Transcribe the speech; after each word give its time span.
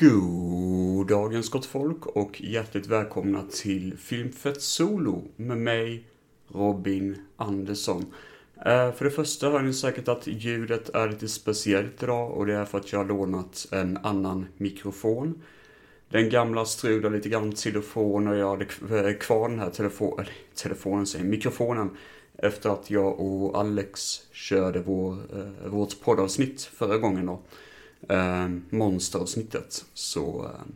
God 0.00 1.06
dagens 1.06 1.50
gott 1.50 1.66
folk 1.66 2.06
och 2.06 2.40
hjärtligt 2.40 2.86
välkomna 2.86 3.42
till 3.50 3.96
Filmfett 3.96 4.62
Solo 4.62 5.24
med 5.36 5.58
mig 5.58 6.04
Robin 6.48 7.16
Andersson. 7.36 8.06
Eh, 8.56 8.92
för 8.92 9.04
det 9.04 9.10
första 9.10 9.50
hör 9.50 9.62
ni 9.62 9.72
säkert 9.72 10.08
att 10.08 10.26
ljudet 10.26 10.88
är 10.88 11.08
lite 11.08 11.28
speciellt 11.28 12.02
idag 12.02 12.30
och 12.30 12.46
det 12.46 12.54
är 12.54 12.64
för 12.64 12.78
att 12.78 12.92
jag 12.92 12.98
har 12.98 13.06
lånat 13.06 13.66
en 13.70 13.96
annan 13.96 14.46
mikrofon. 14.56 15.42
Den 16.08 16.30
gamla 16.30 16.64
strulade 16.64 17.16
lite 17.16 17.28
grann 17.28 17.52
till 17.52 17.76
och 17.76 17.84
från 17.84 18.28
och 18.28 18.36
jag 18.36 18.50
hade 18.50 19.08
eh, 19.08 19.16
kvar 19.16 19.48
den 19.48 19.58
här 19.58 19.70
telefon, 19.70 20.20
eller, 20.20 20.32
telefonen, 20.54 21.06
säger 21.06 21.24
mikrofonen 21.24 21.90
efter 22.36 22.70
att 22.70 22.90
jag 22.90 23.20
och 23.20 23.58
Alex 23.60 24.20
körde 24.32 24.80
vår, 24.80 25.12
eh, 25.12 25.68
vårt 25.70 26.00
poddavsnitt 26.00 26.62
förra 26.62 26.98
gången 26.98 27.26
då 27.26 27.42
eh, 28.08 28.48
monsteravsnittet. 28.70 29.84
Så 29.94 30.44
eh, 30.44 30.72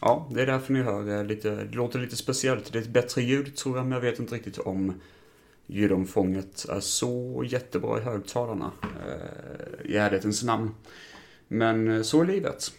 ja, 0.00 0.28
det 0.34 0.42
är 0.42 0.46
därför 0.46 0.72
ni 0.72 0.82
hör 0.82 1.18
eh, 1.18 1.24
lite, 1.24 1.50
det 1.50 1.76
låter 1.76 1.98
lite 1.98 2.16
speciellt. 2.16 2.72
Det 2.72 2.78
är 2.78 2.82
ett 2.82 2.88
bättre 2.88 3.22
ljud 3.22 3.56
tror 3.56 3.76
jag, 3.76 3.86
men 3.86 3.92
jag 3.92 4.00
vet 4.00 4.18
inte 4.18 4.34
riktigt 4.34 4.58
om 4.58 5.00
ljudomfånget 5.66 6.66
är 6.68 6.80
så 6.80 7.44
jättebra 7.46 7.98
i 7.98 8.02
högtalarna 8.02 8.72
eh, 8.82 9.90
i 9.90 9.96
ärlighetens 9.96 10.42
namn. 10.42 10.70
Men 11.48 11.88
eh, 11.88 12.02
så 12.02 12.20
är 12.20 12.26
livet. 12.26 12.72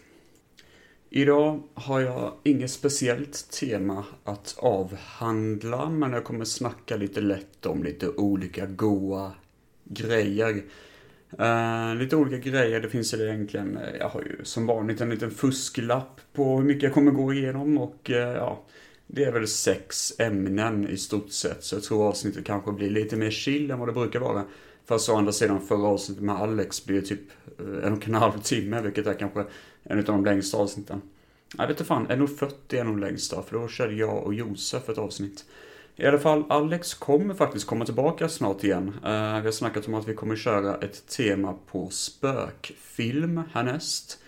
Idag 1.09 1.63
har 1.73 1.99
jag 1.99 2.33
inget 2.43 2.71
speciellt 2.71 3.51
tema 3.51 4.05
att 4.23 4.55
avhandla, 4.57 5.89
men 5.89 6.13
jag 6.13 6.23
kommer 6.23 6.45
snacka 6.45 6.95
lite 6.95 7.21
lätt 7.21 7.65
om 7.65 7.83
lite 7.83 8.09
olika 8.09 8.65
goa 8.65 9.31
grejer 9.83 10.63
Uh, 11.39 11.95
lite 11.95 12.15
olika 12.15 12.37
grejer. 12.37 12.79
Det 12.79 12.89
finns 12.89 13.13
ju 13.13 13.27
egentligen, 13.27 13.77
eh, 13.77 13.95
jag 13.99 14.09
har 14.09 14.21
ju 14.21 14.43
som 14.43 14.65
vanligt 14.65 15.01
en 15.01 15.09
liten 15.09 15.31
fusklapp 15.31 16.21
på 16.33 16.57
hur 16.57 16.63
mycket 16.63 16.83
jag 16.83 16.93
kommer 16.93 17.11
gå 17.11 17.33
igenom 17.33 17.77
och 17.77 18.09
uh, 18.09 18.15
ja, 18.15 18.63
det 19.07 19.23
är 19.23 19.31
väl 19.31 19.47
sex 19.47 20.13
ämnen 20.19 20.87
i 20.89 20.97
stort 20.97 21.31
sett. 21.31 21.63
Så 21.63 21.75
jag 21.75 21.83
tror 21.83 22.07
avsnittet 22.07 22.45
kanske 22.45 22.71
blir 22.71 22.89
lite 22.89 23.15
mer 23.15 23.31
chill 23.31 23.71
än 23.71 23.79
vad 23.79 23.87
det 23.87 23.93
brukar 23.93 24.19
vara. 24.19 24.43
Fast 24.85 25.09
å 25.09 25.15
andra 25.15 25.31
sidan 25.31 25.61
förra 25.67 25.87
avsnittet 25.87 26.23
med 26.23 26.35
Alex 26.35 26.85
blir 26.85 27.01
typ 27.01 27.21
en 27.83 27.93
och 27.93 28.07
en 28.07 28.13
halv 28.13 28.39
timme, 28.41 28.81
vilket 28.81 29.07
är 29.07 29.13
kanske 29.13 29.45
en 29.83 29.97
av 29.97 30.03
de 30.03 30.25
längsta 30.25 30.57
avsnitten. 30.57 31.01
Jag 31.57 31.67
vet 31.67 31.69
inte 31.69 31.85
fan, 31.85 32.07
1.40 32.07 32.51
är 32.69 32.83
nog 32.83 32.99
längsta, 32.99 33.43
för 33.43 33.59
då 33.59 33.67
körde 33.67 33.93
jag 33.93 34.23
och 34.23 34.33
Josef 34.33 34.89
ett 34.89 34.97
avsnitt. 34.97 35.45
I 35.95 36.05
alla 36.05 36.19
fall, 36.19 36.43
Alex 36.49 36.93
kommer 36.93 37.33
faktiskt 37.33 37.67
komma 37.67 37.85
tillbaka 37.85 38.29
snart 38.29 38.63
igen. 38.63 38.87
Uh, 38.87 39.39
vi 39.39 39.45
har 39.45 39.51
snackat 39.51 39.87
om 39.87 39.93
att 39.93 40.07
vi 40.07 40.13
kommer 40.13 40.35
köra 40.35 40.77
ett 40.77 41.07
tema 41.07 41.55
på 41.67 41.89
spökfilm 41.89 43.41
härnäst. 43.53 44.19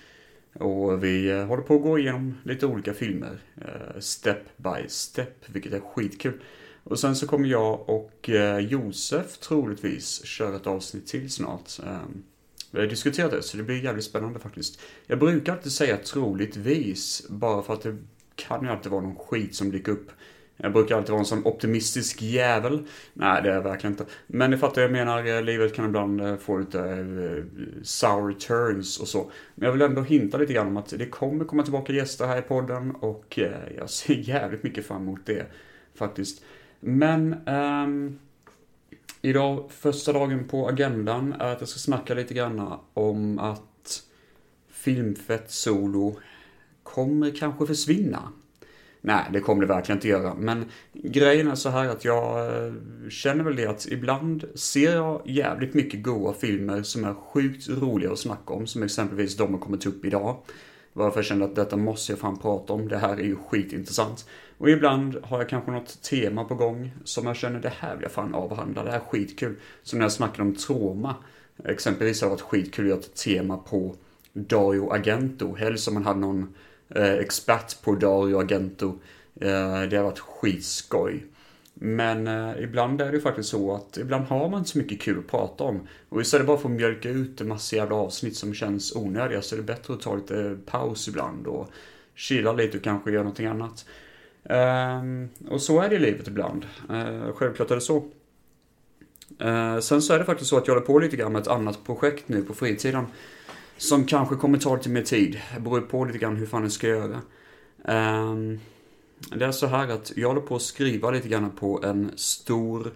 Och 0.53 1.03
vi 1.03 1.31
uh, 1.31 1.45
håller 1.45 1.63
på 1.63 1.75
att 1.75 1.81
gå 1.81 1.99
igenom 1.99 2.37
lite 2.43 2.65
olika 2.65 2.93
filmer, 2.93 3.39
uh, 3.57 3.99
step 3.99 4.57
by 4.57 4.87
step, 4.87 5.45
vilket 5.47 5.73
är 5.73 5.79
skitkul. 5.79 6.41
Och 6.83 6.99
sen 6.99 7.15
så 7.15 7.27
kommer 7.27 7.47
jag 7.47 7.89
och 7.89 8.29
Josef 8.59 9.37
troligtvis 9.37 10.25
köra 10.25 10.55
ett 10.55 10.67
avsnitt 10.67 11.07
till 11.07 11.31
snart. 11.31 11.71
Vi 12.71 12.79
har 12.79 12.87
diskuterat 12.87 13.31
det, 13.31 13.43
så 13.43 13.57
det 13.57 13.63
blir 13.63 13.83
jävligt 13.83 14.05
spännande 14.05 14.39
faktiskt. 14.39 14.79
Jag 15.07 15.19
brukar 15.19 15.53
alltid 15.53 15.71
säga 15.71 15.97
troligtvis, 15.97 17.25
bara 17.29 17.63
för 17.63 17.73
att 17.73 17.81
det 17.81 17.97
kan 18.35 18.63
ju 18.63 18.69
alltid 18.69 18.91
vara 18.91 19.01
någon 19.01 19.15
skit 19.15 19.55
som 19.55 19.71
dyker 19.71 19.91
upp. 19.91 20.11
Jag 20.57 20.73
brukar 20.73 20.97
alltid 20.97 21.09
vara 21.09 21.19
en 21.19 21.25
sån 21.25 21.45
optimistisk 21.45 22.21
jävel. 22.21 22.83
Nej, 23.13 23.43
det 23.43 23.49
är 23.49 23.53
jag 23.53 23.61
verkligen 23.61 23.93
inte. 23.93 24.05
Men 24.27 24.51
ni 24.51 24.57
fattar, 24.57 24.81
jag 24.81 24.91
menar, 24.91 25.25
eh, 25.25 25.41
livet 25.41 25.75
kan 25.75 25.85
ibland 25.85 26.21
eh, 26.21 26.37
få 26.37 26.57
lite 26.57 26.79
eh, 26.79 27.43
sour 27.83 28.33
turns 28.33 28.99
och 28.99 29.07
så. 29.07 29.31
Men 29.55 29.65
jag 29.65 29.73
vill 29.73 29.81
ändå 29.81 30.01
hinta 30.01 30.37
lite 30.37 30.53
grann 30.53 30.67
om 30.67 30.77
att 30.77 30.93
det 30.97 31.05
kommer 31.05 31.45
komma 31.45 31.63
tillbaka 31.63 31.93
gäster 31.93 32.27
här 32.27 32.39
i 32.39 32.41
podden 32.41 32.91
och 32.91 33.39
jag 33.77 33.89
ser 33.89 34.13
jävligt 34.29 34.63
mycket 34.63 34.85
fram 34.85 35.01
emot 35.01 35.25
det 35.25 35.45
faktiskt. 35.95 36.43
Men 36.79 37.47
um, 37.47 38.19
idag, 39.21 39.71
första 39.71 40.13
dagen 40.13 40.47
på 40.47 40.67
agendan 40.67 41.33
är 41.33 41.51
att 41.51 41.59
jag 41.59 41.69
ska 41.69 41.79
snacka 41.79 42.13
lite 42.13 42.33
grann 42.33 42.73
om 42.93 43.39
att 43.39 44.03
Filmfett 44.69 45.51
Solo 45.51 46.19
kommer 46.83 47.35
kanske 47.35 47.65
försvinna. 47.65 48.31
Nej, 49.07 49.23
det 49.33 49.39
kommer 49.39 49.61
det 49.61 49.67
verkligen 49.67 49.97
inte 49.97 50.07
göra. 50.07 50.33
Men 50.33 50.65
grejen 50.93 51.47
är 51.47 51.55
så 51.55 51.69
här 51.69 51.89
att 51.89 52.05
jag 52.05 52.45
eh, 52.45 52.73
känner 53.09 53.43
väl 53.43 53.55
det 53.55 53.65
att 53.65 53.85
ibland 53.85 54.45
ser 54.55 54.95
jag 54.95 55.21
jävligt 55.25 55.73
mycket 55.73 56.03
goa 56.03 56.33
filmer 56.33 56.83
som 56.83 57.03
är 57.03 57.13
sjukt 57.13 57.69
roliga 57.69 58.11
att 58.11 58.19
snacka 58.19 58.53
om. 58.53 58.67
Som 58.67 58.83
exempelvis 58.83 59.37
de 59.37 59.53
har 59.53 59.59
kommit 59.59 59.85
upp 59.85 60.05
idag. 60.05 60.37
Varför 60.93 61.17
jag 61.17 61.25
kände 61.25 61.45
att 61.45 61.55
detta 61.55 61.77
måste 61.77 62.11
jag 62.11 62.19
fan 62.19 62.39
prata 62.39 62.73
om. 62.73 62.87
Det 62.87 62.97
här 62.97 63.17
är 63.17 63.23
ju 63.23 63.35
skitintressant. 63.35 64.29
Och 64.57 64.69
ibland 64.69 65.17
har 65.23 65.37
jag 65.37 65.49
kanske 65.49 65.71
något 65.71 66.01
tema 66.01 66.43
på 66.43 66.55
gång 66.55 66.91
som 67.03 67.25
jag 67.25 67.35
känner 67.35 67.59
det 67.59 67.73
här 67.79 67.95
vill 67.95 68.03
jag 68.03 68.11
fan 68.11 68.35
avhandla. 68.35 68.83
Det 68.83 68.91
här 68.91 68.99
är 68.99 69.03
skitkul. 69.03 69.55
Som 69.83 69.99
när 69.99 70.05
jag 70.05 70.11
snackade 70.11 70.43
om 70.43 70.55
trauma. 70.55 71.15
Exempelvis 71.65 72.21
har 72.21 72.27
det 72.27 72.33
varit 72.33 72.41
skitkul 72.41 72.85
att 72.85 72.89
göra 72.89 72.99
ett 72.99 73.15
tema 73.15 73.57
på 73.57 73.95
Dario 74.33 74.93
Agento. 74.93 75.55
Helst 75.55 75.87
om 75.87 75.93
man 75.93 76.05
hade 76.05 76.19
någon 76.19 76.53
eh, 76.89 77.13
expert 77.13 77.81
på 77.81 77.95
Dario 77.95 78.39
Argento. 78.39 78.99
Eh, 79.41 79.81
det 79.81 79.97
har 79.97 80.03
varit 80.03 80.19
skitskoj. 80.19 81.25
Men 81.73 82.27
eh, 82.27 82.63
ibland 82.63 83.01
är 83.01 83.05
det 83.05 83.17
ju 83.17 83.21
faktiskt 83.21 83.49
så 83.49 83.75
att 83.75 83.97
ibland 83.97 84.25
har 84.25 84.49
man 84.49 84.59
inte 84.59 84.71
så 84.71 84.77
mycket 84.77 85.01
kul 85.01 85.19
att 85.19 85.27
prata 85.27 85.63
om. 85.63 85.87
Och 86.09 86.21
istället 86.21 86.47
bara 86.47 86.57
för 86.57 86.69
att 86.69 86.75
mjölka 86.75 87.09
ut 87.09 87.41
en 87.41 87.47
massa 87.47 87.75
jävla 87.75 87.95
avsnitt 87.95 88.35
som 88.35 88.53
känns 88.53 88.95
onödiga 88.95 89.41
så 89.41 89.55
är 89.55 89.57
det 89.57 89.63
bättre 89.63 89.93
att 89.93 90.01
ta 90.01 90.15
lite 90.15 90.57
paus 90.65 91.07
ibland 91.07 91.47
och 91.47 91.69
chilla 92.15 92.53
lite 92.53 92.77
och 92.77 92.83
kanske 92.83 93.11
göra 93.11 93.23
någonting 93.23 93.45
annat. 93.45 93.85
Eh, 94.43 95.01
och 95.49 95.61
så 95.61 95.81
är 95.81 95.89
det 95.89 95.95
i 95.95 95.99
livet 95.99 96.27
ibland. 96.27 96.65
Eh, 96.89 97.33
självklart 97.35 97.71
är 97.71 97.75
det 97.75 97.81
så. 97.81 98.03
Eh, 99.39 99.79
sen 99.79 100.01
så 100.01 100.13
är 100.13 100.19
det 100.19 100.25
faktiskt 100.25 100.49
så 100.49 100.57
att 100.57 100.67
jag 100.67 100.73
håller 100.73 100.87
på 100.87 100.99
lite 100.99 101.15
grann 101.15 101.31
med 101.31 101.41
ett 101.41 101.47
annat 101.47 101.85
projekt 101.85 102.27
nu 102.27 102.43
på 102.43 102.53
fritiden. 102.53 103.05
Som 103.77 104.05
kanske 104.05 104.35
kommer 104.35 104.57
ta 104.57 104.75
lite 104.75 104.89
mer 104.89 105.01
tid. 105.01 105.41
Det 105.53 105.59
beror 105.59 105.81
på 105.81 106.05
lite 106.05 106.17
grann 106.17 106.35
hur 106.35 106.45
fan 106.45 106.63
jag 106.63 106.71
ska 106.71 106.87
göra. 106.87 107.21
Um, 107.83 108.59
det 109.35 109.45
är 109.45 109.51
så 109.51 109.67
här 109.67 109.87
att 109.87 110.11
jag 110.15 110.27
håller 110.27 110.41
på 110.41 110.55
att 110.55 110.61
skriva 110.61 111.11
lite 111.11 111.27
grann 111.27 111.51
på 111.51 111.83
en 111.83 112.11
stor 112.15 112.93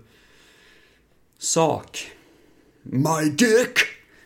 sak. 1.37 2.11
My 2.81 3.29
dick! 3.29 3.79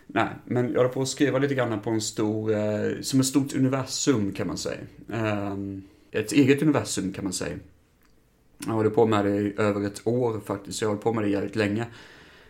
Nej, 0.07 0.29
men 0.45 0.71
jag 0.71 0.77
håller 0.77 0.89
på 0.89 1.01
att 1.01 1.07
skriva 1.07 1.39
lite 1.39 1.55
grann 1.55 1.79
på 1.79 1.89
en 1.89 2.01
stor, 2.01 2.51
eh, 2.51 3.01
som 3.01 3.19
ett 3.19 3.25
stort 3.25 3.55
universum 3.55 4.31
kan 4.31 4.47
man 4.47 4.57
säga. 4.57 4.81
Um, 5.07 5.83
ett 6.11 6.31
eget 6.31 6.61
universum 6.61 7.13
kan 7.13 7.23
man 7.23 7.33
säga. 7.33 7.55
Jag 8.65 8.73
håller 8.73 8.89
på 8.89 9.05
med 9.05 9.25
det 9.25 9.35
i 9.35 9.53
över 9.57 9.87
ett 9.87 10.07
år 10.07 10.41
faktiskt, 10.45 10.81
jag 10.81 10.87
har 10.87 10.93
hållit 10.93 11.03
på 11.03 11.13
med 11.13 11.23
det 11.23 11.29
jävligt 11.29 11.55
länge. 11.55 11.85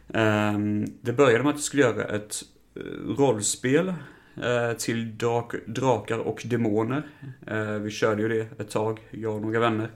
Um, 0.08 0.94
det 1.02 1.14
började 1.14 1.44
med 1.44 1.50
att 1.50 1.56
jag 1.56 1.64
skulle 1.64 1.84
göra 1.84 2.04
ett 2.04 2.44
Eh, 2.76 3.16
rollspel 3.18 3.94
eh, 4.36 4.78
till 4.78 5.18
drak, 5.18 5.54
drakar 5.66 6.18
och 6.18 6.44
demoner. 6.46 7.04
Eh, 7.48 7.74
vi 7.74 7.92
körde 7.92 8.22
ju 8.22 8.30
det 8.30 8.60
ett 8.62 8.70
tag, 8.70 9.00
jag 9.12 9.36
och 9.36 9.42
några 9.42 9.60
vänner. 9.60 9.90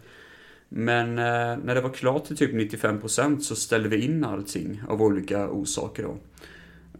Men 0.69 1.15
när 1.15 1.75
det 1.75 1.81
var 1.81 1.89
klart 1.89 2.25
till 2.25 2.38
typ 2.38 2.53
95% 2.53 3.39
så 3.39 3.56
ställde 3.56 3.89
vi 3.89 4.06
in 4.06 4.24
allting 4.24 4.81
av 4.88 5.01
olika 5.01 5.50
orsaker 5.50 6.03
då. 6.03 6.18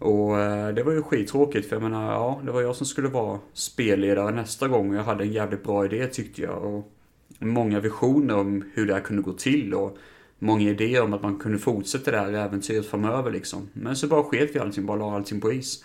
Och 0.06 0.38
det 0.74 0.83
var 0.83 0.91
ju 0.91 1.01
skittråkigt 1.01 1.69
för 1.69 1.75
jag 1.75 1.83
menar, 1.83 2.12
ja, 2.12 2.41
det 2.45 2.51
var 2.51 2.62
jag 2.62 2.75
som 2.75 2.85
skulle 2.85 3.07
vara 3.07 3.39
spelledare 3.53 4.31
nästa 4.31 4.68
gång 4.68 4.89
och 4.89 4.95
jag 4.95 5.03
hade 5.03 5.24
en 5.24 5.31
jävligt 5.31 5.63
bra 5.63 5.85
idé 5.85 6.07
tyckte 6.07 6.41
jag. 6.41 6.63
Och 6.63 6.91
många 7.39 7.79
visioner 7.79 8.38
om 8.38 8.63
hur 8.74 8.85
det 8.85 8.94
här 8.94 9.01
kunde 9.01 9.21
gå 9.21 9.33
till 9.33 9.74
och 9.74 9.97
många 10.39 10.69
idéer 10.69 11.04
om 11.04 11.13
att 11.13 11.22
man 11.22 11.38
kunde 11.38 11.57
fortsätta 11.57 12.12
det 12.12 12.18
här 12.18 12.34
äventyret 12.34 12.86
framöver 12.86 13.31
liksom. 13.31 13.69
Men 13.74 13.95
så 13.95 14.07
bara 14.07 14.24
sket 14.24 14.56
vi 14.56 14.60
allting, 14.60 14.86
bara 14.86 14.98
la 14.98 15.16
allting 15.16 15.42
på 15.42 15.54
is. 15.54 15.84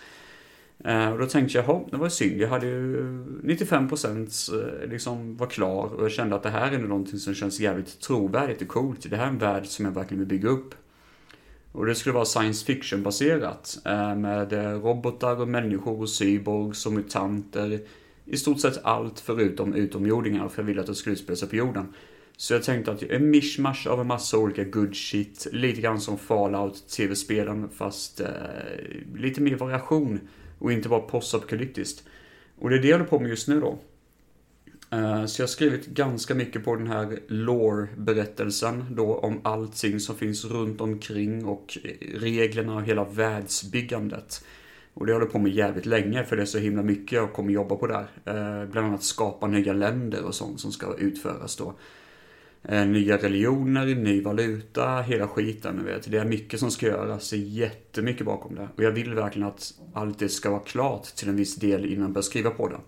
Eh, 0.83 1.11
och 1.11 1.19
då 1.19 1.25
tänkte 1.25 1.57
jag, 1.57 1.67
jaha, 1.67 1.81
det 1.91 1.97
var 1.97 2.09
synd. 2.09 2.41
Jag 2.41 2.49
hade 2.49 2.65
ju 2.65 3.03
95% 3.43 4.83
eh, 4.83 4.89
liksom 4.89 5.37
var 5.37 5.47
klar 5.47 5.85
och 5.85 6.03
jag 6.03 6.11
kände 6.11 6.35
att 6.35 6.43
det 6.43 6.49
här 6.49 6.71
är 6.71 6.77
någonting 6.77 7.19
som 7.19 7.33
känns 7.33 7.59
jävligt 7.59 7.99
trovärdigt 7.99 8.61
och 8.61 8.67
coolt. 8.67 9.09
Det 9.09 9.15
här 9.15 9.25
är 9.25 9.29
en 9.29 9.37
värld 9.37 9.65
som 9.65 9.85
jag 9.85 9.91
verkligen 9.91 10.19
vill 10.19 10.27
bygga 10.27 10.49
upp. 10.49 10.75
Och 11.71 11.85
det 11.85 11.95
skulle 11.95 12.13
vara 12.13 12.25
science 12.25 12.65
fiction 12.65 13.03
baserat 13.03 13.77
eh, 13.85 14.15
med 14.15 14.53
robotar 14.83 15.41
och 15.41 15.47
människor 15.47 16.01
och 16.01 16.09
cyborgs 16.09 16.85
och 16.85 16.93
mutanter. 16.93 17.79
I 18.25 18.37
stort 18.37 18.59
sett 18.59 18.85
allt 18.85 19.19
förutom 19.19 19.73
utomjordingar, 19.73 20.47
för 20.47 20.61
jag 20.61 20.67
ville 20.67 20.81
att 20.81 20.87
det 20.87 20.95
skulle 20.95 21.13
utspela 21.13 21.35
sig 21.35 21.49
på 21.49 21.55
jorden. 21.55 21.93
Så 22.37 22.53
jag 22.53 22.63
tänkte 22.63 22.91
att 22.91 23.03
en 23.03 23.29
mishmash 23.29 23.87
av 23.87 24.01
en 24.01 24.07
massa 24.07 24.37
olika 24.37 24.63
good 24.63 24.95
shit. 24.95 25.47
Lite 25.51 25.81
grann 25.81 26.01
som 26.01 26.17
Fallout 26.17 26.87
tv-spelen 26.87 27.69
fast 27.69 28.19
eh, 28.19 28.27
lite 29.15 29.41
mer 29.41 29.55
variation. 29.55 30.19
Och 30.59 30.71
inte 30.71 30.89
bara 30.89 30.99
postapokalyptiskt. 30.99 32.03
Och 32.59 32.69
det 32.69 32.75
är 32.75 32.79
det 32.79 32.87
jag 32.87 32.97
håller 32.97 33.09
på 33.09 33.19
med 33.19 33.29
just 33.29 33.47
nu 33.47 33.59
då. 33.59 33.79
Eh, 34.93 35.25
så 35.25 35.41
jag 35.41 35.43
har 35.43 35.49
skrivit 35.49 35.85
ganska 35.85 36.35
mycket 36.35 36.65
på 36.65 36.75
den 36.75 36.87
här 36.87 37.19
lore-berättelsen 37.27 38.85
då 38.89 39.15
om 39.15 39.41
allting 39.43 39.99
som 39.99 40.15
finns 40.15 40.45
runt 40.45 40.81
omkring 40.81 41.45
och 41.45 41.77
eh, 41.83 42.19
reglerna 42.19 42.75
och 42.75 42.83
hela 42.83 43.03
världsbyggandet. 43.03 44.45
Och 44.93 45.05
det 45.05 45.13
håller 45.13 45.25
jag 45.25 45.33
på 45.33 45.39
med 45.39 45.51
jävligt 45.51 45.85
länge 45.85 46.23
för 46.23 46.35
det 46.35 46.41
är 46.41 46.45
så 46.45 46.57
himla 46.57 46.83
mycket 46.83 47.11
jag 47.11 47.33
kommer 47.33 47.51
jobba 47.53 47.75
på 47.75 47.87
där. 47.87 48.07
Eh, 48.25 48.69
bland 48.71 48.87
annat 48.87 49.03
skapa 49.03 49.47
nya 49.47 49.73
länder 49.73 50.23
och 50.23 50.35
sånt 50.35 50.59
som 50.59 50.71
ska 50.71 50.95
utföras 50.97 51.55
då. 51.55 51.73
Eh, 52.65 52.85
nya 52.85 53.17
religioner, 53.17 53.85
ny 53.85 54.21
valuta, 54.21 55.01
hela 55.01 55.27
skiten. 55.27 55.75
Ni 55.75 55.83
vet. 55.83 56.11
Det 56.11 56.17
är 56.17 56.25
mycket 56.25 56.59
som 56.59 56.71
ska 56.71 56.85
göras, 56.85 57.29
det 57.29 57.35
är 57.35 57.39
jättemycket 57.39 58.25
bakom 58.25 58.55
det. 58.55 58.67
Och 58.75 58.83
jag 58.83 58.91
vill 58.91 59.13
verkligen 59.13 59.47
att 59.47 59.73
allt 59.93 60.19
det 60.19 60.29
ska 60.29 60.49
vara 60.49 60.63
klart 60.63 61.03
till 61.03 61.29
en 61.29 61.35
viss 61.35 61.55
del 61.55 61.85
innan 61.85 62.01
jag 62.01 62.11
börjar 62.11 62.23
skriva 62.23 62.49
på 62.49 62.67
det. 62.67 62.79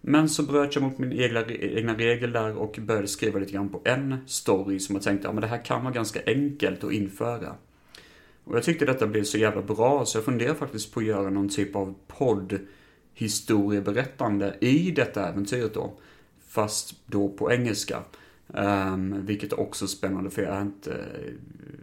Men 0.00 0.28
så 0.28 0.42
bröt 0.42 0.74
jag 0.74 0.82
mot 0.82 0.98
min 0.98 1.12
egna, 1.12 1.44
egna 1.50 1.94
regel 1.94 2.32
där 2.32 2.56
och 2.56 2.78
började 2.82 3.08
skriva 3.08 3.38
lite 3.38 3.52
grann 3.52 3.68
på 3.68 3.82
en 3.84 4.16
story 4.26 4.78
som 4.78 4.94
jag 4.94 5.02
tänkte, 5.02 5.28
ja 5.28 5.32
men 5.32 5.40
det 5.40 5.46
här 5.46 5.64
kan 5.64 5.84
vara 5.84 5.94
ganska 5.94 6.20
enkelt 6.26 6.84
att 6.84 6.92
införa. 6.92 7.54
Och 8.44 8.56
jag 8.56 8.62
tyckte 8.62 8.84
detta 8.84 9.06
blev 9.06 9.24
så 9.24 9.38
jävla 9.38 9.62
bra 9.62 10.04
så 10.04 10.18
jag 10.18 10.24
funderar 10.24 10.54
faktiskt 10.54 10.94
på 10.94 11.00
att 11.00 11.06
göra 11.06 11.30
någon 11.30 11.48
typ 11.48 11.76
av 11.76 11.94
podd 12.06 12.58
historieberättande 13.14 14.56
i 14.60 14.90
detta 14.90 15.28
äventyret 15.28 15.74
då. 15.74 15.98
Fast 16.48 16.94
då 17.06 17.28
på 17.28 17.52
engelska. 17.52 18.02
Um, 18.46 19.26
vilket 19.26 19.52
är 19.52 19.60
också 19.60 19.86
spännande 19.86 20.30
för 20.30 20.42
jag 20.42 20.56
är 20.56 20.62
inte, 20.62 21.04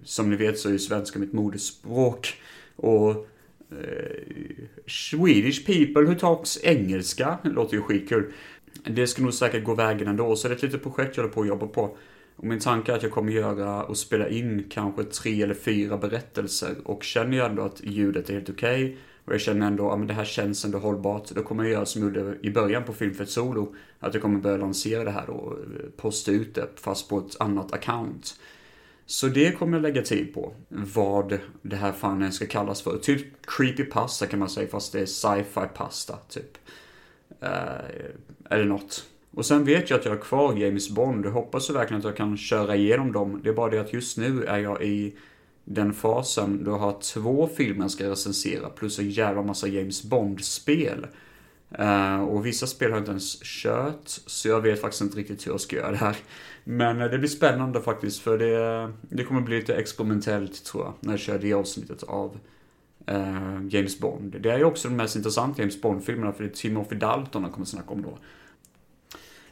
som 0.04 0.30
ni 0.30 0.36
vet 0.36 0.60
så 0.60 0.68
är 0.69 0.74
ju 0.74 0.80
svenska 0.80 1.19
mitt 1.19 1.34
modersspråk. 1.34 2.34
Och 2.75 3.10
uh, 3.10 4.56
Swedish 4.88 5.66
people 5.66 6.02
who 6.02 6.16
talks 6.16 6.63
engelska 6.63 7.38
låter 7.44 7.75
ju 7.75 7.81
skitkul. 7.81 8.34
Det 8.84 9.08
ska 9.08 9.22
nog 9.22 9.34
säkert 9.34 9.63
gå 9.63 9.75
vägen 9.75 10.08
ändå, 10.08 10.36
så 10.36 10.48
det 10.48 10.54
är 10.54 10.56
ett 10.56 10.63
litet 10.63 10.84
projekt 10.84 11.18
jag 11.18 11.24
håller 11.24 11.34
på 11.34 11.42
att 11.42 11.48
jobba 11.48 11.68
på. 11.68 11.98
Och 12.36 12.48
min 12.48 12.60
tanke 12.60 12.92
är 12.92 12.96
att 12.96 13.04
jag 13.04 13.12
kommer 13.12 13.31
göra 13.31 13.84
och 13.84 13.98
spela 13.98 14.30
in 14.30 14.66
kanske 14.69 15.04
tre 15.04 15.42
eller 15.42 15.54
fyra 15.54 15.98
berättelser. 15.98 16.75
Och 16.84 17.04
känner 17.04 17.38
jag 17.38 17.50
ändå 17.50 17.63
att 17.63 17.81
ljudet 17.84 18.30
är 18.30 18.34
helt 18.34 18.50
okej 18.50 18.86
okay, 18.86 18.98
och 19.31 19.36
jag 19.36 19.42
känner 19.42 19.68
ändå 19.68 19.92
att 19.92 20.00
ja, 20.00 20.06
det 20.06 20.13
här 20.13 20.25
känns 20.25 20.66
ändå 20.66 20.78
hållbart. 20.78 21.30
Då 21.30 21.44
kommer 21.44 21.63
jag 21.63 21.72
göra 21.74 21.86
som 21.86 22.01
jag 22.01 22.16
gjorde 22.16 22.38
i 22.42 22.51
början 22.51 22.83
på 22.83 22.94
film 22.94 23.13
Fet 23.13 23.30
Solo. 23.30 23.75
Att 24.00 24.13
jag 24.13 24.24
kommer 24.24 24.39
börja 24.39 24.57
lansera 24.57 25.04
det 25.04 25.12
här 25.12 25.30
och 25.30 25.51
eh, 25.54 25.89
posta 25.98 26.31
ut 26.31 26.56
det 26.56 26.68
fast 26.75 27.10
på 27.10 27.18
ett 27.18 27.36
annat 27.39 27.74
account. 27.74 28.36
Så 29.06 29.28
det 29.28 29.57
kommer 29.57 29.78
jag 29.78 29.81
lägga 29.81 30.01
tid 30.01 30.33
på. 30.33 30.54
Vad 30.69 31.39
det 31.62 31.75
här 31.75 31.92
fan 31.92 32.31
ska 32.31 32.45
kallas 32.45 32.81
för. 32.81 32.98
Typ 32.98 33.45
creepy 33.45 33.83
pasta 33.83 34.25
kan 34.28 34.39
man 34.39 34.50
säga 34.50 34.68
fast 34.68 34.94
det 34.94 35.00
är 35.00 35.06
sci-fi 35.06 35.68
pasta 35.75 36.18
typ. 36.30 36.57
Uh, 37.44 37.50
eller 38.50 38.66
något. 38.66 39.06
Och 39.31 39.45
sen 39.45 39.66
vet 39.66 39.89
jag 39.89 40.00
att 40.00 40.06
jag 40.06 40.12
har 40.12 40.22
kvar 40.22 40.57
James 40.57 40.89
Bond. 40.89 41.25
Jag 41.25 41.31
hoppas 41.31 41.69
verkligen 41.69 42.00
att 42.00 42.06
jag 42.06 42.18
kan 42.18 42.38
köra 42.38 42.75
igenom 42.75 43.12
dem. 43.12 43.39
Det 43.44 43.50
är 43.50 43.54
bara 43.54 43.69
det 43.69 43.81
att 43.81 43.94
just 43.94 44.18
nu 44.18 44.44
är 44.44 44.60
jag 44.60 44.84
i 44.84 45.16
den 45.74 45.94
fasen 45.94 46.64
då 46.64 46.72
har 46.72 47.00
två 47.02 47.50
filmer 47.56 47.82
jag 47.82 47.92
ska 47.92 48.10
recensera 48.10 48.70
plus 48.70 49.00
en 49.00 49.10
jävla 49.10 49.42
massa 49.42 49.68
James 49.68 50.04
Bond-spel. 50.04 51.08
Uh, 51.80 52.24
och 52.24 52.46
vissa 52.46 52.68
spel 52.68 52.92
har 52.92 52.98
jag 52.98 53.02
inte 53.02 53.12
ens 53.12 53.40
kört, 53.44 54.08
så 54.08 54.48
jag 54.48 54.62
vet 54.62 54.82
faktiskt 54.82 55.02
inte 55.02 55.18
riktigt 55.18 55.48
hur 55.48 55.52
jag 55.52 55.62
ska 55.62 55.76
göra 55.76 55.92
det 55.92 55.98
här. 55.98 56.18
Men 56.64 57.02
uh, 57.02 57.12
det 57.12 57.18
blir 57.18 57.30
spännande 57.30 57.82
faktiskt, 57.82 58.22
för 58.22 58.38
det, 58.38 58.84
eh, 58.84 58.90
det 59.02 59.24
kommer 59.24 59.42
bli 59.42 59.60
lite 59.60 59.76
experimentellt 59.76 60.66
tror 60.66 60.84
jag, 60.84 60.94
när 61.00 61.14
jag 61.14 61.20
kör 61.20 61.40
det 61.40 61.54
avsnittet 61.54 62.04
av 62.04 62.40
uh, 63.12 63.68
James 63.70 64.00
Bond. 64.00 64.36
Det 64.40 64.52
är 64.52 64.58
ju 64.58 64.64
också 64.64 64.88
de 64.88 64.96
mest 64.96 65.16
intressanta 65.16 65.62
James 65.62 65.82
Bond-filmerna, 65.82 66.34
för 66.34 66.44
det 66.44 66.50
är 66.50 66.54
Timothy 66.54 66.96
Dalton 66.96 67.44
jag 67.44 67.52
kommer 67.52 67.66
snacka 67.66 67.90
om 67.90 68.02
då. 68.02 68.18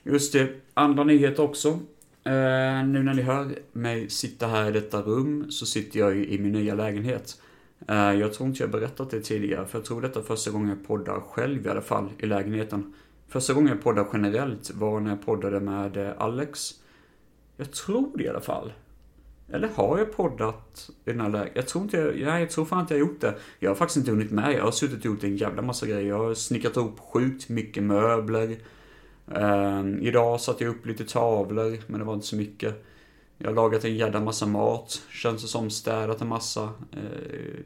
Just 0.04 0.34
det, 0.34 0.50
andra 0.74 1.04
nyheter 1.04 1.44
också. 1.44 1.80
Uh, 2.28 2.88
nu 2.88 3.04
när 3.04 3.14
ni 3.14 3.22
hör 3.22 3.56
mig 3.72 4.10
sitta 4.10 4.48
här 4.48 4.70
i 4.70 4.72
detta 4.72 5.02
rum 5.02 5.52
så 5.52 5.66
sitter 5.66 6.00
jag 6.00 6.18
i 6.18 6.40
min 6.40 6.52
nya 6.52 6.76
lägenhet. 6.76 7.42
Uh, 7.90 8.14
jag 8.14 8.34
tror 8.34 8.50
inte 8.50 8.64
jag 8.64 8.72
berättat 8.72 9.10
det 9.10 9.22
tidigare, 9.22 9.66
för 9.66 9.78
jag 9.78 9.86
tror 9.86 10.02
detta 10.02 10.20
är 10.20 10.24
första 10.24 10.52
gången 10.52 10.70
jag 10.70 10.88
poddar 10.88 11.20
själv 11.20 11.66
i 11.66 11.70
alla 11.70 11.82
fall, 11.82 12.10
i 12.18 12.26
lägenheten. 12.26 12.94
Första 13.28 13.54
gången 13.54 13.70
jag 13.70 13.84
poddar 13.84 14.08
generellt 14.14 14.72
var 14.74 15.00
när 15.00 15.10
jag 15.10 15.26
poddade 15.26 15.60
med 15.60 15.98
eh, 15.98 16.14
Alex. 16.18 16.72
Jag 17.58 17.72
tror 17.72 18.18
det 18.18 18.24
i 18.24 18.30
alla 18.30 18.42
fall. 18.42 18.74
Eller 19.52 19.68
har 19.76 19.98
jag 19.98 20.16
poddat 20.16 20.90
i 21.06 21.12
den 21.12 21.22
här 21.22 21.30
lägenheten? 21.30 21.56
Jag 21.56 21.68
tror 21.68 21.84
inte 21.84 21.98
jag, 21.98 22.16
nej, 22.16 22.42
jag 22.42 22.50
tror 22.50 22.66
fan 22.66 22.82
inte 22.82 22.94
jag 22.94 23.06
har 23.06 23.10
gjort 23.10 23.22
det. 23.22 23.36
Jag 23.60 23.70
har 23.70 23.76
faktiskt 23.76 23.98
inte 23.98 24.12
hunnit 24.12 24.32
med. 24.32 24.54
Jag 24.54 24.64
har 24.64 24.72
suttit 24.72 25.00
och 25.00 25.06
gjort 25.06 25.24
en 25.24 25.38
jävla 25.38 25.62
massa 25.62 25.86
grejer. 25.86 26.10
Jag 26.10 26.18
har 26.18 26.34
snickrat 26.34 26.78
ihop 26.78 27.00
sjukt 27.00 27.50
mycket 27.50 27.84
möbler. 27.84 28.58
Uh, 29.38 30.08
idag 30.08 30.42
satte 30.42 30.64
jag 30.64 30.72
upp 30.72 30.86
lite 30.86 31.06
tavlor, 31.06 31.78
men 31.88 32.00
det 32.00 32.06
var 32.06 32.14
inte 32.14 32.28
så 32.28 32.36
mycket. 32.36 32.86
Jag 33.38 33.48
har 33.48 33.56
lagat 33.56 33.86
en 33.86 33.96
jädra 33.96 34.20
massa 34.20 34.46
mat, 34.46 35.02
känns 35.12 35.42
det 35.42 35.48
som, 35.48 35.70
städat 35.70 36.22
en 36.22 36.28
massa, 36.28 36.64
uh, 36.64 37.60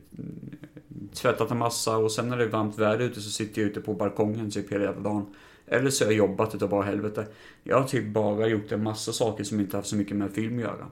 tvättat 1.13 1.51
en 1.51 1.57
massa 1.57 1.97
och 1.97 2.11
sen 2.11 2.29
när 2.29 2.37
det 2.37 2.43
är 2.43 2.49
varmt 2.49 2.79
väder 2.79 3.05
ute 3.05 3.21
så 3.21 3.29
sitter 3.29 3.61
jag 3.61 3.71
ute 3.71 3.81
på 3.81 3.93
balkongen 3.93 4.51
typ 4.51 4.71
hela 4.71 4.83
jävla 4.83 5.01
dagen. 5.01 5.25
Eller 5.67 5.89
så 5.89 6.05
har 6.05 6.11
jag 6.11 6.17
jobbat 6.17 6.55
utav 6.55 6.69
bara 6.69 6.83
helvete. 6.83 7.27
Jag 7.63 7.81
har 7.81 7.87
typ 7.87 8.13
bara 8.13 8.47
gjort 8.47 8.71
en 8.71 8.83
massa 8.83 9.13
saker 9.13 9.43
som 9.43 9.59
inte 9.59 9.77
haft 9.77 9.89
så 9.89 9.95
mycket 9.95 10.17
med 10.17 10.31
film 10.31 10.57
att 10.57 10.63
göra. 10.63 10.87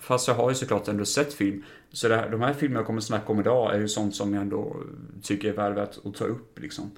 Fast 0.00 0.28
jag 0.28 0.34
har 0.34 0.48
ju 0.48 0.54
såklart 0.54 0.88
ändå 0.88 1.04
sett 1.04 1.34
film. 1.34 1.62
Så 1.92 2.08
det 2.08 2.16
här, 2.16 2.30
de 2.30 2.40
här 2.40 2.52
filmerna 2.52 2.80
jag 2.80 2.86
kommer 2.86 3.00
snacka 3.00 3.32
om 3.32 3.40
idag 3.40 3.74
är 3.74 3.78
ju 3.78 3.88
sånt 3.88 4.14
som 4.14 4.34
jag 4.34 4.42
ändå 4.42 4.76
tycker 5.22 5.48
är 5.48 5.56
väl 5.56 5.72
värt 5.72 5.98
att 6.04 6.14
ta 6.14 6.24
upp 6.24 6.58
liksom. 6.58 6.90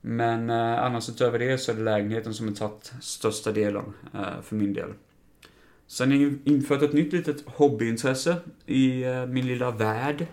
Men 0.00 0.50
eh, 0.50 0.82
annars 0.84 1.08
utöver 1.08 1.38
det 1.38 1.58
så 1.58 1.72
är 1.72 1.76
det 1.76 1.82
lägenheten 1.82 2.34
som 2.34 2.48
har 2.48 2.54
tagit 2.54 2.92
största 3.00 3.52
delen 3.52 3.84
eh, 4.14 4.42
för 4.42 4.56
min 4.56 4.72
del. 4.72 4.92
Sen 5.86 6.10
har 6.10 6.18
jag 6.18 6.38
infört 6.44 6.82
ett 6.82 6.92
nytt 6.92 7.12
litet 7.12 7.44
hobbyintresse 7.46 8.36
i 8.66 9.02
eh, 9.04 9.26
min 9.26 9.46
lilla 9.46 9.70
värld. 9.70 10.26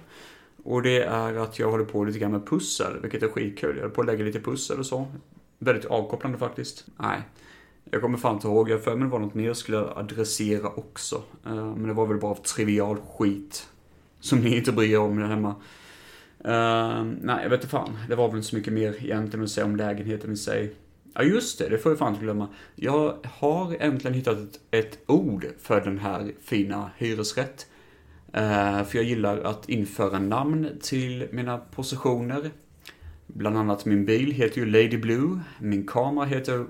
Och 0.64 0.81
det 0.81 1.04
är 1.04 1.34
att 1.34 1.60
jag 1.60 1.72
håller 1.72 1.86
på 1.86 2.04
lite 2.04 2.19
grann 2.19 2.31
med 2.31 2.48
pussel, 2.48 3.02
vilket 3.02 3.24
är 3.24 3.28
skitkul. 3.28 3.75
Jag 3.75 3.81
håller 3.81 3.96
på 3.96 4.02
att 4.02 4.08
lägga 4.08 4.25
lite 4.25 4.40
pussel 4.40 4.80
och 4.80 4.86
så. 4.86 5.08
Väldigt 5.60 5.86
avkopplande 5.86 6.38
faktiskt. 6.38 6.86
Nej, 6.98 7.22
jag 7.91 8.01
kommer 8.01 8.18
fan 8.18 8.36
inte 8.36 8.48
ihåg. 8.48 8.70
Jag 8.70 8.84
för 8.84 8.96
mig 8.96 9.03
det 9.03 9.12
var 9.12 9.20
något 9.20 9.34
mer 9.34 9.46
jag 9.46 9.58
skulle 9.58 9.80
adressera 9.80 10.70
också. 10.70 11.24
Eh, 11.46 11.75
men 11.75 11.88
det 11.88 11.94
var 11.94 12.08
väl 12.08 12.18
bara 12.18 12.36
trivial 12.36 12.98
skit. 12.98 13.70
Som 14.20 14.39
ni 14.39 14.58
inte 14.58 14.72
bryr 14.72 14.94
er 14.94 15.00
om 15.00 15.20
där 15.20 15.27
hemma. 15.27 15.56
Uh, 16.46 17.03
nej, 17.22 17.44
jag 17.44 17.50
vet 17.50 17.60
inte 17.60 17.67
fan. 17.67 17.98
Det 18.10 18.15
var 18.15 18.27
väl 18.27 18.38
inte 18.38 18.50
så 18.50 18.56
mycket 18.56 18.74
mer 18.74 18.96
egentligen 19.03 19.44
att 19.44 19.50
säga 19.50 19.65
om 19.65 19.75
lägenheten 19.75 20.32
i 20.32 20.38
sig. 20.38 20.74
Ja, 21.13 21.24
just 21.24 21.60
det. 21.60 21.70
Det 21.70 21.77
får 21.77 21.91
jag 21.91 22.00
fan 22.00 22.13
inte 22.13 22.24
glömma. 22.24 22.48
Jag 22.75 23.17
har 23.24 23.75
äntligen 23.79 24.13
hittat 24.13 24.38
ett, 24.38 24.60
ett 24.72 25.00
ord 25.06 25.48
för 25.60 25.82
den 25.82 26.00
här 26.00 26.32
fina 26.41 26.91
hyresrätt. 26.98 27.67
Uh, 28.27 28.84
för 28.84 28.96
jag 28.96 29.03
gillar 29.03 29.41
att 29.41 29.70
införa 29.70 30.20
namn 30.20 30.70
till 30.82 31.27
mina 31.32 31.58
positioner. 31.58 32.51
Bland 33.27 33.58
annat 33.58 33.86
min 33.86 34.06
bil 34.06 34.32
heter 34.32 34.58
ju 34.58 34.65
Lady 34.65 34.98
Blue. 34.98 35.39
Min 35.60 35.88
kamera 35.88 36.25
heter 36.25 36.65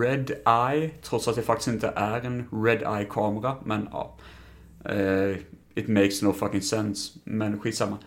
Red 0.00 0.30
Eye. 0.46 0.90
Trots 1.02 1.28
att 1.28 1.36
det 1.36 1.42
faktiskt 1.42 1.68
inte 1.68 1.92
är 1.96 2.20
en 2.20 2.48
Red 2.64 2.82
Eye-kamera. 2.82 3.56
Men 3.64 3.88
ja. 3.92 4.16
Uh, 4.90 5.36
it 5.74 5.88
makes 5.88 6.22
no 6.22 6.32
fucking 6.32 6.62
sense. 6.62 7.18
Men 7.24 7.60
skitsamma. 7.60 7.98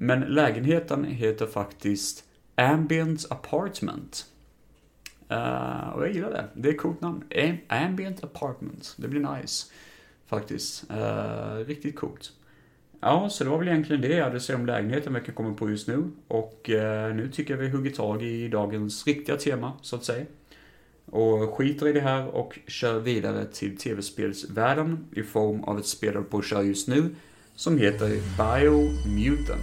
Men 0.00 0.20
lägenheten 0.20 1.04
heter 1.04 1.46
faktiskt 1.46 2.24
Ambient 2.54 3.26
Apartment. 3.30 4.26
Uh, 5.30 5.88
och 5.88 6.02
jag 6.02 6.12
gillar 6.12 6.30
det. 6.30 6.44
Det 6.54 6.68
är 6.68 6.72
ett 6.72 6.80
coolt 6.80 7.00
namn. 7.00 7.24
Ambient 7.68 8.24
Apartment. 8.24 8.94
Det 8.96 9.08
blir 9.08 9.36
nice. 9.36 9.72
Faktiskt. 10.26 10.90
Uh, 10.90 11.64
riktigt 11.66 11.96
coolt. 11.96 12.32
Ja, 13.00 13.28
så 13.30 13.44
det 13.44 13.50
var 13.50 13.58
väl 13.58 13.68
egentligen 13.68 14.02
det 14.02 14.08
jag 14.08 14.24
hade 14.24 14.36
att 14.36 14.42
säga 14.42 14.58
om 14.58 14.66
lägenheten 14.66 15.14
vi 15.14 15.20
kan 15.20 15.34
komma 15.34 15.54
på 15.54 15.70
just 15.70 15.88
nu. 15.88 16.10
Och 16.28 16.70
uh, 16.72 17.14
nu 17.14 17.30
tycker 17.32 17.54
jag 17.54 17.60
vi 17.60 17.68
hugger 17.68 17.90
tag 17.90 18.22
i 18.22 18.48
dagens 18.48 19.06
riktiga 19.06 19.36
tema, 19.36 19.72
så 19.82 19.96
att 19.96 20.04
säga. 20.04 20.26
Och 21.06 21.54
skiter 21.54 21.88
i 21.88 21.92
det 21.92 22.00
här 22.00 22.26
och 22.26 22.58
kör 22.66 23.00
vidare 23.00 23.44
till 23.44 23.76
tv-spelsvärlden 23.76 25.06
i 25.12 25.22
form 25.22 25.64
av 25.64 25.78
ett 25.78 25.86
spel 25.86 26.22
på 26.22 26.38
att 26.38 26.44
köra 26.44 26.62
just 26.62 26.88
nu 26.88 27.14
som 27.58 27.78
heter 27.78 28.08
Biomutant. 28.36 29.58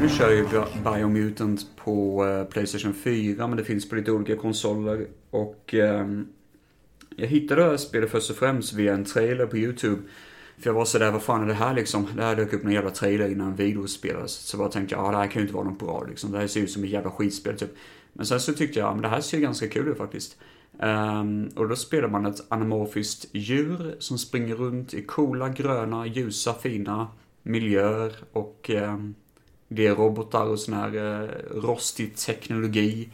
Nu 0.00 0.08
kör 0.08 0.30
ju 0.30 0.46
Biomutant 0.84 1.60
på 1.76 2.24
eh, 2.26 2.44
Playstation 2.44 2.94
4, 2.94 3.46
men 3.46 3.56
det 3.56 3.64
finns 3.64 3.88
på 3.88 3.94
lite 3.94 4.12
olika 4.12 4.36
konsoler. 4.36 5.06
Och 5.36 5.74
eh, 5.74 6.06
jag 7.16 7.26
hittade 7.26 7.62
det 7.62 7.68
här 7.68 7.76
spelet 7.76 8.10
först 8.10 8.30
och 8.30 8.36
främst 8.36 8.72
via 8.72 8.94
en 8.94 9.04
trailer 9.04 9.46
på 9.46 9.56
YouTube. 9.56 10.02
För 10.58 10.70
jag 10.70 10.74
var 10.74 10.84
sådär, 10.84 11.10
vad 11.10 11.22
fan 11.22 11.42
är 11.42 11.46
det 11.46 11.54
här 11.54 11.74
liksom? 11.74 12.06
Det 12.16 12.22
här 12.22 12.36
dök 12.36 12.52
upp 12.52 12.62
någon 12.62 12.72
jävla 12.72 12.90
trailer 12.90 13.28
innan 13.28 13.56
video 13.56 13.86
spelades. 13.86 14.32
Så 14.32 14.56
bara 14.56 14.68
tänkte 14.68 14.94
jag, 14.94 15.04
ah, 15.04 15.10
det 15.10 15.16
här 15.16 15.26
kan 15.26 15.42
ju 15.42 15.46
inte 15.46 15.54
vara 15.54 15.64
något 15.64 15.78
bra 15.78 16.04
liksom. 16.08 16.32
Det 16.32 16.38
här 16.38 16.46
ser 16.46 16.60
ut 16.60 16.70
som 16.70 16.84
ett 16.84 16.90
jävla 16.90 17.10
skitspel 17.10 17.58
typ. 17.58 17.70
Men 18.12 18.26
sen 18.26 18.40
så 18.40 18.52
tyckte 18.52 18.78
jag, 18.78 18.94
men 18.94 19.02
det 19.02 19.08
här 19.08 19.20
ser 19.20 19.38
ganska 19.38 19.68
kul 19.68 19.88
ut 19.88 19.98
faktiskt. 19.98 20.36
Um, 20.80 21.48
och 21.56 21.68
då 21.68 21.76
spelar 21.76 22.08
man 22.08 22.26
ett 22.26 22.44
anamorfiskt 22.48 23.26
djur 23.32 23.96
som 23.98 24.18
springer 24.18 24.54
runt 24.54 24.94
i 24.94 25.02
coola, 25.02 25.48
gröna, 25.48 26.06
ljusa, 26.06 26.54
fina 26.54 27.08
miljöer 27.42 28.12
och 28.32 28.70
um, 28.74 29.14
det 29.68 29.86
är 29.86 29.94
robotar 29.94 30.46
och 30.46 30.58
sån 30.58 30.74
här 30.74 30.96
uh, 30.96 31.28
rostig 31.50 32.16
teknologi. 32.16 33.08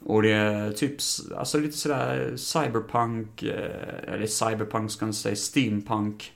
Och 0.00 0.22
det 0.22 0.32
är 0.32 0.72
typ, 0.72 0.96
alltså 1.36 1.58
lite 1.58 1.76
sådär 1.76 2.36
cyberpunk, 2.36 3.42
eh, 3.42 4.14
eller 4.14 4.26
cyberpunk 4.26 4.90
ska 4.90 5.06
man 5.06 5.14
säga, 5.14 5.36
steampunk 5.36 6.32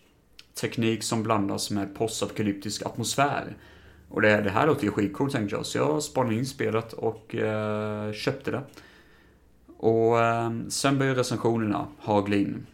teknik 0.61 1.03
som 1.03 1.23
blandas 1.23 1.71
med 1.71 1.95
postapokalyptisk 1.95 2.87
atmosfär. 2.87 3.57
Och 4.09 4.23
det, 4.23 4.41
det 4.41 4.51
här 4.51 4.67
låter 4.67 4.85
ju 4.85 4.91
skitcoolt 4.91 5.33
tänkte 5.33 5.57
jag, 5.57 5.67
så 5.67 5.79
jag 5.79 6.03
spanade 6.03 6.35
in 6.35 6.47
spelet 6.47 6.93
och 6.93 7.35
eh, 7.35 8.13
köpte 8.13 8.51
det. 8.51 8.63
Och 9.77 10.21
eh, 10.21 10.53
sen 10.69 10.99
började 10.99 11.21
recensionerna 11.21 11.89
hagla 11.99 12.37
in. 12.37 12.67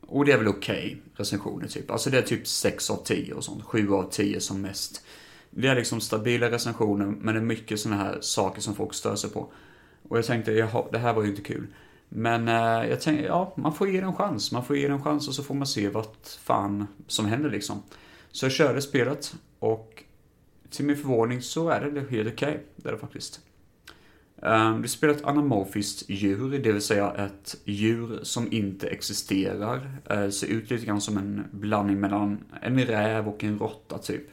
Och 0.00 0.24
det 0.24 0.32
är 0.32 0.38
väl 0.38 0.48
okej 0.48 0.86
okay, 0.86 0.96
recensioner 1.16 1.68
typ. 1.68 1.90
Alltså 1.90 2.10
det 2.10 2.18
är 2.18 2.22
typ 2.22 2.46
6 2.46 2.90
av 2.90 2.96
10 2.96 3.34
och 3.34 3.44
sånt. 3.44 3.64
7 3.64 3.92
av 3.92 4.10
10 4.10 4.40
som 4.40 4.60
mest. 4.60 5.04
Det 5.54 5.68
är 5.68 5.74
liksom 5.74 6.00
stabila 6.00 6.50
recensioner, 6.50 7.06
men 7.06 7.34
det 7.34 7.40
är 7.40 7.44
mycket 7.44 7.80
sådana 7.80 8.02
här 8.02 8.18
saker 8.20 8.60
som 8.60 8.74
folk 8.74 8.94
stör 8.94 9.16
sig 9.16 9.30
på. 9.30 9.52
Och 10.08 10.18
jag 10.18 10.24
tänkte, 10.24 10.52
jaha, 10.52 10.84
det 10.92 10.98
här 10.98 11.14
var 11.14 11.22
ju 11.22 11.28
inte 11.28 11.42
kul. 11.42 11.66
Men 12.08 12.48
eh, 12.48 12.90
jag 12.90 13.00
tänkte, 13.00 13.24
ja, 13.24 13.54
man 13.56 13.74
får 13.74 13.88
ge 13.88 14.00
det 14.00 14.06
en 14.06 14.14
chans. 14.14 14.52
Man 14.52 14.64
får 14.64 14.76
ge 14.76 14.88
det 14.88 14.94
en 14.94 15.02
chans 15.02 15.28
och 15.28 15.34
så 15.34 15.42
får 15.42 15.54
man 15.54 15.66
se 15.66 15.88
vad 15.88 16.06
fan 16.44 16.86
som 17.06 17.26
händer 17.26 17.50
liksom. 17.50 17.82
Så 18.30 18.44
jag 18.44 18.52
körde 18.52 18.82
spelet 18.82 19.34
och 19.58 20.04
till 20.70 20.84
min 20.84 20.96
förvåning 20.96 21.42
så 21.42 21.68
är 21.68 21.80
det 21.80 22.00
helt 22.00 22.32
okej. 22.32 22.48
Okay. 22.48 22.58
Det 22.76 22.88
är 22.88 22.92
det 22.92 22.98
faktiskt. 22.98 23.40
Ehm, 24.42 24.74
um, 24.74 24.88
spelar 24.88 25.14
ett 25.14 25.24
anamorfiskt 25.24 26.10
djur, 26.10 26.58
det 26.58 26.72
vill 26.72 26.82
säga 26.82 27.12
ett 27.14 27.56
djur 27.64 28.20
som 28.22 28.52
inte 28.52 28.88
existerar. 28.88 29.90
Uh, 30.12 30.30
ser 30.30 30.46
ut 30.46 30.70
lite 30.70 30.86
grann 30.86 31.00
som 31.00 31.18
en 31.18 31.44
blandning 31.50 32.00
mellan 32.00 32.38
en 32.62 32.78
räv 32.78 33.28
och 33.28 33.44
en 33.44 33.58
råtta 33.58 33.98
typ. 33.98 34.28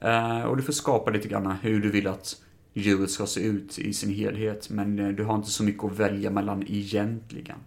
Eh, 0.00 0.42
och 0.42 0.56
du 0.56 0.62
får 0.62 0.72
skapa 0.72 1.10
lite 1.10 1.28
grann 1.28 1.56
hur 1.62 1.80
du 1.80 1.90
vill 1.90 2.06
att 2.06 2.36
djuret 2.72 3.10
ska 3.10 3.26
se 3.26 3.40
ut 3.40 3.78
i 3.78 3.92
sin 3.92 4.14
helhet, 4.14 4.70
men 4.70 4.98
eh, 4.98 5.08
du 5.08 5.24
har 5.24 5.34
inte 5.34 5.50
så 5.50 5.62
mycket 5.64 5.84
att 5.84 5.98
välja 5.98 6.30
mellan 6.30 6.64
egentligen. 6.68 7.58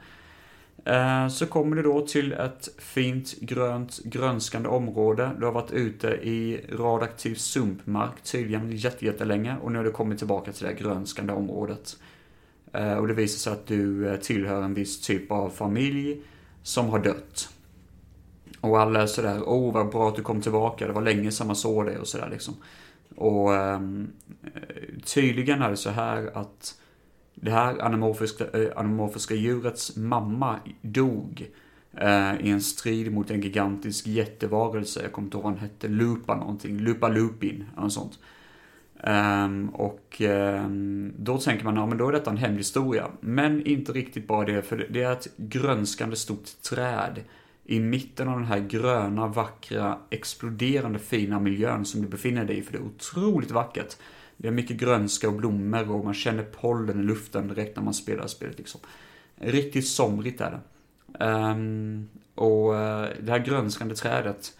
Eh, 0.85 1.27
så 1.27 1.45
kommer 1.45 1.75
du 1.75 1.81
då 1.81 2.07
till 2.07 2.33
ett 2.33 2.69
fint 2.77 3.39
grönt 3.39 3.99
grönskande 4.03 4.69
område. 4.69 5.31
Du 5.39 5.45
har 5.45 5.51
varit 5.51 5.71
ute 5.71 6.07
i 6.07 6.65
radioaktiv 6.71 7.35
sumpmark 7.35 8.23
tydligen 8.23 8.71
jättelänge 8.71 9.55
och 9.61 9.71
nu 9.71 9.77
har 9.77 9.85
du 9.85 9.91
kommit 9.91 10.17
tillbaka 10.17 10.51
till 10.51 10.65
det 10.65 10.73
grönskande 10.73 11.33
området. 11.33 11.97
Eh, 12.73 12.93
och 12.93 13.07
det 13.07 13.13
visar 13.13 13.37
sig 13.37 13.53
att 13.53 13.67
du 13.67 14.17
tillhör 14.21 14.61
en 14.61 14.73
viss 14.73 15.01
typ 15.01 15.31
av 15.31 15.49
familj 15.49 16.21
som 16.63 16.89
har 16.89 16.99
dött. 16.99 17.49
Och 18.61 18.79
alla 18.79 19.01
är 19.01 19.05
sådär, 19.05 19.41
åh 19.45 19.69
oh, 19.69 19.73
vad 19.73 19.89
bra 19.89 20.07
att 20.07 20.15
du 20.15 20.21
kom 20.21 20.41
tillbaka, 20.41 20.87
det 20.87 20.93
var 20.93 21.01
länge 21.01 21.31
sedan 21.31 21.47
man 21.47 21.55
såg 21.55 21.85
dig 21.85 21.97
och 21.97 22.07
sådär 22.07 22.29
liksom. 22.31 22.55
Och 23.15 23.49
um, 23.51 24.11
tydligen 25.05 25.61
är 25.61 25.69
det 25.69 25.77
så 25.77 25.89
här 25.89 26.37
att 26.37 26.75
det 27.35 27.51
här 27.51 27.81
anamorfiska, 27.81 28.45
äh, 28.53 28.69
anamorfiska 28.75 29.35
djurets 29.35 29.95
mamma 29.95 30.59
dog 30.81 31.47
äh, 31.97 32.41
i 32.41 32.49
en 32.49 32.61
strid 32.61 33.13
mot 33.13 33.31
en 33.31 33.41
gigantisk 33.41 34.07
jättevarelse. 34.07 35.01
Jag 35.03 35.11
kommer 35.11 35.25
inte 35.25 35.37
ihåg 35.37 35.43
vad 35.43 35.53
han 35.53 35.61
hette. 35.61 35.87
Lupa 35.87 36.35
någonting. 36.35 36.79
Lupa 36.79 37.07
Lupin. 37.07 37.65
Eller 37.73 37.83
något 37.83 37.93
sånt. 37.93 38.19
Um, 39.03 39.69
och 39.69 40.21
um, 40.21 41.13
då 41.17 41.37
tänker 41.37 41.65
man, 41.65 41.75
ja 41.75 41.85
men 41.85 41.97
då 41.97 42.07
är 42.07 42.11
detta 42.11 42.29
en 42.29 42.37
hemlig 42.37 42.57
historia. 42.57 43.07
Men 43.19 43.65
inte 43.67 43.91
riktigt 43.91 44.27
bara 44.27 44.45
det, 44.45 44.61
för 44.61 44.87
det 44.89 45.03
är 45.03 45.11
ett 45.11 45.27
grönskande 45.37 46.15
stort 46.15 46.61
träd 46.69 47.21
i 47.71 47.79
mitten 47.79 48.27
av 48.27 48.37
den 48.39 48.47
här 48.47 48.59
gröna, 48.59 49.27
vackra, 49.27 49.97
exploderande 50.09 50.99
fina 50.99 51.39
miljön 51.39 51.85
som 51.85 52.01
du 52.01 52.07
befinner 52.07 52.45
dig 52.45 52.57
i, 52.57 52.61
för 52.61 52.71
det 52.71 52.77
är 52.77 52.85
otroligt 52.85 53.51
vackert. 53.51 53.95
Det 54.37 54.47
är 54.47 54.51
mycket 54.51 54.77
grönska 54.77 55.27
och 55.27 55.33
blommor 55.33 55.91
och 55.91 56.05
man 56.05 56.13
känner 56.13 56.43
pollen 56.43 56.99
i 56.99 57.03
luften 57.03 57.47
direkt 57.47 57.75
när 57.75 57.83
man 57.83 57.93
spelar 57.93 58.27
spelet 58.27 58.57
liksom. 58.57 58.81
Riktigt 59.35 59.87
somrigt 59.87 60.41
är 60.41 60.51
det. 60.51 61.25
Um, 61.25 62.09
och 62.35 62.75
eh, 62.75 63.09
det 63.19 63.31
här 63.31 63.39
grönskande 63.39 63.95
trädet, 63.95 64.57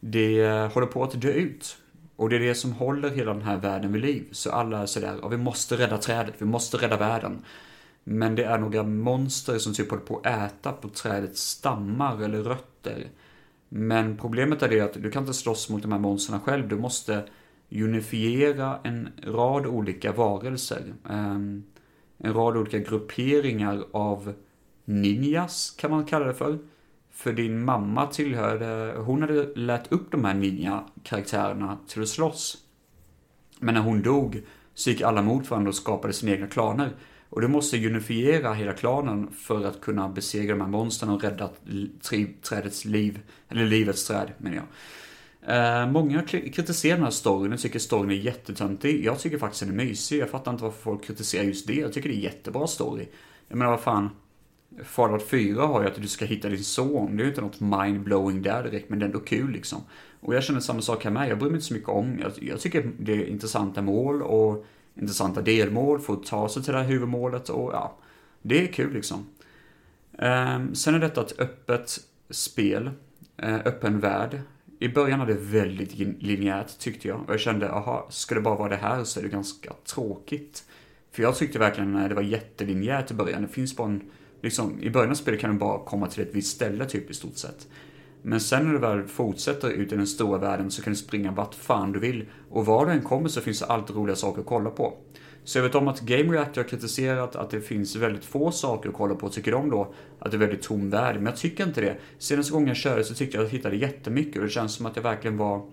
det 0.00 0.40
eh, 0.40 0.72
håller 0.72 0.86
på 0.86 1.04
att 1.04 1.20
dö 1.20 1.32
ut. 1.32 1.76
Och 2.16 2.28
det 2.28 2.36
är 2.36 2.40
det 2.40 2.54
som 2.54 2.72
håller 2.72 3.10
hela 3.10 3.32
den 3.32 3.42
här 3.42 3.56
världen 3.56 3.92
vid 3.92 4.02
liv. 4.02 4.28
Så 4.32 4.50
alla 4.50 4.78
är 4.78 4.86
sådär, 4.86 5.18
ja, 5.22 5.28
vi 5.28 5.36
måste 5.36 5.76
rädda 5.76 5.98
trädet, 5.98 6.34
vi 6.38 6.46
måste 6.46 6.76
rädda 6.76 6.96
världen. 6.96 7.44
Men 8.04 8.34
det 8.34 8.44
är 8.44 8.58
några 8.58 8.82
monster 8.82 9.58
som 9.58 9.74
typ 9.74 9.90
håller 9.90 10.04
på 10.04 10.18
att 10.18 10.26
äta 10.26 10.72
på 10.72 10.88
trädets 10.88 11.40
stammar 11.40 12.22
eller 12.22 12.42
rötter. 12.42 13.06
Men 13.68 14.16
problemet 14.16 14.62
är 14.62 14.68
det 14.68 14.80
att 14.80 15.02
du 15.02 15.10
kan 15.10 15.22
inte 15.22 15.34
slåss 15.34 15.70
mot 15.70 15.82
de 15.82 15.92
här 15.92 15.98
monstren 15.98 16.40
själv, 16.40 16.68
du 16.68 16.76
måste 16.76 17.24
unifiera 17.70 18.78
en 18.82 19.08
rad 19.22 19.66
olika 19.66 20.12
varelser. 20.12 20.94
Ehm, 21.10 21.62
en 22.18 22.34
rad 22.34 22.56
olika 22.56 22.78
grupperingar 22.78 23.84
av 23.92 24.34
ninjas, 24.84 25.74
kan 25.78 25.90
man 25.90 26.04
kalla 26.04 26.26
det 26.26 26.34
för. 26.34 26.58
För 27.10 27.32
din 27.32 27.64
mamma 27.64 28.06
tillhörde, 28.06 28.94
hon 28.98 29.20
hade 29.20 29.54
lärt 29.54 29.92
upp 29.92 30.10
de 30.10 30.24
här 30.24 30.34
ninja-karaktärerna 30.34 31.78
till 31.88 32.02
att 32.02 32.08
slåss. 32.08 32.58
Men 33.60 33.74
när 33.74 33.80
hon 33.80 34.02
dog 34.02 34.42
så 34.74 34.90
gick 34.90 35.00
alla 35.00 35.22
mot 35.22 35.50
varandra 35.50 35.68
och 35.68 35.74
skapade 35.74 36.12
sina 36.12 36.32
egna 36.32 36.46
klaner. 36.46 36.92
Och 37.32 37.40
du 37.40 37.48
måste 37.48 37.86
unifiera 37.86 38.54
hela 38.54 38.72
klanen 38.72 39.30
för 39.32 39.64
att 39.64 39.80
kunna 39.80 40.08
besegra 40.08 40.54
de 40.54 40.60
här 40.60 40.68
monstren 40.68 41.10
och 41.10 41.22
rädda 41.22 41.50
trädets 42.42 42.84
liv, 42.84 43.20
eller 43.48 43.64
livets 43.64 44.06
träd 44.06 44.32
menar 44.38 44.56
jag. 44.56 44.66
Eh, 45.46 45.90
många 45.90 46.22
kritiserar 46.22 46.94
den 46.94 47.04
här 47.04 47.10
storyn 47.10 47.52
och 47.52 47.60
tycker 47.60 47.78
storyn 47.78 48.10
är 48.10 48.14
jättetöntig. 48.14 49.04
Jag 49.04 49.18
tycker 49.18 49.38
faktiskt 49.38 49.60
den 49.60 49.80
är 49.80 49.84
mysig. 49.84 50.18
Jag 50.18 50.30
fattar 50.30 50.52
inte 50.52 50.64
varför 50.64 50.82
folk 50.82 51.04
kritiserar 51.04 51.44
just 51.44 51.66
det. 51.66 51.74
Jag 51.74 51.92
tycker 51.92 52.08
det 52.08 52.14
är 52.14 52.20
jättebra 52.20 52.66
story. 52.66 53.08
Jag 53.48 53.58
menar 53.58 53.70
vad 53.70 53.80
fan. 53.80 54.10
Fallout 54.84 55.28
4 55.28 55.62
har 55.62 55.82
ju 55.82 55.88
att 55.88 56.02
du 56.02 56.08
ska 56.08 56.24
hitta 56.24 56.48
din 56.48 56.64
son. 56.64 57.16
Det 57.16 57.22
är 57.22 57.24
ju 57.24 57.30
inte 57.30 57.40
något 57.40 57.60
mindblowing 57.60 58.42
där 58.42 58.62
direkt, 58.62 58.88
men 58.88 58.98
det 58.98 59.04
är 59.04 59.06
ändå 59.06 59.20
kul 59.20 59.50
liksom. 59.50 59.80
Och 60.20 60.34
jag 60.34 60.44
känner 60.44 60.60
samma 60.60 60.80
sak 60.80 61.04
här 61.04 61.10
med. 61.10 61.30
Jag 61.30 61.38
bryr 61.38 61.50
mig 61.50 61.56
inte 61.56 61.66
så 61.66 61.74
mycket 61.74 61.88
om. 61.88 62.18
Jag, 62.18 62.32
jag 62.40 62.60
tycker 62.60 62.90
det 62.98 63.12
är 63.12 63.26
intressanta 63.26 63.82
mål 63.82 64.22
och 64.22 64.66
intressanta 64.94 65.42
delmål 65.42 66.00
för 66.00 66.12
att 66.12 66.26
ta 66.26 66.48
sig 66.48 66.62
till 66.62 66.72
det 66.72 66.78
här 66.78 66.86
huvudmålet 66.86 67.48
och 67.48 67.72
ja. 67.72 67.98
Det 68.42 68.62
är 68.62 68.72
kul 68.72 68.92
liksom. 68.92 69.26
Ehm, 70.18 70.74
sen 70.74 70.94
är 70.94 70.98
detta 70.98 71.20
ett 71.20 71.40
öppet 71.40 71.98
spel. 72.30 72.90
Eh, 73.36 73.54
öppen 73.54 74.00
värld. 74.00 74.40
I 74.78 74.88
början 74.88 75.18
var 75.18 75.26
det 75.26 75.38
väldigt 75.38 75.94
linjärt 76.22 76.78
tyckte 76.78 77.08
jag. 77.08 77.20
Och 77.20 77.32
jag 77.32 77.40
kände, 77.40 77.72
aha, 77.72 78.06
ska 78.10 78.34
det 78.34 78.40
bara 78.40 78.56
vara 78.56 78.68
det 78.68 78.76
här 78.76 79.04
så 79.04 79.20
är 79.20 79.24
det 79.24 79.28
ganska 79.28 79.72
tråkigt. 79.94 80.64
För 81.12 81.22
jag 81.22 81.36
tyckte 81.36 81.58
verkligen 81.58 81.96
att 81.96 82.08
det 82.08 82.14
var 82.14 82.22
jättelinjärt 82.22 83.10
i 83.10 83.14
början. 83.14 83.42
Det 83.42 83.48
finns 83.48 83.76
bara 83.76 83.88
en, 83.88 84.10
liksom, 84.42 84.82
i 84.82 84.90
början 84.90 85.10
av 85.10 85.14
spelet 85.14 85.40
kan 85.40 85.50
du 85.52 85.58
bara 85.58 85.84
komma 85.84 86.06
till 86.06 86.22
ett 86.22 86.34
visst 86.34 86.56
ställe 86.56 86.84
typ 86.84 87.10
i 87.10 87.14
stort 87.14 87.36
sett. 87.36 87.68
Men 88.22 88.40
sen 88.40 88.64
när 88.64 88.72
du 88.72 88.78
väl 88.78 89.04
fortsätter 89.04 89.70
ut 89.70 89.92
i 89.92 89.96
den 89.96 90.06
stora 90.06 90.38
världen 90.38 90.70
så 90.70 90.82
kan 90.82 90.92
du 90.92 90.96
springa 90.96 91.32
vart 91.32 91.54
fan 91.54 91.92
du 91.92 91.98
vill. 91.98 92.24
Och 92.50 92.66
var 92.66 92.86
du 92.86 92.92
än 92.92 93.02
kommer 93.02 93.28
så 93.28 93.40
finns 93.40 93.58
det 93.58 93.66
alltid 93.66 93.96
roliga 93.96 94.16
saker 94.16 94.40
att 94.40 94.46
kolla 94.46 94.70
på. 94.70 94.94
Så 95.44 95.58
jag 95.58 95.62
vet 95.62 95.74
om 95.74 95.88
att 95.88 96.00
Game 96.00 96.32
Reactor 96.32 96.62
har 96.62 96.68
kritiserat 96.68 97.36
att 97.36 97.50
det 97.50 97.60
finns 97.60 97.96
väldigt 97.96 98.24
få 98.24 98.52
saker 98.52 98.88
att 98.88 98.94
kolla 98.94 99.14
på. 99.14 99.28
Tycker 99.28 99.52
de 99.52 99.70
då 99.70 99.94
att 100.18 100.30
det 100.30 100.36
är 100.36 100.38
väldigt 100.38 100.62
tom 100.62 100.90
värld? 100.90 101.14
Men 101.14 101.26
jag 101.26 101.36
tycker 101.36 101.66
inte 101.66 101.80
det. 101.80 101.96
Senaste 102.18 102.52
gången 102.52 102.68
jag 102.68 102.76
körde 102.76 103.04
så 103.04 103.14
tyckte 103.14 103.36
jag 103.36 103.44
att 103.44 103.52
jag 103.52 103.58
hittade 103.58 103.76
jättemycket 103.76 104.36
och 104.36 104.42
det 104.42 104.50
känns 104.50 104.74
som 104.74 104.86
att 104.86 104.96
jag 104.96 105.02
verkligen 105.02 105.36
var 105.36 105.66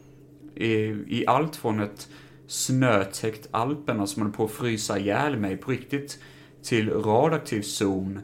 i, 0.55 0.69
i 1.07 1.23
allt 1.27 1.55
från 1.55 1.79
ett 1.79 2.09
snötäckt 2.47 3.47
Alperna 3.51 4.07
som 4.07 4.21
håller 4.21 4.33
på 4.33 4.45
att 4.45 4.51
frysa 4.51 4.99
ihjäl 4.99 5.37
mig 5.37 5.57
på 5.57 5.71
riktigt 5.71 6.19
till 6.63 6.89
radioaktiv 6.89 7.61
zon 7.61 8.19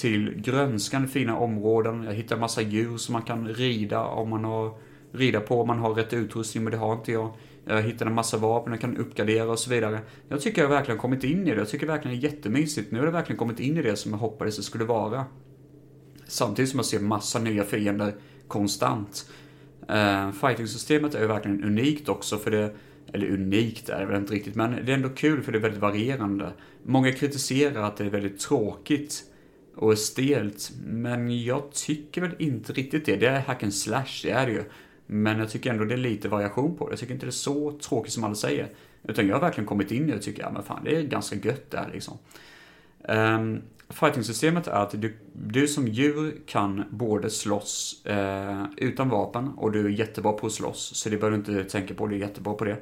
till 0.00 0.34
grönskande 0.40 1.08
fina 1.08 1.38
områden. 1.38 2.04
Jag 2.04 2.14
hittar 2.14 2.36
massa 2.36 2.62
djur 2.62 2.96
som 2.96 3.12
man 3.12 3.22
kan 3.22 3.48
rida 3.48 4.04
om 4.04 4.30
man 4.30 4.44
har 4.44 4.74
rida 5.12 5.40
på 5.40 5.60
om 5.60 5.66
man 5.66 5.78
har 5.78 5.94
rätt 5.94 6.12
utrustning, 6.12 6.64
men 6.64 6.70
det 6.70 6.78
har 6.78 6.92
inte 6.92 7.12
jag. 7.12 7.32
Jag 7.64 7.82
hittade 7.82 8.10
en 8.10 8.14
massa 8.14 8.36
vapen 8.36 8.72
jag 8.72 8.80
kan 8.80 8.96
uppgradera 8.96 9.50
och 9.50 9.58
så 9.58 9.70
vidare. 9.70 10.00
Jag 10.28 10.40
tycker 10.40 10.62
jag 10.62 10.68
verkligen 10.68 11.00
kommit 11.00 11.24
in 11.24 11.46
i 11.46 11.50
det. 11.50 11.56
Jag 11.56 11.68
tycker 11.68 11.86
verkligen 11.86 12.20
det 12.20 12.26
är 12.26 12.30
jättemysigt. 12.30 12.90
Nu 12.90 12.98
har 12.98 13.04
jag 13.04 13.12
verkligen 13.12 13.38
kommit 13.38 13.60
in 13.60 13.76
i 13.76 13.82
det 13.82 13.96
som 13.96 14.10
jag 14.10 14.18
hoppades 14.18 14.56
det 14.56 14.62
skulle 14.62 14.84
vara. 14.84 15.24
Samtidigt 16.26 16.70
som 16.70 16.78
jag 16.78 16.86
ser 16.86 17.00
massa 17.00 17.38
nya 17.38 17.64
fiender 17.64 18.14
konstant. 18.48 19.30
Uh, 19.90 20.32
Fighting-systemet 20.32 21.14
är 21.14 21.20
ju 21.20 21.26
verkligen 21.26 21.64
unikt 21.64 22.08
också 22.08 22.36
för 22.36 22.50
det 22.50 22.74
eller 23.12 23.30
unikt 23.30 23.88
är 23.88 24.00
det 24.00 24.06
väl 24.06 24.16
inte 24.16 24.34
riktigt, 24.34 24.54
men 24.54 24.70
det 24.70 24.92
är 24.92 24.96
ändå 24.96 25.08
kul 25.08 25.42
för 25.42 25.52
det 25.52 25.58
är 25.58 25.62
väldigt 25.62 25.80
varierande. 25.80 26.52
Många 26.82 27.12
kritiserar 27.12 27.82
att 27.82 27.96
det 27.96 28.04
är 28.04 28.10
väldigt 28.10 28.38
tråkigt 28.38 29.24
och 29.78 29.98
stelt, 29.98 30.72
men 30.84 31.42
jag 31.44 31.72
tycker 31.72 32.20
väl 32.20 32.34
inte 32.38 32.72
riktigt 32.72 33.06
det. 33.06 33.16
Det 33.16 33.26
är 33.26 33.40
hack 33.40 33.62
and 33.62 33.74
slash, 33.74 34.22
det 34.22 34.30
är 34.30 34.46
det 34.46 34.52
ju. 34.52 34.64
Men 35.06 35.38
jag 35.38 35.50
tycker 35.50 35.70
ändå 35.70 35.84
det 35.84 35.94
är 35.94 35.98
lite 35.98 36.28
variation 36.28 36.76
på 36.76 36.86
det. 36.86 36.92
Jag 36.92 36.98
tycker 36.98 37.14
inte 37.14 37.26
det 37.26 37.30
är 37.30 37.32
så 37.32 37.78
tråkigt 37.78 38.12
som 38.12 38.24
alla 38.24 38.34
säger. 38.34 38.68
Utan 39.02 39.28
jag 39.28 39.34
har 39.34 39.40
verkligen 39.40 39.66
kommit 39.66 39.92
in 39.92 40.04
i 40.04 40.10
det 40.10 40.16
och 40.16 40.22
tycker, 40.22 40.42
ja 40.42 40.50
men 40.50 40.62
fan 40.62 40.84
det 40.84 40.96
är 40.96 41.02
ganska 41.02 41.36
gött 41.36 41.70
där 41.70 41.90
liksom. 41.92 42.18
Um, 43.08 43.62
Fighting-systemet 43.90 44.66
är 44.66 44.72
att 44.72 45.02
du, 45.02 45.16
du 45.32 45.68
som 45.68 45.88
djur 45.88 46.40
kan 46.46 46.84
både 46.90 47.30
slåss 47.30 48.06
eh, 48.06 48.64
utan 48.76 49.08
vapen 49.08 49.48
och 49.48 49.72
du 49.72 49.86
är 49.86 49.88
jättebra 49.88 50.32
på 50.32 50.46
att 50.46 50.52
slåss. 50.52 50.90
Så 50.94 51.08
det 51.08 51.16
behöver 51.16 51.38
du 51.38 51.58
inte 51.58 51.70
tänka 51.70 51.94
på, 51.94 52.06
du 52.06 52.14
är 52.14 52.20
jättebra 52.20 52.54
på 52.54 52.64
det. 52.64 52.76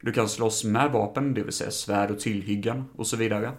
Du 0.00 0.12
kan 0.12 0.28
slåss 0.28 0.64
med 0.64 0.92
vapen, 0.92 1.34
det 1.34 1.42
vill 1.42 1.52
säga 1.52 1.70
svärd 1.70 2.10
och 2.10 2.20
tillhyggen 2.20 2.84
och 2.96 3.06
så 3.06 3.16
vidare. 3.16 3.52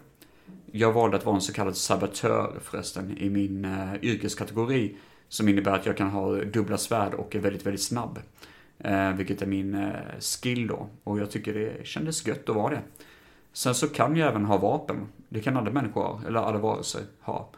Jag 0.78 0.94
valde 0.94 1.18
att 1.18 1.26
vara 1.26 1.36
en 1.36 1.42
så 1.42 1.54
kallad 1.54 1.78
sabotör 1.78 2.60
förresten 2.64 3.18
i 3.18 3.30
min 3.30 3.66
eh, 3.66 3.94
yrkeskategori. 4.02 4.96
Som 5.30 5.50
innebär 5.50 5.72
att 5.72 5.86
jag 5.86 5.98
kan 5.98 6.10
ha 6.10 6.36
dubbla 6.36 6.78
svärd 6.78 7.14
och 7.14 7.36
är 7.36 7.40
väldigt, 7.40 7.66
väldigt 7.66 7.82
snabb. 7.82 8.20
Eh, 8.80 9.12
vilket 9.12 9.42
är 9.42 9.46
min 9.46 9.74
eh, 9.74 9.92
skill 10.20 10.68
då. 10.68 10.88
Och 11.04 11.20
jag 11.20 11.32
tycker 11.32 11.54
det 11.54 11.88
kändes 11.88 12.28
gött 12.28 12.50
att 12.50 12.56
vara 12.56 12.70
det. 12.70 12.82
Sen 13.54 13.76
så 13.76 13.88
kan 13.88 14.16
jag 14.16 14.30
även 14.30 14.46
ha 14.46 14.58
vapen. 14.58 15.08
Det 15.30 15.40
kan 15.40 15.58
alla 15.58 15.72
människor 15.72 16.02
ha, 16.02 16.22
eller 16.28 16.40
alla 16.40 16.58
varelser 16.58 17.02
ha. 17.22 17.50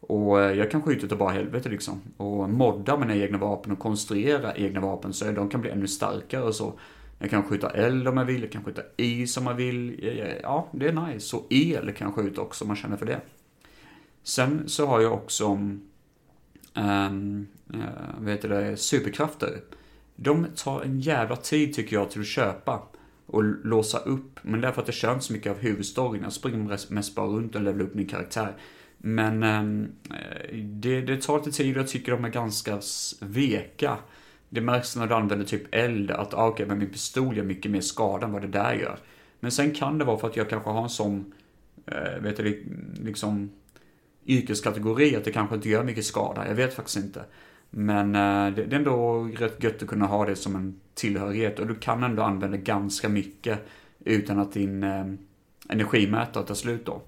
Och 0.00 0.42
eh, 0.42 0.52
jag 0.52 0.70
kan 0.70 0.82
skjuta 0.82 1.06
utav 1.06 1.18
bara 1.18 1.30
helvete 1.30 1.68
liksom. 1.68 2.02
Och 2.16 2.50
modda 2.50 2.96
mina 2.96 3.16
egna 3.16 3.38
vapen 3.38 3.72
och 3.72 3.78
konstruera 3.78 4.54
egna 4.54 4.80
vapen 4.80 5.12
så 5.12 5.24
de 5.32 5.48
kan 5.48 5.60
bli 5.60 5.70
ännu 5.70 5.88
starkare 5.88 6.42
och 6.42 6.54
så. 6.54 6.72
Jag 7.18 7.30
kan 7.30 7.42
skjuta 7.42 7.70
eld 7.70 8.08
om 8.08 8.16
jag 8.16 8.24
vill, 8.24 8.42
jag 8.42 8.52
kan 8.52 8.64
skjuta 8.64 8.82
is 8.96 9.36
om 9.36 9.46
jag 9.46 9.54
vill. 9.54 10.10
Ja, 10.42 10.68
det 10.72 10.88
är 10.88 10.92
nice. 10.92 11.36
Och 11.36 11.46
el 11.50 11.92
kan 11.92 12.06
jag 12.06 12.14
skjuta 12.14 12.40
också 12.40 12.64
om 12.64 12.68
man 12.68 12.76
känner 12.76 12.96
för 12.96 13.06
det. 13.06 13.20
Sen 14.22 14.68
så 14.68 14.86
har 14.86 15.00
jag 15.00 15.12
också, 15.12 15.44
um, 15.44 15.80
uh, 17.74 17.80
vad 18.18 18.30
heter 18.30 18.48
det, 18.48 18.76
superkrafter. 18.76 19.60
De 20.16 20.46
tar 20.56 20.82
en 20.82 21.00
jävla 21.00 21.36
tid 21.36 21.74
tycker 21.74 21.96
jag 21.96 22.10
till 22.10 22.20
att 22.20 22.26
köpa 22.26 22.82
och 23.26 23.44
låsa 23.44 23.98
upp. 23.98 24.40
Men 24.42 24.60
det 24.60 24.68
är 24.68 24.72
för 24.72 24.80
att 24.80 24.86
det 24.86 24.92
känns 24.92 25.24
så 25.24 25.32
mycket 25.32 25.52
av 25.52 25.58
huvudstoryn. 25.58 26.22
Jag 26.22 26.32
springer 26.32 26.92
mest 26.92 27.14
bara 27.14 27.26
runt 27.26 27.54
och 27.54 27.60
levelar 27.60 27.84
upp 27.84 27.94
min 27.94 28.08
karaktär. 28.08 28.56
Men 28.98 29.42
um, 29.42 29.92
det, 30.80 31.00
det 31.00 31.22
tar 31.22 31.38
lite 31.38 31.50
tid 31.50 31.76
och 31.76 31.82
jag 31.82 31.88
tycker 31.88 32.12
de 32.12 32.24
är 32.24 32.28
ganska 32.28 32.80
veka. 33.20 33.98
Det 34.48 34.60
märks 34.60 34.96
när 34.96 35.06
du 35.06 35.14
använder 35.14 35.46
typ 35.46 35.74
eld 35.74 36.10
att 36.10 36.34
ah, 36.34 36.46
okej, 36.46 36.52
okay, 36.52 36.66
men 36.66 36.78
min 36.78 36.90
pistol 36.90 37.36
gör 37.36 37.44
mycket 37.44 37.70
mer 37.70 37.80
skada 37.80 38.26
än 38.26 38.32
vad 38.32 38.42
det 38.42 38.48
där 38.48 38.74
gör. 38.74 38.98
Men 39.40 39.50
sen 39.50 39.74
kan 39.74 39.98
det 39.98 40.04
vara 40.04 40.18
för 40.18 40.28
att 40.28 40.36
jag 40.36 40.50
kanske 40.50 40.70
har 40.70 40.82
en 40.82 40.88
sån, 40.88 41.32
eh, 41.86 42.22
vet 42.22 42.36
du, 42.36 42.64
liksom 43.00 43.50
yrkeskategori 44.26 45.16
att 45.16 45.24
det 45.24 45.32
kanske 45.32 45.54
inte 45.56 45.68
gör 45.68 45.84
mycket 45.84 46.04
skada. 46.04 46.48
Jag 46.48 46.54
vet 46.54 46.74
faktiskt 46.74 46.96
inte. 46.96 47.24
Men 47.70 48.14
eh, 48.14 48.54
det, 48.54 48.64
det 48.64 48.76
är 48.76 48.78
ändå 48.78 49.22
rätt 49.36 49.64
gött 49.64 49.82
att 49.82 49.88
kunna 49.88 50.06
ha 50.06 50.26
det 50.26 50.36
som 50.36 50.56
en 50.56 50.80
tillhörighet 50.94 51.58
och 51.58 51.66
du 51.66 51.74
kan 51.74 52.02
ändå 52.02 52.22
använda 52.22 52.56
ganska 52.56 53.08
mycket 53.08 53.58
utan 54.04 54.38
att 54.38 54.52
din 54.52 54.82
eh, 54.82 55.06
energimätare 55.68 56.44
tar 56.44 56.54
slut 56.54 56.86
då. 56.86 57.02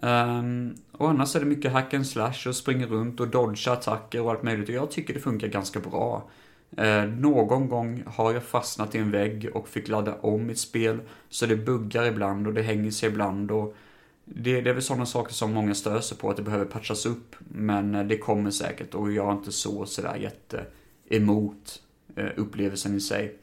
Um, 0.00 0.74
och 0.98 1.10
annars 1.10 1.36
är 1.36 1.40
det 1.40 1.46
mycket 1.46 1.72
hack 1.72 1.94
and 1.94 2.06
slash 2.06 2.48
och 2.48 2.56
springer 2.56 2.86
runt 2.86 3.20
och 3.20 3.28
dodgar 3.28 3.72
attacker 3.72 4.22
och 4.22 4.30
allt 4.30 4.42
möjligt. 4.42 4.68
Och 4.68 4.74
jag 4.74 4.90
tycker 4.90 5.14
det 5.14 5.20
funkar 5.20 5.48
ganska 5.48 5.80
bra. 5.80 6.30
Eh, 6.76 7.04
någon 7.04 7.68
gång 7.68 8.02
har 8.06 8.32
jag 8.32 8.42
fastnat 8.42 8.94
i 8.94 8.98
en 8.98 9.10
vägg 9.10 9.50
och 9.54 9.68
fick 9.68 9.88
ladda 9.88 10.14
om 10.14 10.46
mitt 10.46 10.58
spel. 10.58 11.00
Så 11.28 11.46
det 11.46 11.56
buggar 11.56 12.04
ibland 12.04 12.46
och 12.46 12.54
det 12.54 12.62
hänger 12.62 12.90
sig 12.90 13.08
ibland. 13.08 13.50
Och 13.50 13.76
det, 14.24 14.60
det 14.60 14.70
är 14.70 14.74
väl 14.74 14.82
sådana 14.82 15.06
saker 15.06 15.32
som 15.32 15.52
många 15.52 15.74
stör 15.74 16.00
sig 16.00 16.18
på, 16.18 16.30
att 16.30 16.36
det 16.36 16.42
behöver 16.42 16.64
patchas 16.64 17.06
upp. 17.06 17.36
Men 17.48 17.94
eh, 17.94 18.04
det 18.04 18.18
kommer 18.18 18.50
säkert 18.50 18.94
och 18.94 19.12
jag 19.12 19.28
är 19.28 19.32
inte 19.32 19.52
så 19.52 19.86
sådär 19.86 20.16
jätte 20.16 20.66
emot 21.08 21.82
eh, 22.16 22.28
upplevelsen 22.36 22.96
i 22.96 23.00
sig. 23.00 23.38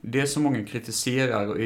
Det 0.00 0.26
som 0.26 0.42
många 0.42 0.64
kritiserar 0.64 1.56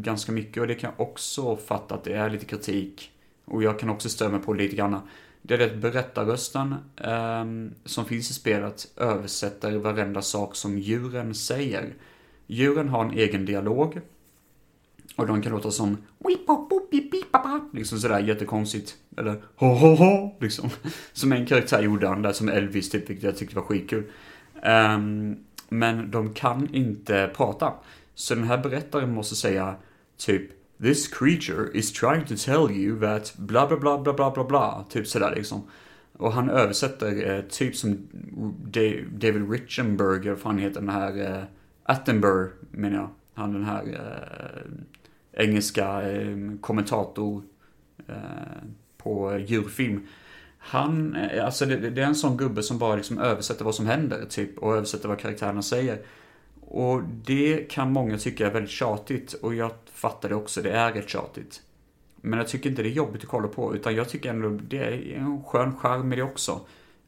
ganska 0.00 0.32
mycket 0.32 0.60
och 0.60 0.66
det 0.66 0.74
kan 0.74 0.90
jag 0.96 1.08
också 1.08 1.56
fatta 1.56 1.94
att 1.94 2.04
det 2.04 2.12
är 2.12 2.30
lite 2.30 2.44
kritik 2.44 3.12
och 3.46 3.62
jag 3.62 3.78
kan 3.78 3.90
också 3.90 4.08
störa 4.08 4.28
mig 4.28 4.40
på 4.40 4.52
lite 4.52 4.76
grann. 4.76 5.00
Det 5.42 5.54
är 5.54 5.66
att 5.66 5.76
berättarrösten 5.76 6.74
eh, 6.96 7.44
som 7.84 8.04
finns 8.04 8.30
i 8.30 8.34
spelet 8.34 8.88
översätter 8.96 9.78
varenda 9.78 10.22
sak 10.22 10.56
som 10.56 10.78
djuren 10.78 11.34
säger. 11.34 11.94
Djuren 12.46 12.88
har 12.88 13.04
en 13.04 13.18
egen 13.18 13.46
dialog. 13.46 14.00
Och 15.16 15.26
de 15.26 15.42
kan 15.42 15.52
låta 15.52 15.70
som 15.70 15.96
liksom 17.76 17.98
sådär 17.98 18.20
jättekonstigt. 18.20 18.96
Eller 19.16 19.42
ho 19.56 19.66
ho 19.66 19.94
ho 19.94 20.36
liksom. 20.40 20.70
Som 21.12 21.32
en 21.32 21.46
karaktär 21.46 21.82
gjorde 21.82 22.08
han 22.08 22.22
där 22.22 22.32
som 22.32 22.48
Elvis 22.48 22.90
typ, 22.90 23.10
vilket 23.10 23.24
jag 23.24 23.36
tyckte 23.36 23.56
var 23.56 23.62
skitkul. 23.62 24.04
Um, 24.54 25.36
men 25.68 26.10
de 26.10 26.34
kan 26.34 26.74
inte 26.74 27.30
prata. 27.36 27.72
Så 28.14 28.34
den 28.34 28.44
här 28.44 28.58
berättaren 28.58 29.14
måste 29.14 29.36
säga 29.36 29.74
typ 30.16 30.50
This 30.82 31.08
creature 31.08 31.70
is 31.74 31.92
trying 31.92 32.24
to 32.24 32.34
tell 32.36 32.70
you 32.70 33.00
that 33.00 33.32
bla 33.36 33.66
bla 33.66 33.76
bla 33.76 33.98
bla 33.98 34.12
bla 34.12 34.30
bla 34.30 34.44
bla. 34.44 34.84
Typ 34.88 35.06
sådär 35.06 35.34
liksom. 35.36 35.62
Och 36.12 36.32
han 36.32 36.50
översätter 36.50 37.36
eh, 37.36 37.40
typ 37.40 37.76
som 37.76 38.08
David 39.12 39.50
Richenberg, 39.50 40.28
vad 40.28 40.38
fan 40.38 40.58
heter 40.58 40.80
den 40.80 40.88
här, 40.88 41.38
eh, 41.38 41.44
Attenborough 41.82 42.52
menar 42.70 42.96
jag. 42.96 43.10
Han 43.34 43.52
den 43.52 43.64
här 43.64 43.84
eh, 43.84 45.44
engelska 45.44 46.10
eh, 46.10 46.36
kommentator 46.60 47.42
eh, 48.08 48.14
på 48.96 49.38
djurfilm. 49.38 50.06
Han, 50.58 51.16
eh, 51.16 51.44
alltså 51.44 51.66
det, 51.66 51.76
det, 51.76 52.02
är 52.02 52.06
en 52.06 52.14
sån 52.14 52.36
gubbe 52.36 52.62
som 52.62 52.78
bara 52.78 52.96
liksom 52.96 53.18
översätter 53.18 53.64
vad 53.64 53.74
som 53.74 53.86
händer 53.86 54.24
typ 54.28 54.58
och 54.58 54.76
översätter 54.76 55.08
vad 55.08 55.18
karaktärerna 55.18 55.62
säger. 55.62 55.98
Och 56.68 57.02
det 57.02 57.70
kan 57.70 57.92
många 57.92 58.18
tycka 58.18 58.46
är 58.46 58.50
väldigt 58.50 58.70
tjatigt 58.70 59.32
och 59.32 59.54
jag 59.54 59.70
fattar 59.92 60.28
det 60.28 60.34
också, 60.34 60.62
det 60.62 60.70
är 60.70 60.92
rätt 60.92 61.08
tjatigt. 61.08 61.62
Men 62.20 62.38
jag 62.38 62.48
tycker 62.48 62.70
inte 62.70 62.82
det 62.82 62.88
är 62.88 62.92
jobbigt 62.92 63.22
att 63.22 63.28
kolla 63.28 63.48
på, 63.48 63.74
utan 63.74 63.94
jag 63.94 64.08
tycker 64.08 64.30
ändå 64.30 64.48
det 64.48 64.78
är 64.78 65.16
en 65.16 65.44
skön 65.44 65.76
charm 65.76 66.12
i 66.12 66.16
det 66.16 66.22
också. 66.22 66.60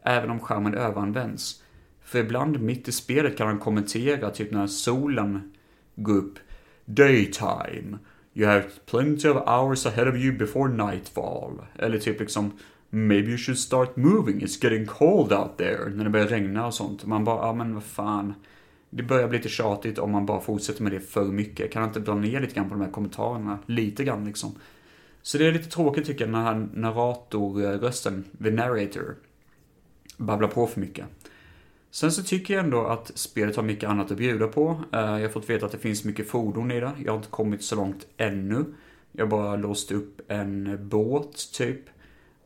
Även 0.03 0.31
om 0.31 0.41
skärmen 0.41 0.75
överanvänds. 0.75 1.63
För 2.03 2.19
ibland 2.19 2.61
mitt 2.61 2.89
i 2.89 2.93
spelet 2.93 3.37
kan 3.37 3.47
han 3.47 3.59
kommentera, 3.59 4.31
typ 4.31 4.51
när 4.51 4.67
solen 4.67 5.53
går 5.95 6.17
upp. 6.17 6.39
Daytime. 6.85 7.99
You 8.35 8.47
have 8.47 8.65
plenty 8.87 9.29
of 9.29 9.37
hours 9.49 9.87
ahead 9.87 10.09
of 10.09 10.17
you 10.17 10.39
before 10.39 10.73
nightfall. 10.73 11.61
Eller 11.79 11.99
typ 11.99 12.21
liksom 12.21 12.53
Maybe 12.91 13.29
you 13.29 13.39
should 13.39 13.59
start 13.59 13.97
moving, 13.97 14.41
it's 14.41 14.65
getting 14.65 14.87
cold 14.87 15.33
out 15.33 15.59
there. 15.59 15.91
När 15.91 16.05
det 16.05 16.11
börjar 16.11 16.27
regna 16.27 16.67
och 16.67 16.75
sånt. 16.75 17.05
Man 17.05 17.25
bara, 17.25 17.47
ja 17.47 17.53
men 17.53 17.75
vad 17.75 17.85
fan 17.85 18.35
det 18.91 19.03
börjar 19.03 19.29
bli 19.29 19.39
lite 19.39 19.49
tjatigt 19.49 19.99
om 19.99 20.11
man 20.11 20.27
bara 20.27 20.41
fortsätter 20.41 20.83
med 20.83 20.93
det 20.93 21.01
för 21.01 21.25
mycket. 21.25 21.73
Kan 21.73 21.85
inte 21.85 22.01
dra 22.01 22.15
ner 22.15 22.41
lite 22.41 22.55
grann 22.55 22.69
på 22.69 22.75
de 22.75 22.85
här 22.85 22.91
kommentarerna? 22.91 23.59
Lite 23.67 24.05
grann 24.05 24.25
liksom. 24.25 24.55
Så 25.23 25.39
det 25.39 25.47
är 25.47 25.53
lite 25.53 25.71
tråkigt 25.71 26.07
tycker 26.07 26.25
jag, 26.25 26.35
den 26.35 26.43
här 26.43 26.69
narratorrösten, 26.73 28.25
the 28.43 28.51
narrator, 28.51 29.17
babblar 30.17 30.49
på 30.49 30.67
för 30.67 30.81
mycket. 30.81 31.07
Sen 31.91 32.13
så 32.13 32.23
tycker 32.23 32.55
jag 32.55 32.65
ändå 32.65 32.87
att 32.87 33.13
spelet 33.15 33.57
har 33.57 33.63
mycket 33.63 33.91
annat 33.91 34.11
att 34.11 34.17
bjuda 34.17 34.49
på. 34.49 34.81
Eh, 34.93 35.01
jag 35.01 35.21
har 35.21 35.29
fått 35.29 35.51
veta 35.51 35.67
att 35.67 35.73
det 35.73 35.79
finns 35.79 36.05
mycket 36.05 36.29
fordon 36.29 36.71
i 36.71 36.81
det. 36.81 36.93
Jag 37.05 37.13
har 37.13 37.17
inte 37.17 37.31
kommit 37.31 37.65
så 37.65 37.77
långt 37.77 38.07
ännu. 38.17 38.65
Jag 39.13 39.25
har 39.25 39.31
bara 39.31 39.57
låst 39.57 39.93
upp 39.93 40.21
en 40.29 40.79
båt, 40.89 41.53
typ. 41.53 41.81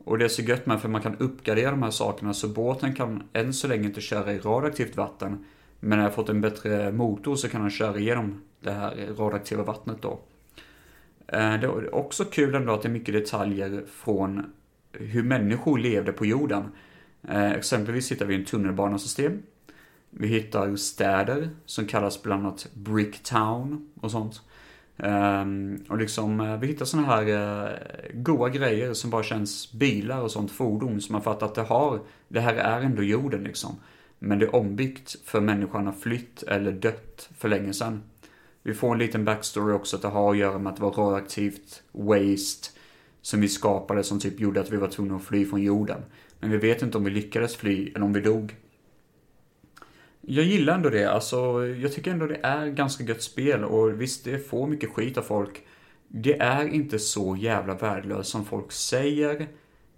Och 0.05 0.17
det 0.17 0.25
är 0.25 0.29
så 0.29 0.41
gött 0.41 0.65
med 0.65 0.81
för 0.81 0.89
man 0.89 1.01
kan 1.01 1.17
uppgradera 1.17 1.71
de 1.71 1.83
här 1.83 1.91
sakerna 1.91 2.33
så 2.33 2.47
båten 2.47 2.95
kan 2.95 3.23
än 3.33 3.53
så 3.53 3.67
länge 3.67 3.87
inte 3.87 4.01
köra 4.01 4.33
i 4.33 4.39
radioaktivt 4.39 4.97
vatten. 4.97 5.45
Men 5.85 5.97
när 5.97 6.05
jag 6.05 6.13
fått 6.13 6.29
en 6.29 6.41
bättre 6.41 6.91
motor 6.91 7.35
så 7.35 7.49
kan 7.49 7.61
han 7.61 7.69
köra 7.69 7.99
igenom 7.99 8.41
det 8.59 8.71
här 8.71 8.95
radioaktiva 9.17 9.63
vattnet 9.63 10.01
då. 10.01 10.19
Eh, 11.27 11.53
det 11.59 11.67
är 11.67 11.95
också 11.95 12.25
kul 12.25 12.55
ändå 12.55 12.73
att 12.73 12.81
det 12.81 12.87
är 12.87 12.91
mycket 12.91 13.13
detaljer 13.13 13.83
från 13.87 14.53
hur 14.91 15.23
människor 15.23 15.77
levde 15.77 16.11
på 16.11 16.25
jorden. 16.25 16.63
Eh, 17.27 17.51
exempelvis 17.51 18.11
hittar 18.11 18.25
vi 18.25 18.35
en 18.35 18.45
tunnelbanesystem. 18.45 19.41
Vi 20.09 20.27
hittar 20.27 20.75
städer 20.75 21.49
som 21.65 21.87
kallas 21.87 22.23
bland 22.23 22.45
annat 22.45 22.67
Bricktown 22.73 23.89
och 24.01 24.11
sånt. 24.11 24.41
Ehm, 24.97 25.83
och 25.89 25.97
liksom, 25.97 26.39
eh, 26.39 26.59
vi 26.59 26.67
hittar 26.67 26.85
såna 26.85 27.03
här 27.03 28.09
goa 28.13 28.49
grejer 28.49 28.93
som 28.93 29.09
bara 29.09 29.23
känns 29.23 29.71
bilar 29.71 30.21
och 30.21 30.31
sånt 30.31 30.51
fordon 30.51 31.01
som 31.01 31.13
man 31.13 31.21
fattar 31.21 31.45
att 31.45 31.55
det 31.55 31.61
har, 31.61 31.99
det 32.27 32.39
här 32.39 32.55
är 32.55 32.81
ändå 32.81 33.03
jorden 33.03 33.43
liksom. 33.43 33.75
Men 34.25 34.39
det 34.39 34.45
är 34.45 34.55
ombyggt 34.55 35.15
för 35.25 35.41
människan 35.41 35.85
har 35.85 35.93
flytt 35.93 36.43
eller 36.43 36.71
dött 36.71 37.29
för 37.37 37.49
länge 37.49 37.73
sedan. 37.73 38.03
Vi 38.61 38.73
får 38.73 38.93
en 38.93 38.99
liten 38.99 39.25
backstory 39.25 39.73
också 39.73 39.95
att 39.95 40.01
det 40.01 40.07
har 40.07 40.31
att 40.31 40.37
göra 40.37 40.59
med 40.59 40.69
att 40.69 40.75
det 40.75 40.83
var 40.83 40.91
radioaktivt 40.91 41.83
waste 41.91 42.69
som 43.21 43.41
vi 43.41 43.47
skapade 43.47 44.03
som 44.03 44.19
typ 44.19 44.39
gjorde 44.39 44.61
att 44.61 44.71
vi 44.71 44.77
var 44.77 44.87
tvungna 44.87 45.15
att 45.15 45.23
fly 45.23 45.45
från 45.45 45.61
jorden. 45.61 46.01
Men 46.39 46.51
vi 46.51 46.57
vet 46.57 46.81
inte 46.81 46.97
om 46.97 47.03
vi 47.03 47.11
lyckades 47.11 47.55
fly 47.55 47.87
eller 47.87 48.05
om 48.05 48.13
vi 48.13 48.21
dog. 48.21 48.55
Jag 50.21 50.45
gillar 50.45 50.75
ändå 50.75 50.89
det, 50.89 51.11
alltså 51.11 51.65
jag 51.65 51.93
tycker 51.93 52.11
ändå 52.11 52.27
det 52.27 52.39
är 52.43 52.67
ganska 52.67 53.03
gött 53.03 53.23
spel 53.23 53.63
och 53.63 54.01
visst 54.01 54.25
det 54.25 54.39
får 54.39 54.67
mycket 54.67 54.89
skit 54.89 55.17
av 55.17 55.21
folk. 55.21 55.61
Det 56.07 56.39
är 56.39 56.67
inte 56.67 56.99
så 56.99 57.35
jävla 57.35 57.75
värdelöst 57.75 58.29
som 58.29 58.45
folk 58.45 58.71
säger. 58.71 59.47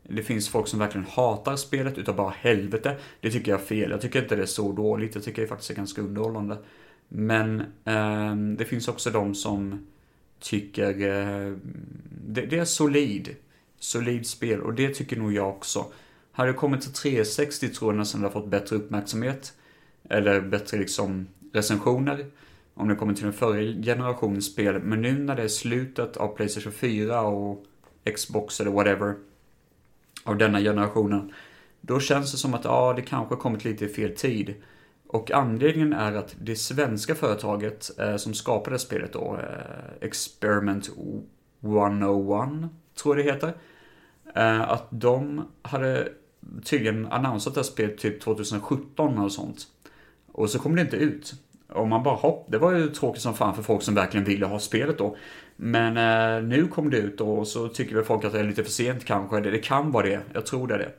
Det 0.08 0.24
finns 0.24 0.50
folk 0.50 0.68
som 0.68 0.80
verkligen 0.80 1.08
hatar 1.10 1.56
spelet 1.56 1.98
utav 1.98 2.16
bara 2.16 2.30
helvete. 2.30 2.98
Det 3.22 3.32
tycker 3.32 3.52
jag 3.52 3.62
är 3.62 3.66
fel. 3.66 3.92
Jag 3.92 4.02
tycker 4.02 4.22
inte 4.22 4.36
det 4.36 4.42
är 4.42 4.46
så 4.46 4.72
dåligt. 4.72 5.16
Jag 5.16 5.24
tycker 5.24 5.42
det 5.42 5.48
faktiskt 5.48 5.72
är 5.72 5.76
ganska 5.76 6.02
underhållande. 6.02 6.58
Men 7.08 7.60
eh, 7.86 8.36
det 8.58 8.66
finns 8.66 8.88
också 8.88 9.10
de 9.10 9.36
som 9.36 9.88
tycker 10.40 10.90
eh, 10.90 11.58
det, 12.28 12.42
det, 12.42 12.60
är 12.60 12.66
solid. 12.66 13.36
Solid 13.80 14.28
spel 14.28 14.62
och 14.62 14.74
det 14.74 14.94
tycker 14.94 15.18
nog 15.18 15.34
jag 15.34 15.50
också. 15.50 15.86
Hade 16.32 16.50
det 16.50 16.58
kommit 16.58 16.82
till 16.82 16.94
360 16.94 17.70
tror 17.70 17.92
jag 17.92 17.98
nästan 17.98 18.22
det 18.22 18.28
har 18.28 18.32
fått 18.32 18.48
bättre 18.48 18.76
uppmärksamhet. 18.76 19.54
Eller 20.10 20.42
bättre 20.42 20.78
liksom 20.78 21.28
recensioner. 21.54 22.26
Om 22.74 22.88
det 22.88 22.96
kommer 22.96 23.14
till 23.14 23.24
den 23.24 23.34
förra 23.34 23.62
generationens 23.84 24.46
spel. 24.46 24.82
Men 24.84 25.02
nu 25.02 25.20
när 25.20 25.36
det 25.36 25.44
är 25.44 25.48
slutet 25.48 26.18
av 26.18 26.36
Playstation 26.36 26.74
4 26.74 27.22
och 27.22 27.66
Xbox 28.16 28.62
eller 28.62 28.72
whatever. 28.72 29.16
Av 30.26 30.38
denna 30.38 30.60
generationen. 30.60 31.34
Då 31.82 32.00
känns 32.00 32.32
det 32.32 32.38
som 32.38 32.54
att 32.54 32.66
ja, 32.66 32.94
det 32.96 33.02
kanske 33.02 33.36
kommit 33.36 33.66
lite 33.66 33.86
i 33.86 33.88
fel 33.88 34.16
tid. 34.16 34.54
Och 35.08 35.32
anledningen 35.32 35.94
är 35.94 36.14
att 36.14 36.36
det 36.42 36.56
svenska 36.56 37.16
företaget 37.16 38.00
eh, 38.00 38.16
som 38.16 38.34
skapade 38.34 38.80
spelet 38.80 39.14
då, 39.14 39.40
eh, 39.40 40.08
Experiment 40.08 40.90
101, 41.62 42.70
tror 42.96 43.18
jag 43.18 43.26
det 43.26 43.32
heter. 43.32 43.54
Eh, 44.36 44.70
att 44.70 44.88
de 44.90 45.48
hade 45.62 46.10
tydligen 46.64 47.06
annonsat 47.06 47.54
det 47.54 47.60
här 47.60 47.64
spelet 47.64 47.98
typ 47.98 48.22
2017 48.22 49.20
och 49.20 49.32
sånt. 49.32 49.68
Och 50.32 50.50
så 50.50 50.60
kom 50.60 50.76
det 50.76 50.82
inte 50.82 50.98
ut. 50.98 51.34
Och 51.70 51.88
man 51.88 52.04
bara 52.04 52.16
hopp, 52.16 52.46
det 52.52 52.58
var 52.58 52.72
ju 52.72 52.88
tråkigt 52.90 53.22
som 53.22 53.34
fan 53.34 53.56
för 53.56 53.64
folk 53.64 53.82
som 53.82 53.96
verkligen 53.96 54.26
ville 54.26 54.46
ha 54.46 54.60
spelet 54.60 54.98
då. 54.98 55.18
Men 55.56 55.98
eh, 55.98 56.44
nu 56.48 56.68
kom 56.68 56.90
det 56.90 56.98
ut 56.98 57.22
och 57.22 57.48
så 57.48 57.68
tycker 57.68 57.96
väl 57.96 58.04
folk 58.04 58.26
att 58.26 58.34
det 58.34 58.40
är 58.40 58.44
lite 58.44 58.64
för 58.64 58.72
sent 58.72 59.06
kanske. 59.06 59.40
Det, 59.40 59.52
det 59.52 59.58
kan 59.58 59.92
vara 59.92 60.06
det, 60.06 60.22
jag 60.34 60.46
tror 60.46 60.68
det 60.68 60.74
är 60.74 60.80
det. 60.80 60.92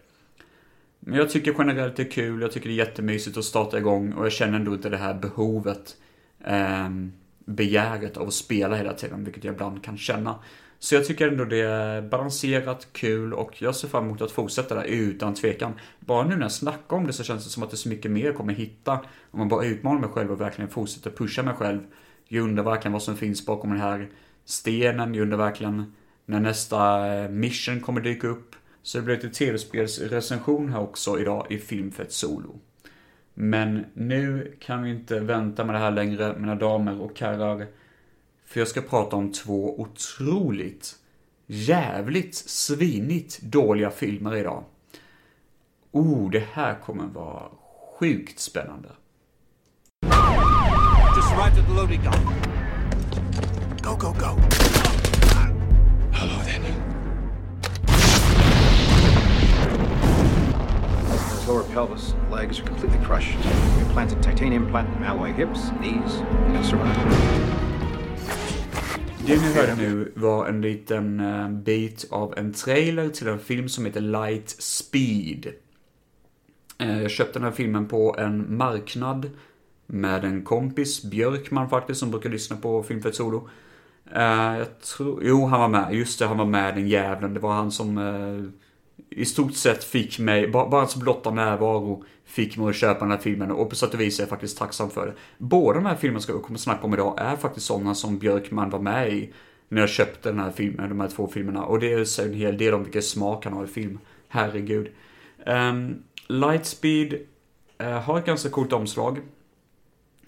Men 1.01 1.19
jag 1.19 1.31
tycker 1.31 1.55
generellt 1.59 1.97
det 1.97 2.03
är 2.03 2.11
kul, 2.11 2.43
jag 2.43 2.53
tycker 2.53 2.69
det 2.69 2.75
är 2.75 2.87
jättemysigt 2.87 3.37
att 3.37 3.45
starta 3.45 3.79
igång 3.79 4.13
och 4.13 4.25
jag 4.25 4.33
känner 4.33 4.59
ändå 4.59 4.75
inte 4.75 4.89
det 4.89 4.97
här 4.97 5.15
behovet, 5.15 5.97
eh, 6.45 6.89
begäret 7.45 8.17
av 8.17 8.29
att 8.29 8.35
spela 8.35 8.77
hela 8.77 8.93
tiden, 8.93 9.25
vilket 9.25 9.45
jag 9.45 9.55
ibland 9.55 9.85
kan 9.85 9.99
känna. 9.99 10.39
Så 10.79 10.95
jag 10.95 11.05
tycker 11.05 11.29
ändå 11.29 11.45
det 11.45 11.61
är 11.61 12.03
balanserat, 12.03 12.89
kul 12.93 13.35
och 13.35 13.63
jag 13.63 13.77
ser 13.77 13.89
fram 13.89 14.05
emot 14.05 14.23
att 14.23 14.31
fortsätta 14.31 14.75
där 14.75 14.85
utan 14.85 15.35
tvekan. 15.35 15.73
Bara 16.01 16.27
nu 16.27 16.35
när 16.35 16.43
jag 16.43 16.53
snackar 16.53 16.97
om 16.97 17.07
det 17.07 17.13
så 17.13 17.25
känns 17.25 17.45
det 17.45 17.51
som 17.51 17.63
att 17.63 17.71
det 17.71 17.75
är 17.75 17.77
så 17.77 17.89
mycket 17.89 18.11
mer 18.11 18.25
jag 18.25 18.37
kommer 18.37 18.53
hitta. 18.53 18.93
Om 19.31 19.39
man 19.39 19.49
bara 19.49 19.65
utmanar 19.65 20.01
mig 20.01 20.11
själv 20.11 20.33
och 20.33 20.41
verkligen 20.41 20.71
fortsätter 20.71 21.11
pusha 21.11 21.43
mig 21.43 21.55
själv. 21.55 21.81
Jag 22.29 22.45
undrar 22.45 22.65
verkligen 22.65 22.93
vad 22.93 23.03
som 23.03 23.17
finns 23.17 23.47
bakom 23.47 23.71
den 23.71 23.81
här 23.81 24.09
stenen. 24.47 25.15
Jag 25.15 25.23
undrar 25.23 25.39
verkligen 25.39 25.93
när 26.25 26.41
nästa 26.41 27.15
eh, 27.15 27.31
mission 27.31 27.81
kommer 27.81 28.01
dyka 28.01 28.29
upp. 28.29 28.57
Så 28.83 28.99
det 28.99 29.05
blir 29.05 29.15
lite 29.15 29.29
tv-spelsrecension 29.29 30.73
här 30.73 30.81
också 30.81 31.21
idag 31.21 31.47
i 31.51 31.59
film 31.59 31.91
för 31.93 32.03
ett 32.03 32.13
Solo. 32.13 32.59
Men 33.35 33.85
nu 33.95 34.55
kan 34.61 34.83
vi 34.83 34.91
inte 34.91 35.21
vänta 35.21 35.65
med 35.65 35.75
det 35.75 35.79
här 35.79 35.91
längre, 35.91 36.39
mina 36.39 36.55
damer 36.55 37.01
och 37.01 37.21
herrar. 37.21 37.67
För 38.45 38.61
jag 38.61 38.69
ska 38.69 38.81
prata 38.81 39.17
om 39.17 39.33
två 39.33 39.81
otroligt, 39.81 40.97
jävligt, 41.47 42.35
svinigt 42.35 43.43
dåliga 43.43 43.91
filmer 43.91 44.37
idag. 44.37 44.65
Oh, 45.93 46.31
det 46.31 46.45
här 46.53 46.75
kommer 46.85 47.07
vara 47.07 47.43
sjukt 47.99 48.39
spännande. 48.39 48.89
Just 51.17 51.31
right 51.31 51.55
the 51.55 51.75
loading 51.75 52.03
gun. 52.03 52.66
Go, 53.87 53.95
go, 53.95 54.13
go. 54.13 54.37
Hello 56.13 56.43
then. 56.43 56.63
His 61.31 61.47
lower 61.47 61.63
pelvis, 61.63 62.15
legs 62.29 62.59
are 62.59 62.65
completely 62.65 62.99
crushed. 63.05 63.37
We 63.45 63.83
implanted 63.83 64.23
titanium 64.25 64.69
platinum 64.71 65.05
alloy 65.05 65.33
hips, 65.33 65.71
knees, 65.81 66.21
and 66.57 66.67
survival. 66.67 67.05
Det 69.27 69.37
ni 69.37 69.55
hörde 69.55 69.75
nu 69.75 70.13
var 70.17 70.47
en 70.47 70.61
liten 70.61 71.21
uh, 71.21 71.51
bit 71.51 72.07
av 72.11 72.35
en 72.39 72.53
trailer 72.53 73.09
till 73.09 73.29
en 73.29 73.39
film 73.39 73.69
som 73.69 73.85
heter 73.85 74.01
Light 74.01 74.49
Speed. 74.49 75.47
Uh, 76.83 77.03
jag 77.03 77.11
köpte 77.11 77.39
den 77.39 77.45
här 77.45 77.53
filmen 77.53 77.89
på 77.89 78.17
en 78.19 78.57
marknad 78.57 79.31
med 79.87 80.25
en 80.25 80.43
kompis, 80.45 81.03
Björkman 81.03 81.69
faktiskt, 81.69 82.01
som 82.01 82.11
brukar 82.11 82.31
lyssna 82.31 82.57
på 82.57 82.83
Filmfett 82.83 83.15
Solo. 83.15 83.49
Uh, 84.13 84.59
jag 84.59 84.81
tror, 84.81 85.21
jo 85.25 85.47
han 85.47 85.61
var 85.61 85.69
med, 85.69 85.95
just 85.95 86.19
det, 86.19 86.27
han 86.27 86.39
var 86.39 86.45
med 86.45 86.75
den 86.75 86.89
jävlen. 86.89 87.35
Det 87.35 87.41
var 87.41 87.53
han 87.53 87.73
som 87.73 87.99
eh, 87.99 88.51
i 89.11 89.25
stort 89.25 89.55
sett 89.55 89.85
fick 89.85 90.19
mig, 90.19 90.49
bara, 90.49 90.69
bara 90.69 90.81
hans 90.81 90.97
blotta 90.97 91.31
närvaro 91.31 92.05
fick 92.25 92.57
mig 92.57 92.69
att 92.69 92.77
köpa 92.77 93.01
den 93.01 93.11
här 93.11 93.19
filmen 93.19 93.51
och 93.51 93.71
på 93.71 93.77
sätt 93.77 93.95
och 93.95 94.01
vis 94.01 94.19
är 94.19 94.23
jag 94.23 94.31
faktiskt 94.31 94.59
tacksam 94.59 94.91
för 94.91 95.07
det. 95.07 95.13
Båda 95.39 95.79
de 95.79 95.87
här 95.87 95.97
filmerna 95.97 96.21
ska 96.21 96.41
kommer 96.41 96.59
att 96.59 96.61
snacka 96.61 96.87
om 96.87 96.95
idag 96.95 97.15
är 97.19 97.37
faktiskt 97.37 97.67
sådana 97.67 97.95
som 97.95 98.19
Björkman 98.19 98.71
var 98.71 98.79
med 98.79 99.13
i 99.13 99.33
när 99.69 99.81
jag 99.81 99.91
köpte 99.91 100.29
den 100.29 100.41
här 100.41 100.51
filmen, 100.51 100.89
de 100.89 101.01
här 101.01 101.09
två 101.09 101.29
filmerna. 101.29 101.65
Och 101.65 101.81
det 101.81 102.07
säger 102.07 102.29
en 102.29 102.35
hel 102.35 102.59
del 102.59 102.75
om 102.75 102.83
vilken 102.83 103.03
smak 103.03 103.45
han 103.45 103.55
har 103.55 103.65
i 103.65 103.69
film. 103.69 103.99
Herregud. 104.29 104.89
Um, 105.47 106.03
Lightspeed 106.29 107.15
uh, 107.83 107.89
har 107.89 108.19
ett 108.19 108.27
ganska 108.27 108.51
coolt 108.51 108.73
omslag. 108.73 109.19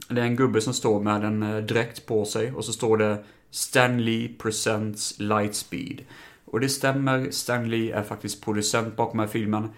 Det 0.09 0.21
är 0.21 0.25
en 0.25 0.37
gubbe 0.37 0.61
som 0.61 0.75
står 0.75 1.01
med 1.01 1.25
en 1.25 1.43
uh, 1.43 1.65
dräkt 1.65 2.07
på 2.07 2.25
sig 2.25 2.53
och 2.53 2.65
så 2.65 2.73
står 2.73 2.97
det 2.97 3.25
Stanley 3.51 4.29
Presents 4.29 5.21
Lightspeed. 5.21 6.01
Och 6.45 6.61
det 6.61 6.69
stämmer, 6.69 7.31
Stanley 7.31 7.91
är 7.91 8.03
faktiskt 8.03 8.45
producent 8.45 8.97
bakom 8.97 9.19
den 9.19 9.27
här 9.27 9.33
filmen. 9.33 9.71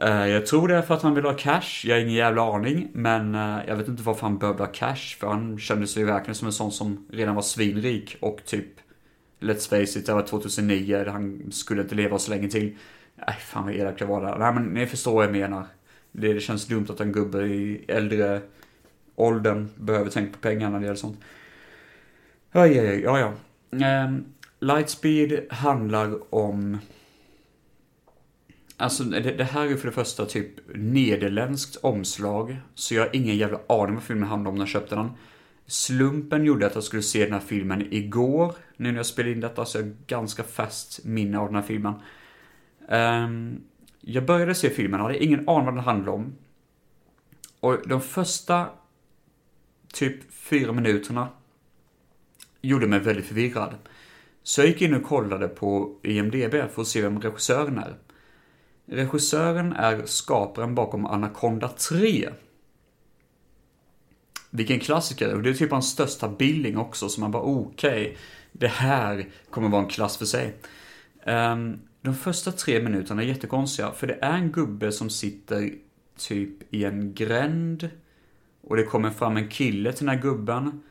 Eh, 0.00 0.26
jag 0.26 0.46
tror 0.46 0.68
det 0.68 0.76
är 0.76 0.82
för 0.82 0.94
att 0.94 1.02
han 1.02 1.14
vill 1.14 1.24
ha 1.24 1.34
cash, 1.34 1.84
jag 1.84 1.94
har 1.94 2.00
ingen 2.00 2.14
jävla 2.14 2.54
aning. 2.54 2.88
Men 2.92 3.34
eh, 3.34 3.58
jag 3.68 3.76
vet 3.76 3.88
inte 3.88 4.02
varför 4.02 4.22
han 4.22 4.38
behövde 4.38 4.62
ha 4.62 4.72
cash. 4.72 5.16
För 5.20 5.26
han 5.26 5.58
kände 5.58 5.86
sig 5.86 6.04
verkligen 6.04 6.34
som 6.34 6.46
en 6.46 6.52
sån 6.52 6.72
som 6.72 7.06
redan 7.10 7.34
var 7.34 7.42
svinrik 7.42 8.16
och 8.20 8.40
typ 8.44 8.66
Let's 9.40 9.68
face 9.68 9.98
it, 9.98 10.06
det 10.06 10.14
var 10.14 10.22
2009, 10.22 11.04
han 11.08 11.52
skulle 11.52 11.82
inte 11.82 11.94
leva 11.94 12.18
så 12.18 12.30
länge 12.30 12.48
till. 12.48 12.76
Nej, 13.14 13.36
fan 13.40 13.64
vad 13.64 13.74
elak 13.74 14.00
jag 14.00 14.06
var 14.06 14.22
där. 14.22 14.38
Nej 14.38 14.52
men 14.54 14.64
ni 14.64 14.86
förstår 14.86 15.14
vad 15.14 15.24
jag 15.24 15.32
menar. 15.32 15.66
Det, 16.12 16.32
det 16.32 16.40
känns 16.40 16.66
dumt 16.66 16.86
att 16.88 17.00
en 17.00 17.12
gubbe 17.12 17.42
i 17.46 17.84
äldre 17.88 18.40
åldern 19.14 19.68
behöver 19.76 20.10
tänka 20.10 20.32
på 20.32 20.38
pengar 20.38 20.70
när 20.70 20.78
det 20.78 20.84
gäller 20.84 20.96
sånt. 20.96 21.20
Aj, 22.56 22.78
aj, 22.78 22.88
aj, 22.88 23.00
ja, 23.00 23.18
ja. 23.18 23.32
Um, 24.04 24.24
Lightspeed 24.60 25.46
handlar 25.50 26.34
om 26.34 26.78
Alltså 28.76 29.04
det, 29.04 29.20
det, 29.20 29.44
här 29.44 29.66
är 29.66 29.76
för 29.76 29.86
det 29.86 29.94
första 29.94 30.26
typ 30.26 30.50
nederländskt 30.74 31.76
omslag. 31.76 32.56
Så 32.74 32.94
jag 32.94 33.02
har 33.02 33.16
ingen 33.16 33.36
jävla 33.36 33.60
aning 33.68 33.94
vad 33.94 34.04
filmen 34.04 34.28
handlar 34.28 34.50
om 34.50 34.54
när 34.54 34.62
jag 34.62 34.68
köpte 34.68 34.94
den. 34.94 35.10
Slumpen 35.66 36.44
gjorde 36.44 36.66
att 36.66 36.74
jag 36.74 36.84
skulle 36.84 37.02
se 37.02 37.24
den 37.24 37.32
här 37.32 37.40
filmen 37.40 37.92
igår. 37.92 38.54
Nu 38.76 38.90
när 38.90 38.96
jag 38.96 39.06
spelade 39.06 39.32
in 39.32 39.40
detta 39.40 39.64
så 39.64 39.78
jag 39.78 39.84
har 39.84 39.94
ganska 40.06 40.42
fast 40.42 41.04
minne 41.04 41.38
av 41.38 41.46
den 41.46 41.54
här 41.54 41.62
filmen. 41.62 41.94
Um, 42.88 43.62
jag 44.00 44.26
började 44.26 44.54
se 44.54 44.70
filmen, 44.70 45.00
hade 45.00 45.24
ingen 45.24 45.48
aning 45.48 45.64
vad 45.64 45.74
den 45.74 45.84
handlade 45.84 46.10
om. 46.10 46.34
Och 47.60 47.88
de 47.88 48.00
första 48.00 48.66
typ 49.92 50.32
fyra 50.32 50.72
minuterna 50.72 51.28
gjorde 52.66 52.86
mig 52.86 52.98
väldigt 52.98 53.26
förvirrad. 53.26 53.74
Så 54.42 54.60
jag 54.60 54.68
gick 54.68 54.82
in 54.82 54.94
och 54.94 55.02
kollade 55.02 55.48
på 55.48 55.98
IMDB 56.02 56.52
för 56.74 56.82
att 56.82 56.88
se 56.88 57.02
vem 57.02 57.20
regissören 57.20 57.78
är. 57.78 57.96
Regissören 58.86 59.72
är 59.72 60.02
skaparen 60.06 60.74
bakom 60.74 61.06
Anaconda 61.06 61.68
3. 61.68 62.28
Vilken 64.50 64.80
klassiker, 64.80 65.34
och 65.34 65.42
det 65.42 65.50
är 65.50 65.54
typ 65.54 65.70
hans 65.70 65.90
största 65.90 66.28
billing 66.28 66.76
också, 66.76 67.08
så 67.08 67.20
man 67.20 67.30
bara 67.30 67.42
okej, 67.42 68.02
okay, 68.02 68.16
det 68.52 68.68
här 68.68 69.28
kommer 69.50 69.68
vara 69.68 69.82
en 69.82 69.88
klass 69.88 70.16
för 70.16 70.24
sig. 70.24 70.56
Um, 71.26 71.80
de 72.00 72.14
första 72.14 72.52
tre 72.52 72.82
minuterna 72.82 73.22
är 73.22 73.26
jättekonstiga, 73.26 73.92
för 73.92 74.06
det 74.06 74.18
är 74.20 74.32
en 74.32 74.52
gubbe 74.52 74.92
som 74.92 75.10
sitter 75.10 75.72
typ 76.18 76.74
i 76.74 76.84
en 76.84 77.14
gränd 77.14 77.90
och 78.60 78.76
det 78.76 78.82
kommer 78.82 79.10
fram 79.10 79.36
en 79.36 79.48
kille 79.48 79.92
till 79.92 80.06
den 80.06 80.16
här 80.16 80.22
gubben 80.22 80.82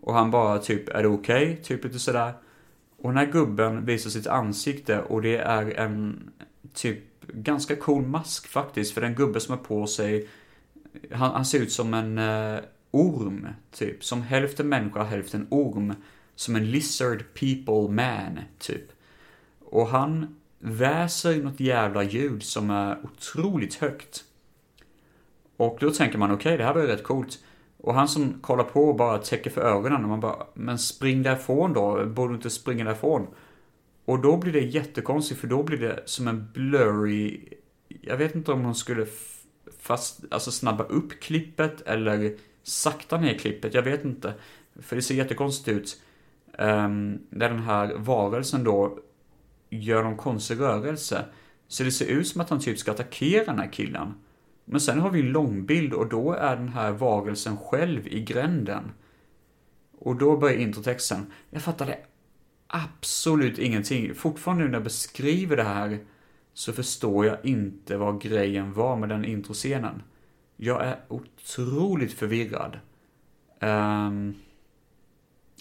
och 0.00 0.14
han 0.14 0.30
bara 0.30 0.58
typ, 0.58 0.88
är 0.88 1.02
det 1.02 1.08
okej? 1.08 1.52
Okay? 1.52 1.62
Typ 1.62 1.84
lite 1.84 1.98
sådär. 1.98 2.32
Och 2.96 3.08
den 3.08 3.18
här 3.18 3.32
gubben 3.32 3.84
visar 3.84 4.10
sitt 4.10 4.26
ansikte 4.26 5.00
och 5.00 5.22
det 5.22 5.36
är 5.36 5.70
en 5.70 6.30
typ 6.74 7.26
ganska 7.26 7.76
cool 7.76 8.06
mask 8.06 8.46
faktiskt. 8.46 8.94
För 8.94 9.00
den 9.00 9.14
gubbe 9.14 9.40
som 9.40 9.56
har 9.56 9.64
på 9.64 9.86
sig, 9.86 10.28
han, 11.12 11.30
han 11.30 11.44
ser 11.44 11.60
ut 11.60 11.72
som 11.72 11.94
en 11.94 12.18
uh, 12.18 12.60
orm, 12.90 13.48
typ. 13.72 14.04
Som 14.04 14.22
hälften 14.22 14.68
människa, 14.68 15.02
hälften 15.02 15.46
orm. 15.50 15.94
Som 16.34 16.56
en 16.56 16.70
lizard 16.70 17.24
people 17.34 17.94
man, 17.94 18.38
typ. 18.58 18.92
Och 19.60 19.86
han 19.86 20.36
väser 20.58 21.42
något 21.42 21.60
jävla 21.60 22.02
ljud 22.02 22.42
som 22.42 22.70
är 22.70 22.98
otroligt 23.04 23.74
högt. 23.74 24.24
Och 25.56 25.76
då 25.80 25.90
tänker 25.90 26.18
man, 26.18 26.30
okej, 26.30 26.48
okay, 26.48 26.56
det 26.56 26.64
här 26.64 26.74
var 26.74 26.80
ju 26.80 26.86
rätt 26.86 27.02
coolt. 27.02 27.38
Och 27.82 27.94
han 27.94 28.08
som 28.08 28.34
kollar 28.40 28.64
på 28.64 28.88
och 28.88 28.96
bara 28.96 29.18
täcker 29.18 29.50
för 29.50 29.60
ögonen 29.60 30.02
och 30.02 30.08
man 30.08 30.20
bara, 30.20 30.46
men 30.54 30.78
spring 30.78 31.22
därifrån 31.22 31.72
då, 31.72 32.06
borde 32.06 32.32
du 32.32 32.36
inte 32.36 32.50
springa 32.50 32.84
därifrån? 32.84 33.26
Och 34.04 34.22
då 34.22 34.36
blir 34.36 34.52
det 34.52 34.60
jättekonstigt 34.60 35.40
för 35.40 35.48
då 35.48 35.62
blir 35.62 35.78
det 35.78 36.02
som 36.04 36.28
en 36.28 36.48
blurry, 36.52 37.40
jag 37.88 38.16
vet 38.16 38.34
inte 38.34 38.52
om 38.52 38.64
hon 38.64 38.74
skulle 38.74 39.06
fast, 39.78 40.24
alltså 40.30 40.50
snabba 40.50 40.84
upp 40.84 41.20
klippet 41.20 41.80
eller 41.80 42.36
sakta 42.62 43.20
ner 43.20 43.34
klippet, 43.34 43.74
jag 43.74 43.82
vet 43.82 44.04
inte. 44.04 44.34
För 44.80 44.96
det 44.96 45.02
ser 45.02 45.14
jättekonstigt 45.14 45.68
ut. 45.68 46.02
Ehm, 46.58 46.84
um, 46.84 47.18
där 47.30 47.48
den 47.48 47.62
här 47.62 47.94
varelsen 47.94 48.64
då 48.64 48.98
gör 49.70 50.02
någon 50.02 50.16
konstig 50.16 50.60
rörelse. 50.60 51.24
Så 51.68 51.84
det 51.84 51.92
ser 51.92 52.06
ut 52.06 52.28
som 52.28 52.40
att 52.40 52.50
han 52.50 52.60
typ 52.60 52.78
ska 52.78 52.90
attackera 52.90 53.44
den 53.44 53.58
här 53.58 53.72
killen. 53.72 54.14
Men 54.64 54.80
sen 54.80 55.00
har 55.00 55.10
vi 55.10 55.20
en 55.20 55.32
långbild 55.32 55.92
och 55.92 56.08
då 56.08 56.32
är 56.32 56.56
den 56.56 56.68
här 56.68 56.92
varelsen 56.92 57.56
själv 57.56 58.06
i 58.06 58.20
gränden. 58.20 58.92
Och 59.98 60.16
då 60.16 60.36
börjar 60.36 60.56
introtexten. 60.56 61.32
Jag 61.50 61.62
fattade 61.62 61.98
absolut 62.66 63.58
ingenting. 63.58 64.14
Fortfarande 64.14 64.64
när 64.64 64.72
jag 64.72 64.84
beskriver 64.84 65.56
det 65.56 65.62
här 65.62 65.98
så 66.52 66.72
förstår 66.72 67.26
jag 67.26 67.44
inte 67.44 67.96
vad 67.96 68.20
grejen 68.20 68.72
var 68.72 68.96
med 68.96 69.08
den 69.08 69.24
introscenen. 69.24 70.02
Jag 70.56 70.84
är 70.84 71.00
otroligt 71.08 72.12
förvirrad. 72.12 72.78
Um, 73.60 74.34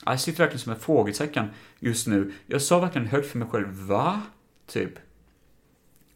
jag 0.05 0.19
sitter 0.19 0.43
verkligen 0.43 0.59
som 0.59 0.73
ett 0.73 0.83
frågetecken 0.83 1.47
just 1.79 2.07
nu. 2.07 2.33
Jag 2.47 2.61
sa 2.61 2.79
verkligen 2.79 3.07
högt 3.07 3.27
för 3.27 3.37
mig 3.37 3.47
själv, 3.47 3.67
va? 3.67 4.21
Typ. 4.67 4.93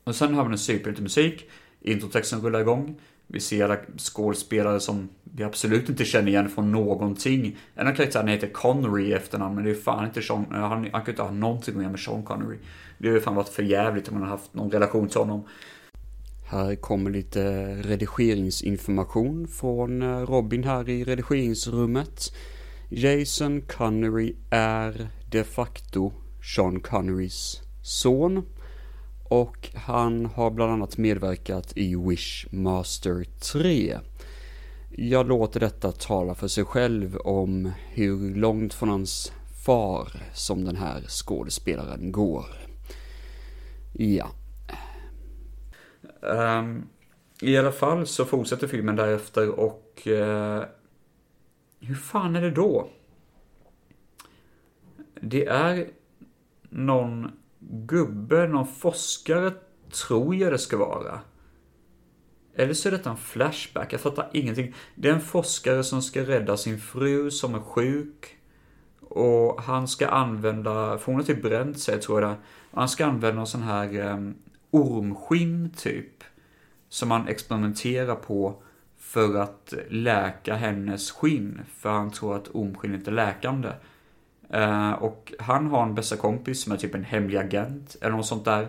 Och 0.03 0.15
sen 0.15 0.33
har 0.33 0.45
vi 0.45 0.51
en 0.51 0.57
superhjälte 0.57 1.01
musik. 1.01 1.49
Introtexten 1.83 2.41
rullar 2.41 2.59
igång. 2.59 2.95
Vi 3.27 3.39
ser 3.39 3.63
alla 3.63 3.77
skådespelare 3.97 4.79
som 4.79 5.09
vi 5.23 5.43
absolut 5.43 5.89
inte 5.89 6.05
känner 6.05 6.27
igen 6.27 6.49
från 6.49 6.71
någonting. 6.71 7.57
En 7.75 7.87
av 7.87 7.95
karaktärerna 7.95 8.31
heter 8.31 8.47
Connery 8.47 9.05
i 9.05 9.13
efternamn, 9.13 9.55
men 9.55 9.63
det 9.63 9.69
är 9.69 9.75
fan 9.75 10.05
inte 10.05 10.21
Sean, 10.21 10.45
eh, 10.51 10.59
han, 10.59 10.89
han 10.91 11.01
kan 11.01 11.09
inte 11.09 11.21
ha 11.21 11.31
någonting 11.31 11.77
med 11.77 11.99
Sean 11.99 12.23
Connery. 12.23 12.57
Det 12.97 13.07
hade 13.07 13.17
ju 13.17 13.23
fan 13.23 13.35
varit 13.35 13.49
för 13.49 13.63
jävligt 13.63 14.07
om 14.07 14.13
man 14.13 14.23
har 14.23 14.29
haft 14.29 14.53
någon 14.53 14.71
relation 14.71 15.09
till 15.09 15.19
honom. 15.19 15.47
Här 16.45 16.75
kommer 16.75 17.11
lite 17.11 17.75
redigeringsinformation 17.75 19.47
från 19.47 20.01
eh, 20.01 20.19
Robin 20.19 20.63
här 20.63 20.89
i 20.89 21.03
redigeringsrummet. 21.03 22.33
Jason 22.89 23.61
Connery 23.61 24.35
är 24.49 25.09
de 25.31 25.43
facto 25.43 26.11
Sean 26.55 26.79
Connerys 26.79 27.61
son. 27.83 28.43
Och 29.33 29.69
han 29.75 30.25
har 30.25 30.51
bland 30.51 30.71
annat 30.71 30.97
medverkat 30.97 31.77
i 31.77 31.95
Wishmaster 31.95 33.23
3. 33.53 33.99
Jag 34.91 35.27
låter 35.27 35.59
detta 35.59 35.91
tala 35.91 36.35
för 36.35 36.47
sig 36.47 36.65
själv 36.65 37.17
om 37.17 37.71
hur 37.89 38.35
långt 38.35 38.73
från 38.73 38.89
hans 38.89 39.33
far 39.65 40.07
som 40.33 40.65
den 40.65 40.75
här 40.75 41.01
skådespelaren 41.01 42.11
går. 42.11 42.45
Ja. 43.93 44.31
Um, 46.21 46.89
I 47.41 47.57
alla 47.57 47.71
fall 47.71 48.07
så 48.07 48.25
fortsätter 48.25 48.67
filmen 48.67 48.95
därefter 48.95 49.49
och 49.49 50.01
uh, 50.07 50.63
hur 51.79 51.95
fan 51.95 52.35
är 52.35 52.41
det 52.41 52.51
då? 52.51 52.89
Det 55.21 55.45
är 55.45 55.87
någon 56.69 57.31
gubbe, 57.69 58.47
någon 58.47 58.67
forskare, 58.67 59.51
tror 60.07 60.35
jag 60.35 60.51
det 60.51 60.59
ska 60.59 60.77
vara. 60.77 61.19
Eller 62.55 62.73
så 62.73 62.89
är 62.89 62.91
detta 62.91 63.09
en 63.09 63.17
flashback, 63.17 63.93
jag 63.93 64.01
fattar 64.01 64.29
ingenting. 64.33 64.75
Det 64.95 65.09
är 65.09 65.13
en 65.13 65.21
forskare 65.21 65.83
som 65.83 66.01
ska 66.01 66.21
rädda 66.21 66.57
sin 66.57 66.79
fru 66.79 67.31
som 67.31 67.55
är 67.55 67.59
sjuk. 67.59 68.37
Och 68.99 69.61
han 69.61 69.87
ska 69.87 70.07
använda, 70.07 70.97
för 70.97 71.05
hon 71.05 71.15
har 71.15 71.23
typ 71.23 71.41
bränt 71.41 71.79
sig 71.79 72.01
tror 72.01 72.21
jag 72.21 72.31
det 72.31 72.35
Han 72.71 72.89
ska 72.89 73.05
använda 73.05 73.41
en 73.41 73.47
sån 73.47 73.61
här 73.61 74.13
um, 74.13 74.35
ormskinn 74.71 75.73
typ. 75.77 76.23
Som 76.89 77.11
han 77.11 77.27
experimenterar 77.27 78.15
på 78.15 78.63
för 78.97 79.37
att 79.37 79.73
läka 79.89 80.55
hennes 80.55 81.11
skinn. 81.11 81.61
För 81.77 81.89
han 81.89 82.11
tror 82.11 82.35
att 82.35 82.47
ormskinnet 82.47 83.07
är 83.07 83.11
läkande. 83.11 83.69
Eh, 84.53 84.91
och 84.91 85.33
han 85.39 85.67
har 85.67 85.83
en 85.83 85.95
bästa 85.95 86.17
kompis 86.17 86.61
som 86.61 86.73
är 86.73 86.77
typ 86.77 86.95
en 86.95 87.03
hemlig 87.03 87.37
agent 87.37 87.95
eller 88.01 88.15
något 88.15 88.25
sånt 88.25 88.45
där. 88.45 88.67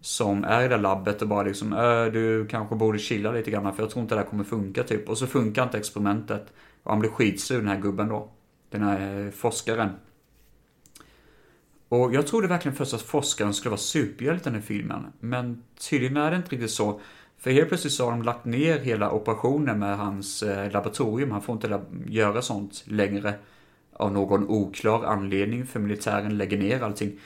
Som 0.00 0.44
är 0.44 0.64
i 0.64 0.68
det 0.68 0.76
labbet 0.76 1.22
och 1.22 1.28
bara 1.28 1.42
liksom, 1.42 1.72
äh, 1.72 2.04
du 2.12 2.46
kanske 2.46 2.74
borde 2.74 2.98
chilla 2.98 3.32
lite 3.32 3.50
grann 3.50 3.74
för 3.74 3.82
jag 3.82 3.90
tror 3.90 4.02
inte 4.02 4.14
det 4.14 4.20
här 4.20 4.28
kommer 4.28 4.44
funka 4.44 4.82
typ. 4.82 5.08
Och 5.08 5.18
så 5.18 5.26
funkar 5.26 5.62
inte 5.62 5.78
experimentet. 5.78 6.46
Och 6.82 6.90
han 6.90 7.00
blir 7.00 7.10
skitsur 7.10 7.58
den 7.58 7.68
här 7.68 7.80
gubben 7.80 8.08
då. 8.08 8.28
Den 8.70 8.82
här 8.82 9.24
eh, 9.26 9.30
forskaren. 9.30 9.90
Och 11.88 12.14
jag 12.14 12.26
trodde 12.26 12.48
verkligen 12.48 12.76
först 12.76 12.94
att 12.94 13.02
forskaren 13.02 13.54
skulle 13.54 13.70
vara 13.70 13.78
superhjälten 13.78 14.56
i 14.56 14.60
filmen. 14.60 15.06
Men 15.20 15.62
tydligen 15.90 16.16
är 16.16 16.30
det 16.30 16.36
inte 16.36 16.50
riktigt 16.50 16.70
så. 16.70 17.00
För 17.38 17.50
helt 17.50 17.68
plötsligt 17.68 17.92
så 17.92 18.04
har 18.04 18.10
de 18.10 18.22
lagt 18.22 18.44
ner 18.44 18.78
hela 18.78 19.10
operationen 19.10 19.78
med 19.78 19.98
hans 19.98 20.42
eh, 20.42 20.72
laboratorium. 20.72 21.30
Han 21.30 21.42
får 21.42 21.52
inte 21.52 21.80
göra 22.06 22.42
sånt 22.42 22.84
längre. 22.86 23.34
Av 23.98 24.12
någon 24.12 24.48
oklar 24.48 25.04
anledning 25.04 25.66
för 25.66 25.80
militären 25.80 26.38
lägger 26.38 26.58
ner 26.58 26.82
allting. 26.82 27.20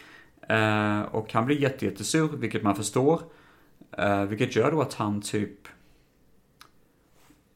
Eh, 0.48 1.00
och 1.02 1.32
han 1.32 1.46
blir 1.46 1.56
jättejättesur, 1.56 2.28
vilket 2.36 2.62
man 2.62 2.76
förstår. 2.76 3.22
Eh, 3.98 4.24
vilket 4.24 4.56
gör 4.56 4.70
då 4.70 4.82
att 4.82 4.94
han 4.94 5.22
typ... 5.22 5.68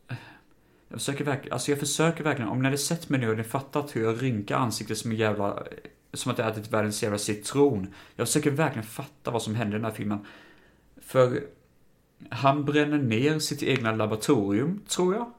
Eh, 0.08 0.16
jag 0.88 0.98
försöker 0.98 1.24
verkligen, 1.24 1.52
alltså 1.52 1.70
jag 1.70 1.80
försöker 1.80 2.24
verkligen, 2.24 2.50
om 2.50 2.58
ni 2.58 2.64
hade 2.64 2.78
sett 2.78 3.08
mig 3.08 3.20
nu 3.20 3.30
och 3.30 3.36
ni 3.36 3.44
fattat 3.44 3.96
hur 3.96 4.04
jag 4.04 4.22
rynkar 4.22 4.56
ansiktet 4.56 4.98
som 4.98 5.10
en 5.10 5.16
jävla... 5.16 5.62
Som 6.12 6.32
att 6.32 6.38
jag 6.38 6.48
ätit 6.48 6.72
världens 6.72 7.02
jävla 7.02 7.18
citron. 7.18 7.94
Jag 8.16 8.26
försöker 8.26 8.50
verkligen 8.50 8.86
fatta 8.86 9.30
vad 9.30 9.42
som 9.42 9.54
hände 9.54 9.76
i 9.76 9.78
den 9.78 9.84
här 9.84 9.92
filmen. 9.92 10.18
För 11.00 11.42
han 12.30 12.64
bränner 12.64 12.98
ner 12.98 13.38
sitt 13.38 13.62
egna 13.62 13.92
laboratorium, 13.92 14.80
tror 14.88 15.14
jag. 15.14 15.30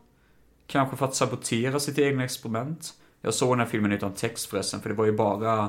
Kanske 0.67 0.97
för 0.97 1.05
att 1.05 1.15
sabotera 1.15 1.79
sitt 1.79 1.99
egna 1.99 2.23
experiment. 2.23 2.93
Jag 3.27 3.33
såg 3.33 3.51
den 3.51 3.59
här 3.59 3.67
filmen 3.67 3.91
utan 3.91 4.13
text 4.13 4.49
förresten, 4.49 4.79
för 4.79 4.89
det 4.89 4.95
var 4.95 5.05
ju 5.05 5.11
bara 5.11 5.63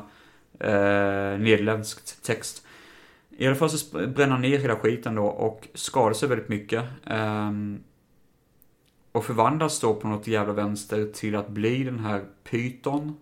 eh, 0.60 1.38
nederländsk 1.38 2.22
text. 2.22 2.66
I 3.30 3.46
alla 3.46 3.56
fall 3.56 3.70
så 3.70 3.98
bränner 3.98 4.28
han 4.28 4.40
ner 4.40 4.58
hela 4.58 4.76
skiten 4.76 5.14
då 5.14 5.26
och 5.26 5.68
skadar 5.74 6.12
sig 6.12 6.28
väldigt 6.28 6.48
mycket. 6.48 6.84
Eh, 7.06 7.52
och 9.12 9.24
förvandlas 9.24 9.80
då 9.80 9.94
på 9.94 10.08
något 10.08 10.26
jävla 10.26 10.52
vänster 10.52 11.12
till 11.12 11.36
att 11.36 11.48
bli 11.48 11.84
den 11.84 11.98
här 11.98 12.24
pyton 12.44 13.16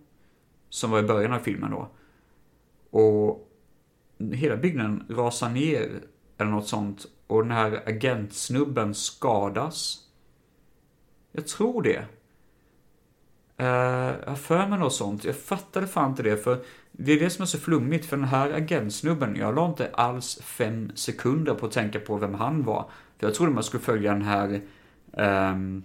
som 0.68 0.90
var 0.90 0.99
i 0.99 1.03
början 1.03 1.33
av 1.33 1.38
filmen 1.38 1.70
då. 1.70 1.90
Och 2.90 3.51
hela 4.33 4.57
byggnaden 4.57 5.07
rasar 5.09 5.49
ner 5.49 6.01
eller 6.38 6.51
något 6.51 6.68
sånt 6.68 7.07
och 7.27 7.42
den 7.42 7.53
här 7.53 7.83
agentsnubben 7.87 8.94
skadas. 8.94 9.99
Jag 11.33 11.46
tror 11.46 11.83
det. 11.83 12.07
Uh, 13.61 13.66
jag 13.66 14.29
har 14.29 14.37
för 14.37 14.66
mig 14.66 14.79
något 14.79 14.92
sånt. 14.92 15.25
Jag 15.25 15.37
fattade 15.37 15.87
fan 15.87 16.11
inte 16.11 16.23
det, 16.23 16.37
för 16.37 16.59
det 16.92 17.12
är 17.12 17.21
det 17.21 17.31
som 17.31 17.42
är 17.42 17.47
så 17.47 17.59
flummigt, 17.59 18.07
för 18.07 18.16
den 18.16 18.27
här 18.27 18.53
agentsnubben, 18.53 19.37
jag 19.37 19.55
la 19.55 19.66
inte 19.66 19.90
alls 19.92 20.38
fem 20.42 20.92
sekunder 20.95 21.55
på 21.55 21.66
att 21.66 21.73
tänka 21.73 22.01
på 22.01 22.16
vem 22.16 22.35
han 22.35 22.62
var. 22.62 22.90
För 23.19 23.27
jag 23.27 23.35
trodde 23.35 23.53
man 23.53 23.62
skulle 23.62 23.83
följa 23.83 24.12
den 24.12 24.23
här 24.23 24.61
um, 25.53 25.83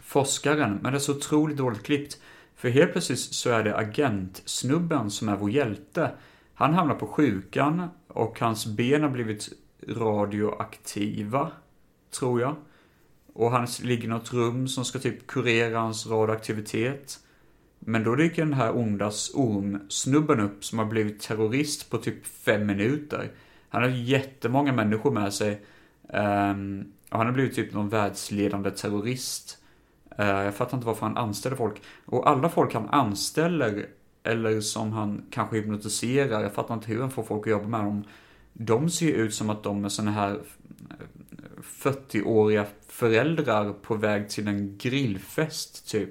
forskaren, 0.00 0.78
men 0.82 0.92
det 0.92 0.98
är 0.98 1.00
så 1.00 1.16
otroligt 1.16 1.56
dåligt 1.56 1.82
klippt. 1.82 2.20
För 2.56 2.68
helt 2.68 2.92
plötsligt 2.92 3.18
så 3.18 3.50
är 3.50 3.64
det 3.64 3.76
agentsnubben 3.76 5.10
som 5.10 5.28
är 5.28 5.36
vår 5.36 5.50
hjälte. 5.50 6.10
Han 6.54 6.74
hamnar 6.74 6.94
på 6.94 7.06
sjukan 7.06 7.88
och 8.08 8.40
hans 8.40 8.66
ben 8.66 9.02
har 9.02 9.10
blivit 9.10 9.48
radioaktiva, 9.88 11.50
tror 12.18 12.40
jag. 12.40 12.56
Och 13.36 13.50
han 13.50 13.66
ligger 13.82 14.04
i 14.04 14.06
något 14.06 14.32
rum 14.32 14.68
som 14.68 14.84
ska 14.84 14.98
typ 14.98 15.26
kurera 15.26 15.78
hans 15.78 16.06
radioaktivitet. 16.06 17.18
Men 17.78 18.04
då 18.04 18.14
dyker 18.14 18.44
den 18.44 18.54
här 18.54 18.76
ondas 18.76 19.30
ormsnubben 19.34 20.40
upp 20.40 20.64
som 20.64 20.78
har 20.78 20.86
blivit 20.86 21.20
terrorist 21.20 21.90
på 21.90 21.98
typ 21.98 22.26
fem 22.26 22.66
minuter. 22.66 23.30
Han 23.68 23.82
har 23.82 23.88
jättemånga 23.88 24.72
människor 24.72 25.10
med 25.10 25.34
sig. 25.34 25.64
Um, 26.02 26.92
och 27.10 27.18
han 27.18 27.26
har 27.26 27.32
blivit 27.32 27.54
typ 27.54 27.72
någon 27.72 27.88
världsledande 27.88 28.70
terrorist. 28.70 29.58
Uh, 30.18 30.26
jag 30.26 30.54
fattar 30.54 30.76
inte 30.76 30.86
varför 30.86 31.06
han 31.06 31.16
anställer 31.16 31.56
folk. 31.56 31.82
Och 32.04 32.28
alla 32.28 32.48
folk 32.48 32.74
han 32.74 32.88
anställer, 32.88 33.86
eller 34.22 34.60
som 34.60 34.92
han 34.92 35.22
kanske 35.30 35.56
hypnotiserar, 35.56 36.42
jag 36.42 36.54
fattar 36.54 36.74
inte 36.74 36.88
hur 36.88 37.00
han 37.00 37.10
får 37.10 37.22
folk 37.22 37.46
att 37.46 37.50
jobba 37.50 37.68
med 37.68 37.80
dem. 37.80 38.04
De 38.52 38.90
ser 38.90 39.06
ju 39.06 39.12
ut 39.12 39.34
som 39.34 39.50
att 39.50 39.62
de 39.62 39.84
är 39.84 39.88
såna 39.88 40.10
här 40.10 40.40
40-åriga 41.62 42.66
föräldrar 42.96 43.72
på 43.72 43.94
väg 43.94 44.28
till 44.28 44.48
en 44.48 44.78
grillfest, 44.78 45.90
typ. 45.90 46.10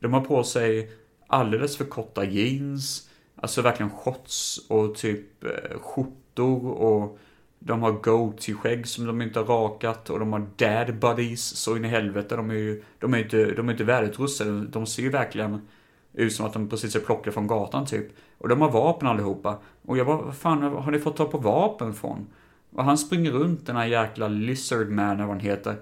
De 0.00 0.12
har 0.12 0.20
på 0.20 0.44
sig 0.44 0.90
alldeles 1.26 1.76
för 1.76 1.84
korta 1.84 2.24
jeans, 2.24 3.10
alltså 3.36 3.62
verkligen 3.62 3.90
shots 3.90 4.58
och 4.68 4.94
typ 4.94 5.44
eh, 5.44 5.80
skjortor 5.80 6.70
och 6.70 7.18
de 7.58 7.82
har 7.82 7.92
goatee-skägg 7.92 8.86
som 8.86 9.06
de 9.06 9.22
inte 9.22 9.38
har 9.38 9.46
rakat 9.46 10.10
och 10.10 10.18
de 10.18 10.32
har 10.32 10.46
dad 10.56 10.98
buddies 10.98 11.56
så 11.56 11.76
in 11.76 11.84
i 11.84 11.88
helvete. 11.88 12.36
De 12.36 12.50
är 12.50 12.54
ju, 12.54 12.82
de 12.98 13.14
är 13.14 13.18
inte, 13.18 13.54
de 13.54 13.68
är 13.68 13.72
inte 13.72 13.84
välutrustade. 13.84 14.66
De 14.66 14.86
ser 14.86 15.02
ju 15.02 15.10
verkligen 15.10 15.68
ut 16.12 16.32
som 16.32 16.46
att 16.46 16.52
de 16.52 16.68
precis 16.68 16.96
är 16.96 17.00
plockade 17.00 17.32
från 17.32 17.46
gatan 17.46 17.86
typ. 17.86 18.06
Och 18.38 18.48
de 18.48 18.60
har 18.60 18.70
vapen 18.70 19.08
allihopa. 19.08 19.58
Och 19.86 19.98
jag 19.98 20.06
bara, 20.06 20.22
vad 20.22 20.36
fan 20.36 20.62
har 20.62 20.90
ni 20.90 20.98
fått 20.98 21.16
ta 21.16 21.24
på 21.24 21.38
vapen 21.38 21.94
från? 21.94 22.26
Och 22.70 22.84
han 22.84 22.98
springer 22.98 23.30
runt 23.30 23.66
den 23.66 23.76
här 23.76 23.86
jäkla 23.86 24.28
Lizardman 24.28 25.14
eller 25.14 25.26
vad 25.26 25.36
han 25.36 25.40
heter. 25.40 25.76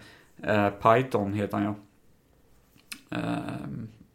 Eh, 0.47 0.71
Python 0.71 1.33
heter 1.33 1.57
han 1.59 1.65
ja. 1.65 1.75
Eh, 3.17 3.69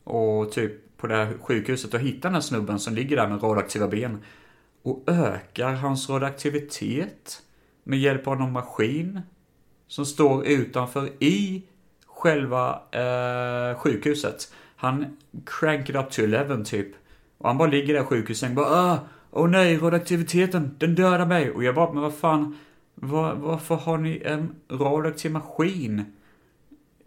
och 0.04 0.52
typ 0.52 0.98
på 0.98 1.08
det 1.08 1.16
här 1.16 1.34
sjukhuset 1.42 1.94
och 1.94 2.00
hittar 2.00 2.30
den 2.30 2.34
här 2.34 2.42
snubben 2.42 2.80
som 2.80 2.94
ligger 2.94 3.16
där 3.16 3.28
med 3.28 3.44
radioaktiva 3.44 3.88
ben 3.88 4.20
och 4.84 5.04
ökar 5.08 5.74
hans 5.74 6.10
radioaktivitet 6.10 7.42
med 7.84 8.00
hjälp 8.00 8.28
av 8.28 8.40
någon 8.40 8.52
maskin 8.52 9.22
som 9.88 10.06
står 10.06 10.48
utanför 10.48 11.10
i 11.24 11.64
själva 12.06 12.82
eh, 12.92 13.78
sjukhuset. 13.80 14.54
Han 14.76 15.18
cranked 15.46 15.96
up 15.96 16.12
to 16.12 16.22
11 16.22 16.64
typ. 16.64 16.88
Och 17.38 17.48
han 17.48 17.58
bara 17.58 17.70
ligger 17.70 17.94
där 17.94 18.02
i 18.02 18.06
sjukhuset 18.06 18.50
och 18.50 18.56
bara 18.56 18.94
Åh 18.94 19.00
Åh 19.32 19.50
nej, 19.50 19.78
radioaktiviteten, 19.78 20.76
den 20.78 20.96
dödar 20.96 21.26
mig. 21.26 21.52
Och 21.52 21.64
jag 21.64 21.76
bara, 21.76 21.94
men 21.94 22.02
vad 22.02 22.14
fan, 22.14 22.58
var, 22.96 23.36
varför 23.36 23.76
har 23.76 23.98
ni 23.98 24.22
en 24.26 24.56
radioaktiv 24.70 25.32
maskin 25.32 26.06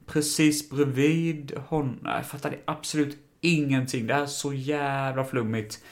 precis 0.06 0.70
bredvid 0.70 1.58
honom? 1.66 1.98
Jag 2.04 2.26
fattade 2.26 2.58
absolut 2.64 3.18
ingenting. 3.40 4.06
Det 4.06 4.14
här 4.14 4.22
är 4.22 4.26
så 4.26 4.52
jävla 4.52 5.24
flummigt. 5.24 5.84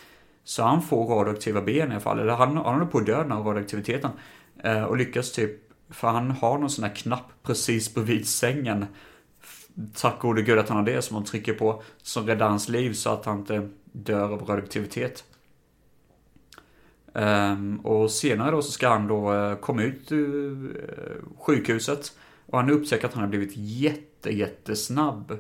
Så 0.45 0.63
han 0.63 0.83
får 0.83 1.07
radioaktiva 1.07 1.63
ben 1.63 1.89
i 1.89 1.93
alla 1.93 2.01
fall. 2.01 2.19
Eller 2.19 2.33
han, 2.33 2.57
han 2.57 2.75
håller 2.75 2.87
på 2.87 2.99
att 2.99 3.07
dö 3.07 3.17
av 3.17 3.47
radioaktiviteten. 3.47 4.11
Eh, 4.65 4.83
och 4.83 4.97
lyckas 4.97 5.33
typ, 5.33 5.51
för 5.91 6.09
han 6.09 6.31
har 6.31 6.59
någon 6.59 6.71
sån 6.71 6.85
här 6.85 6.95
knapp 6.95 7.33
precis 7.43 7.95
bredvid 7.95 8.29
sängen. 8.29 8.87
Tack 9.95 10.21
gode 10.21 10.43
gud 10.43 10.59
att 10.59 10.69
han 10.69 10.79
har 10.79 10.85
det 10.85 11.03
som 11.03 11.17
han 11.17 11.25
trycker 11.25 11.55
på. 11.55 11.83
Som 12.03 12.27
räddar 12.27 12.49
hans 12.49 12.69
liv 12.69 12.93
så 12.93 13.11
att 13.11 13.25
han 13.25 13.39
inte 13.39 13.69
dör 13.93 14.33
av 14.33 14.43
radioaktivitet. 14.43 15.25
Um, 17.15 17.77
och 17.77 18.11
senare 18.11 18.51
då 18.51 18.63
så 18.63 18.71
ska 18.73 18.89
han 18.89 19.07
då 19.07 19.33
uh, 19.33 19.55
komma 19.55 19.83
ut 19.83 20.13
ur 20.13 20.67
uh, 20.67 21.39
sjukhuset. 21.39 22.13
Och 22.53 22.59
han 22.59 22.71
upptäcker 22.71 23.07
att 23.07 23.15
han 23.15 23.23
har 23.23 23.29
blivit 23.29 23.53
jätte, 23.57 24.31
jättesnabb. 24.31 25.39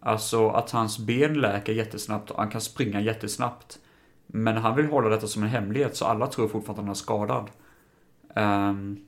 Alltså 0.00 0.48
att 0.48 0.70
hans 0.70 0.98
ben 0.98 1.34
läker 1.34 1.72
jättesnabbt 1.72 2.30
och 2.30 2.38
han 2.38 2.50
kan 2.50 2.60
springa 2.60 3.00
jättesnabbt. 3.00 3.78
Men 4.26 4.56
han 4.56 4.76
vill 4.76 4.86
hålla 4.86 5.08
detta 5.08 5.26
som 5.26 5.42
en 5.42 5.48
hemlighet 5.48 5.96
så 5.96 6.04
alla 6.04 6.26
tror 6.26 6.48
fortfarande 6.48 6.80
att 6.80 6.86
han 6.86 6.90
är 6.90 6.94
skadad. 6.94 7.50
Um, 8.36 9.06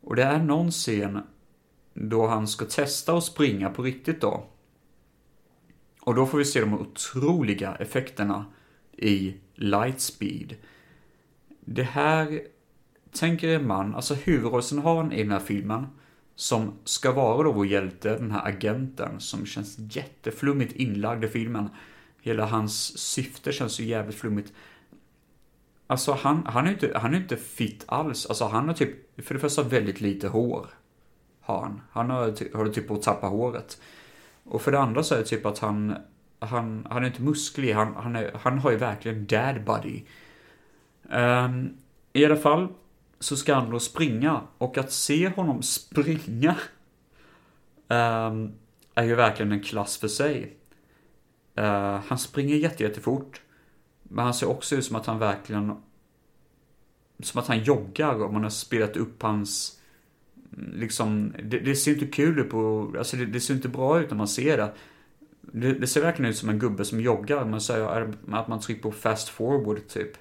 och 0.00 0.16
det 0.16 0.22
är 0.22 0.38
någon 0.38 0.70
scen 0.70 1.22
då 1.94 2.26
han 2.26 2.48
ska 2.48 2.64
testa 2.64 3.16
att 3.16 3.24
springa 3.24 3.70
på 3.70 3.82
riktigt 3.82 4.20
då. 4.20 4.46
Och 6.00 6.14
då 6.14 6.26
får 6.26 6.38
vi 6.38 6.44
se 6.44 6.60
de 6.60 6.74
otroliga 6.74 7.74
effekterna 7.74 8.46
i 8.92 9.34
Lightspeed. 9.54 10.56
Det 11.60 11.82
här 11.82 12.40
tänker 13.12 13.48
en 13.48 13.66
man, 13.66 13.94
alltså 13.94 14.14
huvudrollsinnehavaren 14.14 15.12
i 15.12 15.22
den 15.22 15.32
här 15.32 15.40
filmen, 15.40 15.86
som 16.36 16.78
ska 16.84 17.12
vara 17.12 17.42
då 17.42 17.52
vår 17.52 17.66
hjälte, 17.66 18.18
den 18.18 18.30
här 18.30 18.46
agenten, 18.48 19.20
som 19.20 19.46
känns 19.46 19.78
jätteflummigt 19.78 20.72
inlagd 20.72 21.24
i 21.24 21.28
filmen. 21.28 21.68
Hela 22.22 22.46
hans 22.46 22.98
syfte 22.98 23.52
känns 23.52 23.80
ju 23.80 23.84
jävligt 23.84 24.16
flummigt. 24.16 24.52
Alltså 25.86 26.12
han, 26.12 26.46
han 26.46 26.66
är 26.66 26.70
inte, 26.70 26.98
han 26.98 27.14
är 27.14 27.18
inte 27.18 27.36
fit 27.36 27.84
alls. 27.86 28.26
Alltså 28.26 28.44
han 28.44 28.68
har 28.68 28.74
typ, 28.74 29.24
för 29.26 29.34
det 29.34 29.40
första 29.40 29.62
väldigt 29.62 30.00
lite 30.00 30.28
hår. 30.28 30.66
Har 31.40 31.60
han. 31.60 31.80
Han 31.90 32.10
har, 32.10 32.56
har 32.56 32.68
typ 32.68 32.88
på 32.88 32.94
att 32.94 33.02
tappa 33.02 33.26
håret. 33.26 33.80
Och 34.44 34.62
för 34.62 34.72
det 34.72 34.78
andra 34.78 35.02
så 35.02 35.14
är 35.14 35.18
det 35.18 35.24
typ 35.24 35.46
att 35.46 35.58
han, 35.58 35.94
han, 36.38 36.86
han 36.90 37.02
är 37.02 37.06
inte 37.06 37.22
musklig, 37.22 37.72
han, 37.72 37.94
han, 37.96 38.16
är, 38.16 38.30
han 38.42 38.58
har 38.58 38.70
ju 38.70 38.76
verkligen 38.76 39.26
dad 39.26 39.64
body. 39.64 40.02
Um, 41.02 41.76
I 42.12 42.24
alla 42.24 42.36
fall 42.36 42.68
så 43.24 43.36
ska 43.36 43.54
han 43.54 43.70
då 43.70 43.80
springa 43.80 44.40
och 44.58 44.78
att 44.78 44.92
se 44.92 45.28
honom 45.28 45.62
springa 45.62 46.56
um, 47.88 48.52
är 48.94 49.04
ju 49.04 49.14
verkligen 49.14 49.52
en 49.52 49.62
klass 49.62 49.96
för 49.96 50.08
sig. 50.08 50.56
Uh, 51.58 52.00
han 52.06 52.18
springer 52.18 52.56
jätte 52.56 52.82
jättefort 52.82 53.40
Men 54.02 54.24
han 54.24 54.34
ser 54.34 54.48
också 54.48 54.76
ut 54.76 54.84
som 54.84 54.96
att 54.96 55.06
han 55.06 55.18
verkligen 55.18 55.76
som 57.22 57.40
att 57.40 57.46
han 57.46 57.62
joggar 57.62 58.22
och 58.22 58.32
man 58.32 58.42
har 58.42 58.50
spelat 58.50 58.96
upp 58.96 59.22
hans 59.22 59.80
liksom, 60.72 61.34
det, 61.44 61.58
det 61.58 61.76
ser 61.76 61.92
inte 61.92 62.06
kul 62.06 62.38
ut 62.38 62.50
på, 62.50 62.92
alltså 62.98 63.16
det, 63.16 63.26
det, 63.26 63.40
ser 63.40 63.54
inte 63.54 63.68
bra 63.68 64.00
ut 64.00 64.10
när 64.10 64.16
man 64.16 64.28
ser 64.28 64.56
det. 64.56 64.72
det. 65.40 65.72
det. 65.72 65.86
ser 65.86 66.00
verkligen 66.00 66.30
ut 66.30 66.36
som 66.36 66.48
en 66.48 66.58
gubbe 66.58 66.84
som 66.84 67.00
joggar, 67.00 67.44
man 67.44 67.60
säger 67.60 68.14
att 68.32 68.48
man 68.48 68.60
trycker 68.60 68.82
på 68.82 68.92
fast 68.92 69.28
forward 69.28 69.88
typ. 69.88 70.12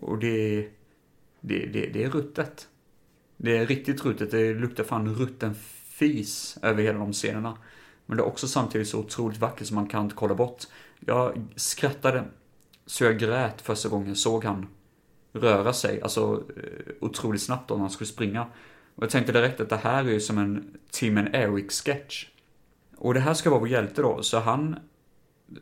Och 0.00 0.18
det, 0.18 0.68
det, 1.40 1.66
det, 1.66 1.86
det 1.86 2.04
är 2.04 2.10
ruttet. 2.10 2.68
Det 3.36 3.56
är 3.56 3.66
riktigt 3.66 4.04
ruttet, 4.04 4.30
det 4.30 4.54
luktar 4.54 4.84
fan 4.84 5.14
rutten 5.14 5.54
fis 5.98 6.58
över 6.62 6.82
hela 6.82 6.98
de 6.98 7.12
scenerna. 7.12 7.58
Men 8.06 8.16
det 8.16 8.22
är 8.22 8.26
också 8.26 8.48
samtidigt 8.48 8.88
så 8.88 8.98
otroligt 8.98 9.38
vackert 9.38 9.66
som 9.66 9.74
man 9.74 9.86
kan 9.86 10.04
inte 10.04 10.16
kolla 10.16 10.34
bort. 10.34 10.64
Jag 11.00 11.42
skrattade 11.56 12.24
så 12.86 13.04
jag 13.04 13.18
grät 13.18 13.60
första 13.60 13.88
gången 13.88 14.08
jag 14.08 14.16
såg 14.16 14.44
han 14.44 14.66
röra 15.32 15.72
sig, 15.72 16.02
alltså 16.02 16.44
eh, 16.56 16.92
otroligt 17.00 17.42
snabbt 17.42 17.68
då 17.68 17.74
när 17.74 17.80
han 17.80 17.90
skulle 17.90 18.08
springa. 18.08 18.46
Och 18.94 19.02
jag 19.02 19.10
tänkte 19.10 19.32
direkt 19.32 19.60
att 19.60 19.68
det 19.68 19.76
här 19.76 20.04
är 20.04 20.08
ju 20.08 20.20
som 20.20 20.38
en 20.38 20.78
Tim 20.90 21.18
and 21.18 21.28
Eric-sketch. 21.34 22.26
Och 22.96 23.14
det 23.14 23.20
här 23.20 23.34
ska 23.34 23.50
vara 23.50 23.60
vår 23.60 23.68
hjälte 23.68 24.02
då, 24.02 24.22
så 24.22 24.38
han 24.38 24.76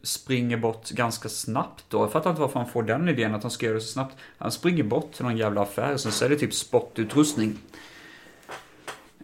springer 0.02 0.56
bort 0.56 0.90
ganska 0.90 1.28
snabbt 1.28 1.84
då. 1.88 1.98
Jag 1.98 2.12
fattar 2.12 2.30
inte 2.30 2.42
varför 2.42 2.60
han 2.60 2.68
får 2.68 2.82
den 2.82 3.08
idén 3.08 3.34
att 3.34 3.42
han 3.42 3.50
ska 3.50 3.66
göra 3.66 3.74
det 3.74 3.80
så 3.80 3.92
snabbt. 3.92 4.16
Han 4.38 4.52
springer 4.52 4.84
bort 4.84 5.12
till 5.12 5.24
någon 5.24 5.36
jävla 5.36 5.62
affär 5.62 5.92
och 5.92 6.00
sen 6.00 6.12
säljer 6.12 6.38
typ 6.38 6.54
sportutrustning. 6.54 7.58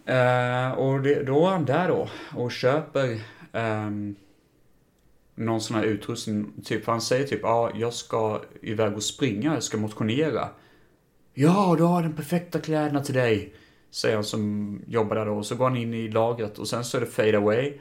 Uh, 0.08 0.16
eh, 0.16 0.72
och 0.72 1.02
det, 1.02 1.22
då 1.22 1.46
är 1.46 1.50
han 1.50 1.64
där 1.64 1.88
då 1.88 2.08
och 2.36 2.52
köper 2.52 3.20
um, 3.52 4.16
någon 5.34 5.60
sån 5.60 5.76
här 5.76 5.84
utrustning. 5.84 6.52
Typ, 6.64 6.86
han 6.86 7.00
säger 7.00 7.26
typ, 7.26 7.40
ja, 7.42 7.48
ah, 7.48 7.70
jag 7.74 7.94
ska 7.94 8.40
iväg 8.60 8.94
och 8.94 9.02
springa, 9.02 9.54
jag 9.54 9.62
ska 9.62 9.76
motionera. 9.76 10.48
Ja, 11.34 11.74
du 11.78 11.84
har 11.84 12.02
den 12.02 12.12
perfekta 12.12 12.60
kläderna 12.60 13.00
till 13.04 13.14
dig. 13.14 13.54
Säger 13.90 14.14
han 14.14 14.24
som 14.24 14.80
jobbar 14.86 15.16
där 15.16 15.26
då. 15.26 15.32
Och 15.32 15.46
så 15.46 15.54
går 15.54 15.64
han 15.64 15.76
in 15.76 15.94
i 15.94 16.08
lagret 16.08 16.58
och 16.58 16.68
sen 16.68 16.84
så 16.84 16.96
är 16.96 17.00
det 17.00 17.06
fade 17.06 17.38
away. 17.38 17.78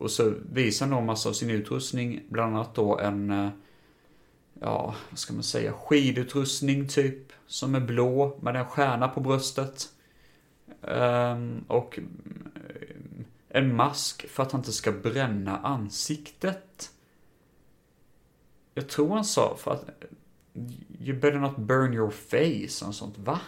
Och 0.00 0.10
så 0.10 0.34
visar 0.52 0.86
han 0.86 0.96
då 0.96 1.00
massa 1.00 1.28
av 1.28 1.32
sin 1.32 1.50
utrustning, 1.50 2.22
bland 2.28 2.56
annat 2.56 2.74
då 2.74 2.98
en, 2.98 3.30
eh, 3.30 3.50
ja, 4.60 4.94
vad 5.10 5.18
ska 5.18 5.32
man 5.32 5.42
säga, 5.42 5.72
skidutrustning 5.72 6.88
typ. 6.88 7.32
Som 7.46 7.74
är 7.74 7.80
blå 7.80 8.38
med 8.42 8.56
en 8.56 8.66
stjärna 8.66 9.08
på 9.08 9.20
bröstet. 9.20 9.88
Um, 10.80 11.64
och 11.68 11.98
eh, 11.98 12.04
en 13.48 13.76
mask 13.76 14.28
för 14.28 14.42
att 14.42 14.52
han 14.52 14.60
inte 14.60 14.72
ska 14.72 14.92
bränna 14.92 15.58
ansiktet. 15.58 16.90
Jag 18.74 18.88
tror 18.88 19.14
han 19.14 19.24
sa 19.24 19.56
för 19.58 19.70
att 19.70 19.90
You 21.00 21.18
better 21.18 21.38
not 21.38 21.56
burn 21.56 21.94
your 21.94 22.10
face 22.10 22.86
och 22.86 22.94
sånt. 22.94 23.18
Va? 23.18 23.40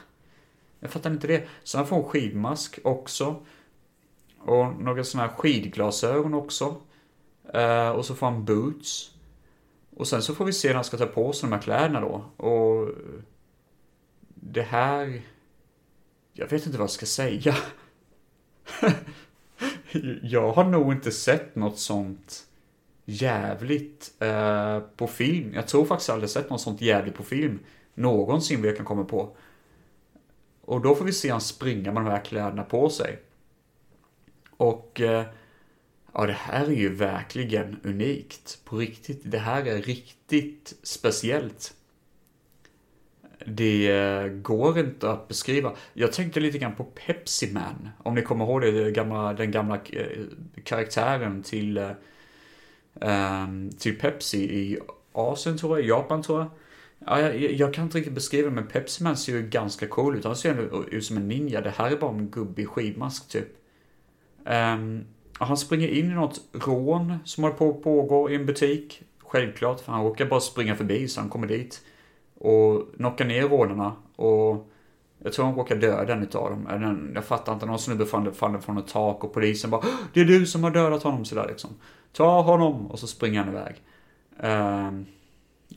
Jag 0.81 0.91
fattar 0.91 1.11
inte 1.11 1.27
det. 1.27 1.49
Så 1.63 1.79
han 1.79 1.87
får 1.87 1.97
en 1.97 2.05
skidmask 2.05 2.79
också. 2.85 3.45
Och 4.45 4.83
några 4.83 5.05
sådana 5.05 5.29
här 5.29 5.37
skidglasögon 5.37 6.35
också. 6.35 6.77
Eh, 7.55 7.89
och 7.89 8.05
så 8.05 8.15
får 8.15 8.27
han 8.27 8.45
boots. 8.45 9.11
Och 9.97 10.09
sen 10.09 10.23
så 10.23 10.35
får 10.35 10.45
vi 10.45 10.53
se 10.53 10.69
när 10.69 10.75
han 10.75 10.85
ska 10.85 10.97
ta 10.97 11.07
på 11.07 11.33
sig 11.33 11.49
de 11.49 11.55
här 11.55 11.63
kläderna 11.63 12.01
då. 12.01 12.25
Och 12.47 12.89
det 14.35 14.63
här... 14.63 15.23
Jag 16.33 16.49
vet 16.49 16.67
inte 16.67 16.79
vad 16.79 16.85
jag 16.85 16.91
ska 16.91 17.07
säga. 17.07 17.57
jag 20.23 20.53
har 20.53 20.65
nog 20.65 20.93
inte 20.93 21.11
sett 21.11 21.57
något 21.57 21.79
sånt 21.79 22.47
jävligt 23.05 24.15
eh, 24.19 24.81
på 24.81 25.07
film. 25.07 25.55
Jag 25.55 25.69
tror 25.69 25.85
faktiskt 25.85 26.11
aldrig 26.11 26.31
sett 26.31 26.51
något 26.51 26.61
sånt 26.61 26.81
jävligt 26.81 27.15
på 27.15 27.23
film. 27.23 27.59
Någonsin 27.95 28.61
vad 28.61 28.69
jag 28.69 28.77
kan 28.77 28.87
komma 28.87 29.05
på. 29.05 29.37
Och 30.65 30.81
då 30.81 30.95
får 30.95 31.05
vi 31.05 31.13
se 31.13 31.31
han 31.31 31.41
springa 31.41 31.93
med 31.93 32.05
de 32.05 32.11
här 32.11 32.25
kläderna 32.25 32.63
på 32.63 32.91
sig. 32.91 33.19
Och 34.63 35.01
eh, 35.01 35.25
ja, 36.15 36.27
det 36.27 36.33
här 36.33 36.67
är 36.67 36.75
ju 36.75 36.95
verkligen 36.95 37.81
unikt. 37.83 38.59
På 38.65 38.77
riktigt. 38.77 39.21
Det 39.25 39.39
här 39.39 39.67
är 39.67 39.83
riktigt 39.83 40.75
speciellt. 40.83 41.75
Det 43.47 43.91
eh, 43.91 44.27
går 44.27 44.79
inte 44.79 45.11
att 45.11 45.29
beskriva. 45.29 45.73
Jag 45.93 46.13
tänkte 46.13 46.41
lite 46.41 46.59
grann 46.59 46.75
på 46.75 46.85
Pepsi 46.85 47.53
Man. 47.53 47.89
Om 47.99 48.15
ni 48.15 48.23
kommer 48.23 48.45
ihåg 48.45 48.61
det, 48.63 48.91
gamla, 48.91 49.33
den 49.33 49.51
gamla 49.51 49.75
eh, 49.75 50.07
karaktären 50.65 51.43
till, 51.43 51.91
ehm, 53.01 53.71
till 53.71 53.99
Pepsi 53.99 54.39
i 54.39 54.79
Asien 55.13 55.59
tror 55.59 55.79
jag, 55.79 55.89
Japan 55.89 56.23
tror 56.23 56.39
jag. 56.39 56.51
Ja, 57.07 57.21
jag, 57.21 57.53
jag, 57.53 57.75
kan 57.75 57.85
inte 57.85 57.99
riktigt 57.99 58.15
beskriva 58.15 58.49
det, 58.49 58.55
men 58.55 58.67
Pepsi 58.67 59.05
Man 59.05 59.17
ser 59.17 59.33
ju 59.33 59.43
ganska 59.43 59.89
cool 59.89 60.17
ut. 60.17 60.25
Han 60.25 60.37
ser 60.37 60.89
ut 60.95 61.05
som 61.05 61.17
en 61.17 61.29
ninja. 61.29 61.61
Det 61.61 61.71
här 61.77 61.91
är 61.91 61.97
bara 61.97 62.11
en 62.11 62.29
gubbig 62.29 62.69
skivmask 62.69 63.29
typ. 63.29 63.62
Um, 64.45 65.05
han 65.39 65.57
springer 65.57 65.89
in 65.89 66.11
i 66.11 66.15
något 66.15 66.41
rån 66.53 67.19
som 67.25 67.45
håller 67.45 67.57
på 67.57 67.71
att 67.71 67.83
pågå 67.83 68.31
i 68.31 68.35
en 68.35 68.47
butik. 68.47 69.03
Självklart, 69.19 69.81
för 69.81 69.93
han 69.93 70.05
råkar 70.05 70.27
bara 70.27 70.41
springa 70.41 70.77
förbi 70.77 71.09
så 71.09 71.21
han 71.21 71.29
kommer 71.29 71.47
dit. 71.47 71.83
Och 72.39 72.95
knockar 72.97 73.25
ner 73.25 73.43
rånarna 73.43 73.93
och 74.17 74.69
Jag 75.25 75.33
tror 75.33 75.45
han 75.45 75.55
råkar 75.55 75.77
döda 75.77 76.13
en 76.13 76.23
utav 76.23 76.51
dem. 76.51 77.13
Jag 77.15 77.25
fattar 77.25 77.53
inte, 77.53 77.67
någon 77.67 77.79
snubbe 77.79 78.07
faller 78.07 78.59
från 78.61 78.79
ett 78.79 78.89
tak 78.89 79.25
och 79.25 79.35
polisen 79.35 79.71
bara 79.71 79.83
Det 80.13 80.21
är 80.21 80.25
du 80.25 80.47
som 80.47 80.65
har 80.65 80.71
dödat 80.71 81.03
honom 81.03 81.25
sådär 81.25 81.47
liksom. 81.49 81.71
Ta 82.13 82.43
honom! 82.43 82.87
Och 82.87 82.99
så 82.99 83.07
springer 83.07 83.45
han 83.45 83.49
iväg. 83.49 83.75
Um, 84.41 85.07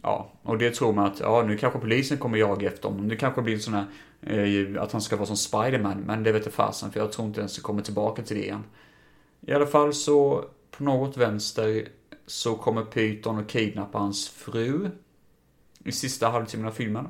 ja, 0.06 0.32
och 0.44 0.58
det 0.58 0.72
tror 0.72 0.94
man 0.94 1.06
att, 1.06 1.20
ja 1.20 1.44
nu 1.48 1.58
kanske 1.58 1.80
polisen 1.80 2.18
kommer 2.18 2.38
jaga 2.38 2.68
efter 2.68 2.90
honom. 2.90 3.08
Nu 3.08 3.16
kanske 3.16 3.42
det 3.42 3.44
blir 3.44 3.56
en 3.56 3.62
sån 3.62 3.74
här, 3.74 3.86
eh, 4.22 4.82
att 4.82 4.92
han 4.92 5.02
ska 5.02 5.16
vara 5.16 5.26
som 5.26 5.38
Spiderman. 5.38 5.98
Men 5.98 6.24
det 6.24 6.32
vet 6.32 6.46
jag 6.46 6.54
fasen, 6.54 6.92
för 6.92 7.00
jag 7.00 7.12
tror 7.12 7.28
inte 7.28 7.40
ens 7.40 7.56
det 7.56 7.62
kommer 7.62 7.82
tillbaka 7.82 8.22
till 8.22 8.38
det 8.38 8.44
igen. 8.44 8.64
I 9.42 9.54
alla 9.54 9.68
fall 9.68 9.94
så, 9.94 10.46
på 10.72 10.84
något 10.84 11.18
vänster, 11.18 11.88
så 12.28 12.56
kommer 12.56 12.82
Python 12.82 13.40
och 13.40 13.50
kidnappar 13.50 14.00
hans 14.00 14.30
fru. 14.30 14.90
I 15.86 15.92
sista 15.92 16.30
halvtimmen 16.30 16.68
av 16.68 16.72
filmen. 16.72 17.08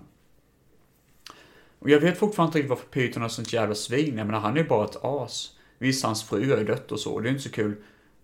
Och 1.80 1.90
jag 1.90 2.00
vet 2.00 2.18
fortfarande 2.18 2.50
inte 2.50 2.58
riktigt 2.58 2.70
varför 2.70 2.88
Python 2.88 3.24
är 3.24 3.28
sånt 3.28 3.54
jävla 3.54 3.76
svin. 3.76 4.18
Jag 4.18 4.28
menar, 4.28 4.40
han 4.40 4.54
är 4.54 4.62
ju 4.62 4.68
bara 4.68 4.86
ett 4.86 5.04
as. 5.04 5.52
Visst, 5.78 6.06
hans 6.06 6.24
fru 6.24 6.52
har 6.52 6.58
ju 6.58 6.66
dött 6.66 6.92
och 6.92 7.00
så, 7.00 7.20
det 7.20 7.30
är 7.30 7.32
inte 7.32 7.44
så 7.44 7.52
kul. 7.52 7.76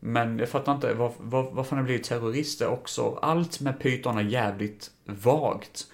Men 0.04 0.40
jag 0.40 0.50
fattar 0.50 0.76
inte, 0.76 0.94
var, 0.94 1.12
var, 1.18 1.52
varför 1.52 1.70
han 1.70 1.80
har 1.80 1.86
blivit 1.86 2.04
terrorister 2.04 2.68
också. 2.68 3.20
Allt 3.22 3.60
med 3.60 3.80
Python 3.80 4.18
är 4.18 4.24
jävligt 4.24 4.92
vagt. 5.06 5.88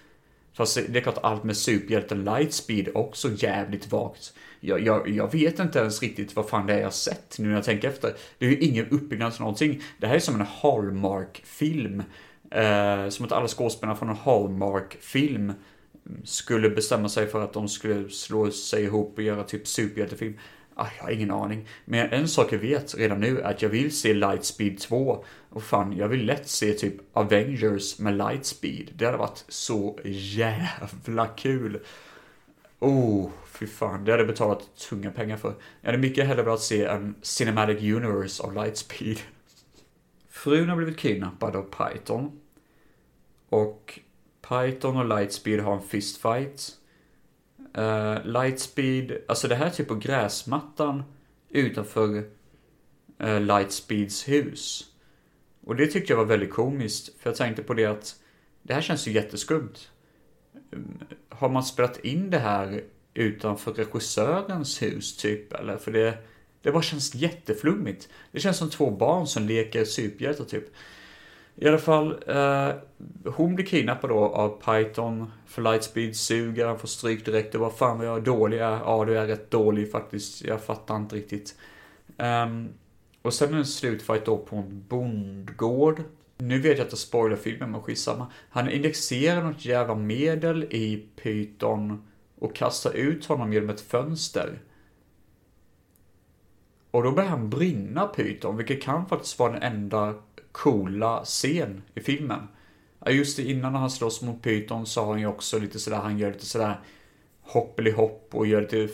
Fast 0.53 0.79
det 0.89 0.99
är 0.99 1.03
klart, 1.03 1.17
allt 1.23 1.43
med 1.43 1.57
superhjälten 1.57 2.23
Lightspeed 2.23 2.87
är 2.87 2.97
också 2.97 3.29
jävligt 3.35 3.91
vagt. 3.91 4.33
Jag, 4.59 4.81
jag, 4.81 5.09
jag, 5.09 5.31
vet 5.31 5.59
inte 5.59 5.79
ens 5.79 6.01
riktigt 6.01 6.35
vad 6.35 6.49
fan 6.49 6.67
det 6.67 6.73
är 6.73 6.81
jag 6.81 6.93
sett 6.93 7.35
nu 7.39 7.47
när 7.47 7.55
jag 7.55 7.63
tänker 7.63 7.89
efter. 7.89 8.13
Det 8.37 8.45
är 8.45 8.49
ju 8.49 8.57
ingen 8.57 8.89
uppbyggnad 8.89 9.31
till 9.33 9.41
någonting. 9.41 9.81
Det 9.97 10.07
här 10.07 10.15
är 10.15 10.19
som 10.19 10.35
en 10.35 10.47
Hallmark-film. 10.61 12.03
Eh, 12.51 13.09
som 13.09 13.25
att 13.25 13.31
alla 13.31 13.47
skådespelare 13.47 13.95
från 13.95 14.09
en 14.09 14.15
Hallmark-film 14.15 15.53
skulle 16.23 16.69
bestämma 16.69 17.09
sig 17.09 17.27
för 17.27 17.43
att 17.43 17.53
de 17.53 17.67
skulle 17.67 18.09
slå 18.09 18.51
sig 18.51 18.83
ihop 18.83 19.13
och 19.17 19.23
göra 19.23 19.43
typ 19.43 19.67
superhjältefilm. 19.67 20.37
Ah, 20.79 20.87
jag 20.97 21.03
har 21.03 21.11
ingen 21.11 21.31
aning. 21.31 21.67
Men 21.85 22.09
en 22.09 22.27
sak 22.27 22.53
jag 22.53 22.59
vet 22.59 22.97
redan 22.97 23.19
nu 23.19 23.39
är 23.39 23.43
att 23.43 23.61
jag 23.61 23.69
vill 23.69 23.97
se 23.97 24.13
Lightspeed 24.13 24.79
2. 24.79 25.25
Och 25.49 25.63
fan, 25.63 25.97
jag 25.97 26.07
vill 26.07 26.25
lätt 26.25 26.47
se 26.47 26.73
typ 26.73 26.93
Avengers 27.13 27.99
med 27.99 28.17
Lightspeed. 28.17 28.89
Det 28.95 29.05
hade 29.05 29.17
varit 29.17 29.45
så 29.47 29.99
jävla 30.03 31.27
kul. 31.27 31.79
Oh, 32.79 33.29
fy 33.45 33.67
fan. 33.67 34.05
Det 34.05 34.11
hade 34.11 34.23
jag 34.23 34.27
betalat 34.27 34.75
tunga 34.89 35.11
pengar 35.11 35.37
för. 35.37 35.53
Jag 35.81 35.87
hade 35.87 35.97
mycket 35.97 36.27
hellre 36.27 36.43
velat 36.43 36.61
se 36.61 36.85
en 36.85 37.15
Cinematic 37.21 37.77
Universe 37.81 38.43
av 38.43 38.53
Lightspeed. 38.53 39.17
Frun 40.29 40.69
har 40.69 40.75
blivit 40.75 40.97
kidnappad 40.97 41.55
av 41.55 41.63
Python. 41.63 42.39
Och 43.49 43.99
Python 44.49 44.97
och 44.97 45.19
Lightspeed 45.19 45.59
har 45.59 45.75
en 45.75 45.81
fistfight. 45.81 46.77
Eh, 47.77 47.83
uh, 47.83 48.25
Lightspeed, 48.25 49.17
alltså 49.27 49.47
det 49.47 49.55
här 49.55 49.65
är 49.65 49.69
typ 49.69 49.87
på 49.87 49.95
gräsmattan 49.95 51.03
utanför 51.49 52.23
eh, 53.19 53.29
uh, 53.29 53.41
Lightspeeds 53.41 54.27
hus. 54.27 54.85
Och 55.65 55.75
det 55.75 55.87
tyckte 55.87 56.13
jag 56.13 56.17
var 56.17 56.25
väldigt 56.25 56.53
komiskt, 56.53 57.21
för 57.21 57.29
jag 57.29 57.37
tänkte 57.37 57.63
på 57.63 57.73
det 57.73 57.85
att 57.85 58.15
det 58.63 58.73
här 58.73 58.81
känns 58.81 59.07
ju 59.07 59.11
jätteskumt. 59.11 59.89
Mm, 60.71 60.99
har 61.29 61.49
man 61.49 61.63
spelat 61.63 62.05
in 62.05 62.29
det 62.29 62.39
här 62.39 62.83
utanför 63.13 63.73
regissörens 63.73 64.81
hus 64.81 65.17
typ, 65.17 65.53
eller? 65.53 65.77
För 65.77 65.91
det, 65.91 66.17
det 66.61 66.71
bara 66.71 66.81
känns 66.81 67.15
jätteflummigt. 67.15 68.09
Det 68.31 68.39
känns 68.39 68.57
som 68.57 68.69
två 68.69 68.91
barn 68.91 69.27
som 69.27 69.47
leker 69.47 69.85
superhjältar 69.85 70.45
typ. 70.45 70.65
I 71.59 71.67
alla 71.67 71.77
fall, 71.77 72.23
eh, 72.27 72.75
hon 73.25 73.55
blir 73.55 73.65
kidnappad 73.65 74.09
då 74.09 74.17
av 74.17 74.61
Python, 74.65 75.31
för 75.45 75.61
Lightspeed 75.61 76.15
suger, 76.15 76.67
han 76.67 76.79
får 76.79 76.87
stryk 76.87 77.25
direkt 77.25 77.55
och 77.55 77.61
vad 77.61 77.73
fan 77.73 77.97
vad 77.97 78.07
jag 78.07 78.17
är 78.17 78.21
dålig 78.21 78.57
är. 78.57 78.79
Ja, 78.79 79.05
du 79.05 79.17
är 79.17 79.27
rätt 79.27 79.51
dålig 79.51 79.91
faktiskt, 79.91 80.43
jag 80.43 80.61
fattar 80.61 80.95
inte 80.95 81.15
riktigt. 81.15 81.55
Um, 82.17 82.69
och 83.21 83.33
sen 83.33 83.49
är 83.49 83.53
det 83.53 83.57
en 83.57 83.65
slutfight 83.65 84.25
då 84.25 84.37
på 84.37 84.55
en 84.55 84.85
bondgård. 84.87 86.03
Nu 86.37 86.59
vet 86.59 86.77
jag 86.77 86.85
att 86.85 86.91
jag 86.91 86.99
spoilar 86.99 87.35
filmen, 87.35 87.71
men 87.71 87.81
skitsamma. 87.81 88.27
Han 88.49 88.69
indexerar 88.69 89.43
något 89.43 89.65
jävla 89.65 89.95
medel 89.95 90.63
i 90.63 91.07
Python 91.15 92.07
och 92.39 92.55
kastar 92.55 92.93
ut 92.93 93.25
honom 93.25 93.53
genom 93.53 93.69
ett 93.69 93.81
fönster. 93.81 94.59
Och 96.91 97.03
då 97.03 97.11
börjar 97.11 97.29
han 97.29 97.49
brinna 97.49 98.07
Python, 98.07 98.57
vilket 98.57 98.81
kan 98.81 99.05
faktiskt 99.05 99.39
vara 99.39 99.51
den 99.51 99.61
enda 99.61 100.13
coola 100.57 101.25
scen 101.25 101.81
i 101.95 102.01
filmen. 102.01 102.47
Ja, 103.05 103.11
just 103.11 103.37
det, 103.37 103.43
innan 103.43 103.75
han 103.75 103.89
slåss 103.89 104.21
mot 104.21 104.41
Python 104.41 104.85
så 104.85 105.01
har 105.01 105.11
han 105.11 105.19
ju 105.19 105.27
också 105.27 105.59
lite 105.59 105.79
sådär, 105.79 105.97
han 105.97 106.17
gör 106.17 106.31
lite 106.31 106.45
sådär 106.45 106.79
hoppelihopp 107.41 108.29
och 108.31 108.47
gör 108.47 108.61
lite, 108.61 108.83
eh, 108.83 108.89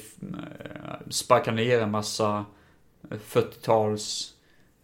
sparkar 1.09 1.51
ner 1.51 1.80
en 1.80 1.91
massa 1.91 2.45
eh, 3.11 3.18
40-tals, 3.18 4.34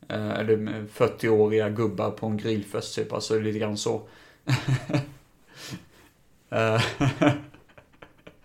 eh, 0.08 0.30
eller 0.30 0.58
40-åriga 0.94 1.70
gubbar 1.70 2.12
på 2.12 2.26
en 2.28 2.38
grillfest 2.38 2.96
typ, 2.96 3.14
alltså 3.14 3.40
lite 3.40 3.60
grann 3.60 3.78
så. 3.78 4.02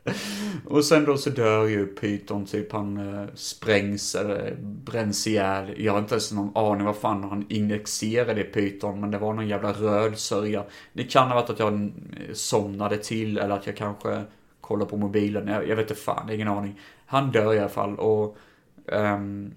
Och 0.64 0.84
sen 0.84 1.04
då 1.04 1.16
så 1.16 1.30
dör 1.30 1.66
ju 1.66 1.86
Python, 1.86 2.46
typ 2.46 2.72
han 2.72 2.96
eh, 2.96 3.26
sprängs 3.34 4.14
eller 4.14 4.56
bränns 4.60 5.26
ihjäl. 5.26 5.74
Jag 5.84 5.92
har 5.92 5.98
inte 5.98 6.14
ens 6.14 6.32
någon 6.32 6.56
aning 6.56 6.86
vad 6.86 6.96
fan 6.96 7.24
han 7.24 7.46
injexerade 7.48 8.40
i 8.40 8.44
Python, 8.44 9.00
men 9.00 9.10
det 9.10 9.18
var 9.18 9.32
någon 9.32 9.48
jävla 9.48 9.72
röd 9.72 10.18
sörja. 10.18 10.64
Det 10.92 11.04
kan 11.04 11.28
ha 11.28 11.34
varit 11.34 11.50
att 11.50 11.58
jag 11.58 11.68
mm, 11.68 11.92
somnade 12.32 12.96
till 12.96 13.38
eller 13.38 13.54
att 13.54 13.66
jag 13.66 13.76
kanske 13.76 14.22
kollade 14.60 14.90
på 14.90 14.96
mobilen. 14.96 15.48
Jag, 15.48 15.68
jag 15.68 15.76
vet 15.76 15.90
inte 15.90 16.02
fan, 16.02 16.30
ingen 16.30 16.48
aning. 16.48 16.80
Han 17.06 17.30
dör 17.30 17.54
i 17.54 17.58
alla 17.58 17.68
fall 17.68 17.98
och 17.98 18.38
um, 18.86 19.54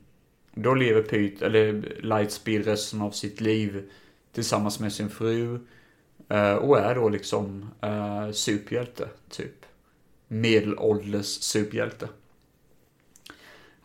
då 0.53 0.73
lever 0.73 1.01
Python, 1.01 1.47
eller 1.47 1.97
Lightspeed 2.01 2.65
resten 2.65 3.01
av 3.01 3.11
sitt 3.11 3.41
liv 3.41 3.89
tillsammans 4.33 4.79
med 4.79 4.93
sin 4.93 5.09
fru. 5.09 5.59
Uh, 6.33 6.53
och 6.53 6.79
är 6.79 6.95
då 6.95 7.09
liksom 7.09 7.69
uh, 7.83 8.31
superhjälte, 8.31 9.09
typ 9.29 9.56
medelålders 10.27 11.25
superhjälte. 11.25 12.07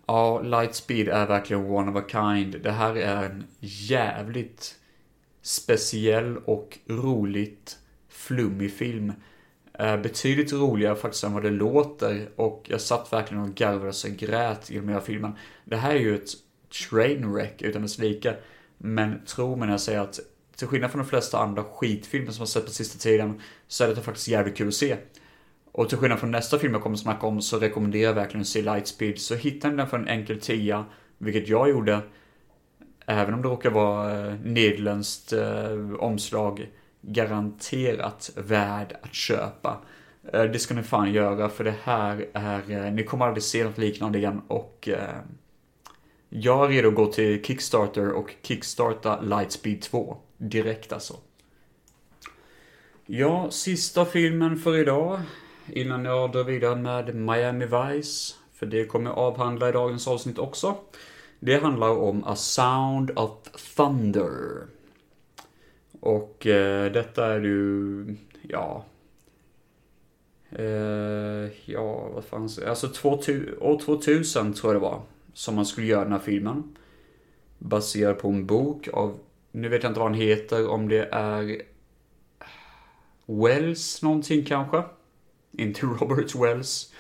Ja, 0.07 0.41
Lightspeed 0.41 1.09
är 1.09 1.27
verkligen 1.27 1.67
one 1.67 1.91
of 1.91 1.97
a 1.97 2.05
kind. 2.09 2.63
Det 2.63 2.71
här 2.71 2.97
är 2.97 3.25
en 3.25 3.45
jävligt 3.61 4.75
speciell 5.43 6.37
och 6.37 6.79
roligt 6.87 7.79
flummig 8.09 8.73
film. 8.73 9.13
Eh, 9.79 9.97
betydligt 9.97 10.53
roligare 10.53 10.97
faktiskt 10.97 11.25
än 11.25 11.33
vad 11.33 11.43
det 11.43 11.51
låter 11.51 12.29
och 12.37 12.67
jag 12.69 12.81
satt 12.81 13.13
verkligen 13.13 13.43
och 13.43 13.55
garvade 13.55 13.93
så 13.93 14.09
grät 14.09 14.71
genom 14.71 14.89
hela 14.89 15.01
filmen. 15.01 15.33
Det 15.65 15.77
här 15.77 15.95
är 15.95 16.01
ju 16.01 16.15
ett 16.15 16.31
trainwreck 16.91 17.63
utan 17.63 17.83
dess 17.83 17.99
like. 17.99 18.37
Men 18.79 19.25
tro 19.25 19.57
mig 19.57 19.67
när 19.67 19.73
jag 19.73 19.81
säger 19.81 20.01
att 20.01 20.21
till 20.57 20.67
skillnad 20.67 20.91
från 20.91 21.03
de 21.03 21.09
flesta 21.09 21.39
andra 21.39 21.65
skitfilmer 21.65 22.33
som 22.33 22.41
jag 22.41 22.49
sett 22.49 22.67
på 22.67 22.71
sista 22.71 22.99
tiden 22.99 23.41
så 23.69 23.85
är 23.85 23.89
det 23.89 24.03
faktiskt 24.03 24.29
jävligt 24.29 24.57
kul 24.57 24.69
att 24.69 24.75
se. 24.75 24.97
Och 25.73 25.89
till 25.89 25.99
skillnad 25.99 26.19
från 26.19 26.31
nästa 26.31 26.59
film 26.59 26.73
jag 26.73 26.83
kommer 26.83 26.97
att 26.97 27.03
snacka 27.03 27.27
om 27.27 27.43
så 27.43 27.59
rekommenderar 27.59 28.05
jag 28.05 28.15
verkligen 28.15 28.41
att 28.41 28.49
se 28.49 28.63
Lightspeed. 28.63 29.19
Så 29.19 29.35
hittar 29.35 29.71
ni 29.71 29.77
den 29.77 29.87
för 29.87 29.99
en 29.99 30.09
enkel 30.09 30.41
tia, 30.41 30.85
vilket 31.19 31.49
jag 31.49 31.71
gjorde, 31.71 32.01
även 33.07 33.35
om 33.35 33.43
det 33.43 33.49
råkar 33.49 33.71
vara 33.71 34.27
eh, 34.27 34.35
nederländskt 34.45 35.33
eh, 35.33 35.95
omslag, 35.99 36.69
garanterat 37.01 38.31
värd 38.37 38.97
att 39.03 39.15
köpa. 39.15 39.79
Eh, 40.33 40.43
det 40.43 40.59
ska 40.59 40.75
ni 40.75 40.83
fan 40.83 41.13
göra 41.13 41.49
för 41.49 41.65
det 41.65 41.75
här 41.83 42.27
är, 42.33 42.71
eh, 42.71 42.93
ni 42.93 43.05
kommer 43.05 43.27
aldrig 43.27 43.43
se 43.43 43.65
något 43.65 43.79
liknande 43.79 44.19
igen 44.19 44.43
och 44.49 44.89
eh, 44.89 45.21
jag 46.29 46.65
är 46.65 46.69
redo 46.69 46.89
att 46.89 46.95
gå 46.95 47.07
till 47.07 47.45
Kickstarter 47.45 48.13
och 48.13 48.35
kickstarta 48.43 49.21
Lightspeed 49.21 49.83
2 49.83 50.17
direkt 50.39 50.93
alltså. 50.93 51.17
Ja, 53.07 53.51
sista 53.51 54.05
filmen 54.05 54.59
för 54.59 54.77
idag 54.77 55.21
innan 55.69 56.05
jag 56.05 56.33
drar 56.33 56.45
vidare 56.45 56.77
med 56.77 57.15
Miami 57.15 57.67
Vice. 57.67 58.35
För 58.53 58.67
det 58.67 58.85
kommer 58.85 59.11
jag 59.11 59.19
avhandla 59.19 59.69
i 59.69 59.73
dagens 59.73 60.09
avsnitt 60.09 60.39
också. 60.39 60.77
Det 61.41 61.57
handlar 61.57 61.89
om 61.89 62.25
A 62.25 62.37
Sound 62.37 63.11
of 63.17 63.31
Thunder. 63.77 64.67
Och 66.01 66.47
eh, 66.47 66.93
detta 66.93 67.27
är 67.27 67.41
ju, 67.41 68.07
ja... 68.43 68.85
Eh, 70.51 71.51
ja, 71.65 72.09
vad 72.15 72.25
fan 72.25 72.49
Alltså 72.69 72.89
2000, 72.89 73.59
år 73.61 73.79
2000 73.79 74.53
tror 74.53 74.73
jag 74.73 74.83
det 74.83 74.87
var. 74.87 75.03
Som 75.33 75.55
man 75.55 75.67
skulle 75.67 75.87
göra 75.87 76.05
den 76.05 76.13
här 76.13 76.19
filmen. 76.19 76.77
Baserad 77.59 78.19
på 78.19 78.29
en 78.29 78.47
bok 78.47 78.89
av, 78.93 79.19
nu 79.53 79.69
vet 79.69 79.83
jag 79.83 79.91
inte 79.91 80.01
vad 80.01 80.11
han 80.11 80.21
heter, 80.21 80.69
om 80.69 80.89
det 80.89 81.09
är 81.13 81.63
Wells 83.27 84.03
någonting 84.03 84.45
kanske 84.45 84.83
inte 85.59 85.87
Robert 86.01 86.35
Wells. 86.35 86.93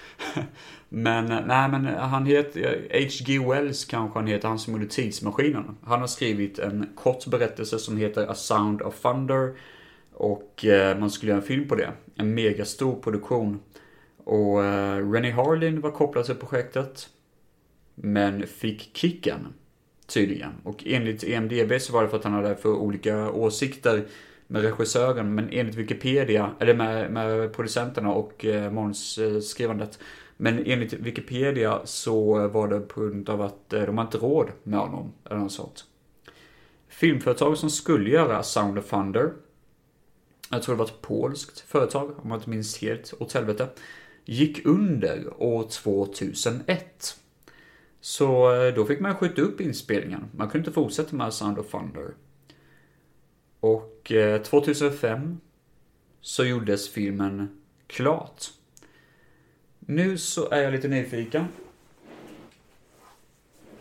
men, 0.88 1.32
eh, 1.32 1.46
nej 1.46 1.68
men 1.68 1.86
eh, 1.86 1.94
han 1.94 2.26
heter, 2.26 2.86
eh, 2.90 3.02
H.G. 3.04 3.38
Wells 3.38 3.84
kanske 3.84 4.18
han 4.18 4.26
heter, 4.26 4.48
han 4.48 4.58
som 4.58 4.72
gjorde 4.72 4.86
Tidsmaskinen. 4.86 5.76
Han 5.84 6.00
har 6.00 6.06
skrivit 6.06 6.58
en 6.58 6.88
kort 6.94 7.26
berättelse 7.26 7.78
som 7.78 7.96
heter 7.96 8.26
A 8.26 8.34
Sound 8.34 8.82
of 8.82 9.00
Thunder. 9.02 9.54
Och 10.14 10.64
eh, 10.64 10.98
man 10.98 11.10
skulle 11.10 11.32
göra 11.32 11.40
en 11.40 11.46
film 11.46 11.68
på 11.68 11.74
det. 11.74 11.92
En 12.16 12.34
megastor 12.34 13.00
produktion. 13.00 13.60
Och 14.24 14.64
eh, 14.64 15.10
Rennie 15.10 15.32
Harlin 15.32 15.80
var 15.80 15.90
kopplad 15.90 16.24
till 16.24 16.34
projektet. 16.34 17.08
Men 17.94 18.46
fick 18.46 18.96
kicken. 18.96 19.46
Tydligen. 20.06 20.52
Och 20.64 20.82
enligt 20.86 21.24
EMDB 21.24 21.80
så 21.80 21.92
var 21.92 22.02
det 22.02 22.08
för 22.08 22.16
att 22.16 22.24
han 22.24 22.32
hade 22.32 22.56
för 22.56 22.68
olika 22.68 23.30
åsikter 23.30 24.04
med 24.52 24.62
regissören. 24.62 25.34
Men 25.34 25.48
enligt 25.52 25.74
Wikipedia, 25.74 26.50
eller 26.60 26.74
med, 26.74 27.12
med 27.12 27.52
producenterna 27.52 28.12
och 28.12 28.44
eh, 28.44 28.72
manusskrivandet. 28.72 29.98
Men 30.36 30.66
enligt 30.66 30.92
Wikipedia 30.92 31.80
så 31.84 32.48
var 32.48 32.68
det 32.68 32.80
på 32.80 33.00
grund 33.00 33.28
av 33.28 33.42
att 33.42 33.72
eh, 33.72 33.82
de 33.82 33.98
inte 33.98 34.18
råd 34.18 34.48
med 34.62 34.78
honom. 34.78 35.12
Eller 35.24 35.40
något 35.40 35.52
sånt. 35.52 35.84
Filmföretaget 36.88 37.58
som 37.58 37.70
skulle 37.70 38.10
göra 38.10 38.42
Sound 38.42 38.78
of 38.78 38.90
Thunder. 38.90 39.32
Jag 40.50 40.62
tror 40.62 40.74
det 40.74 40.78
var 40.78 40.86
ett 40.86 41.02
polskt 41.02 41.60
företag, 41.60 42.14
om 42.22 42.30
jag 42.30 42.38
inte 42.38 42.50
minns 42.50 42.78
helt 42.78 43.14
åt 43.18 43.32
helvete. 43.32 43.68
Gick 44.24 44.66
under 44.66 45.42
år 45.42 45.62
2001. 45.62 47.16
Så 48.00 48.54
eh, 48.54 48.74
då 48.74 48.84
fick 48.84 49.00
man 49.00 49.14
skjuta 49.14 49.42
upp 49.42 49.60
inspelningen. 49.60 50.24
Man 50.36 50.48
kunde 50.48 50.58
inte 50.58 50.72
fortsätta 50.72 51.16
med 51.16 51.34
Sound 51.34 51.58
of 51.58 51.70
Thunder. 51.70 52.14
Och 54.02 54.12
eh, 54.12 54.42
2005 54.42 55.40
så 56.20 56.44
gjordes 56.44 56.88
filmen 56.88 57.60
klart. 57.86 58.50
Nu 59.78 60.18
så 60.18 60.50
är 60.50 60.62
jag 60.62 60.72
lite 60.72 60.88
nyfiken 60.88 61.44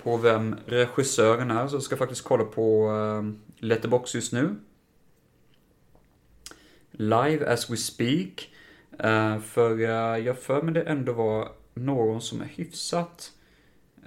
på 0.03 0.17
vem 0.17 0.55
regissören 0.65 1.51
är, 1.51 1.67
så 1.67 1.75
jag 1.75 1.83
ska 1.83 1.97
faktiskt 1.97 2.23
kolla 2.23 2.43
på 2.43 2.91
eh, 2.91 3.33
Letterbox 3.65 4.15
just 4.15 4.33
nu. 4.33 4.55
Live 6.91 7.53
as 7.53 7.69
we 7.69 7.77
speak. 7.77 8.49
Eh, 8.99 9.39
för 9.39 9.77
jag 10.17 10.39
för 10.39 10.61
mig 10.61 10.73
det 10.73 10.81
ändå 10.81 11.13
var 11.13 11.51
någon 11.73 12.21
som 12.21 12.41
är 12.41 12.45
hyfsat... 12.45 13.31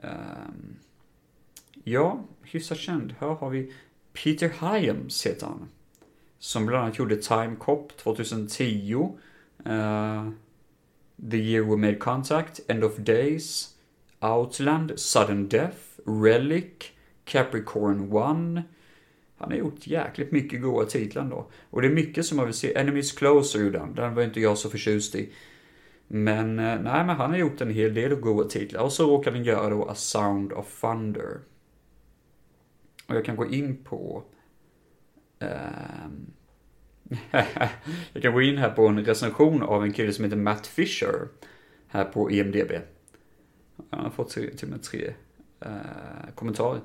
Ehm, 0.02 0.76
ja, 1.84 2.24
hyfsat 2.42 2.78
känd. 2.78 3.14
Här 3.18 3.28
har 3.28 3.50
vi 3.50 3.72
Peter 4.12 4.48
Hyams 4.60 5.26
heter 5.26 5.46
han. 5.46 5.68
Som 6.44 6.66
bland 6.66 6.84
annat 6.84 6.98
gjorde 6.98 7.16
Time 7.16 7.56
Cop 7.58 7.96
2010. 7.96 9.18
Eh, 9.64 10.28
The 11.30 11.36
Year 11.36 11.62
We 11.64 11.76
Made 11.76 11.98
Contact, 11.98 12.60
End 12.68 12.84
of 12.84 12.96
Days, 12.96 13.74
Outland, 14.20 14.92
Sudden 14.96 15.48
Death, 15.48 15.78
Relic, 16.06 16.92
Capricorn 17.24 18.00
1. 18.56 18.64
Han 19.38 19.50
har 19.50 19.54
gjort 19.54 19.86
jäkligt 19.86 20.32
mycket 20.32 20.62
goda 20.62 20.86
titlar 20.86 21.24
då. 21.24 21.46
Och 21.70 21.82
det 21.82 21.88
är 21.88 21.92
mycket 21.92 22.26
som 22.26 22.36
man 22.36 22.46
vill 22.46 22.54
se. 22.54 22.74
Enemies 22.74 23.12
Closer 23.12 23.60
gjorde 23.60 23.78
han. 23.78 23.94
Den 23.94 24.14
var 24.14 24.22
inte 24.22 24.40
jag 24.40 24.58
så 24.58 24.70
förtjust 24.70 25.14
i. 25.14 25.32
Men, 26.06 26.58
eh, 26.58 26.80
nej, 26.80 27.04
men 27.04 27.08
han 27.08 27.30
har 27.30 27.36
gjort 27.36 27.60
en 27.60 27.70
hel 27.70 27.94
del 27.94 28.14
goda 28.14 28.48
titlar. 28.48 28.82
Och 28.82 28.92
så 28.92 29.10
råkade 29.10 29.36
han 29.36 29.44
göra 29.44 29.70
då 29.70 29.84
A 29.84 29.94
Sound 29.94 30.52
of 30.52 30.80
Thunder. 30.80 31.40
Och 33.08 33.14
jag 33.14 33.24
kan 33.24 33.36
gå 33.36 33.46
in 33.46 33.76
på... 33.84 34.24
Ehm. 35.44 36.26
Jag 38.12 38.22
kan 38.22 38.32
gå 38.32 38.42
in 38.42 38.58
här 38.58 38.70
på 38.70 38.86
en 38.86 39.04
recension 39.04 39.62
av 39.62 39.84
en 39.84 39.92
kille 39.92 40.12
som 40.12 40.24
heter 40.24 40.36
Matt 40.36 40.66
Fisher. 40.66 41.28
Här 41.88 42.04
på 42.04 42.30
EMDB. 42.30 42.72
Han 43.90 44.04
har 44.04 44.10
fått 44.10 44.30
till 44.30 44.58
och 44.62 44.68
med 44.68 44.82
tre 44.82 45.14
uh, 45.66 45.70
kommentarer. 46.34 46.80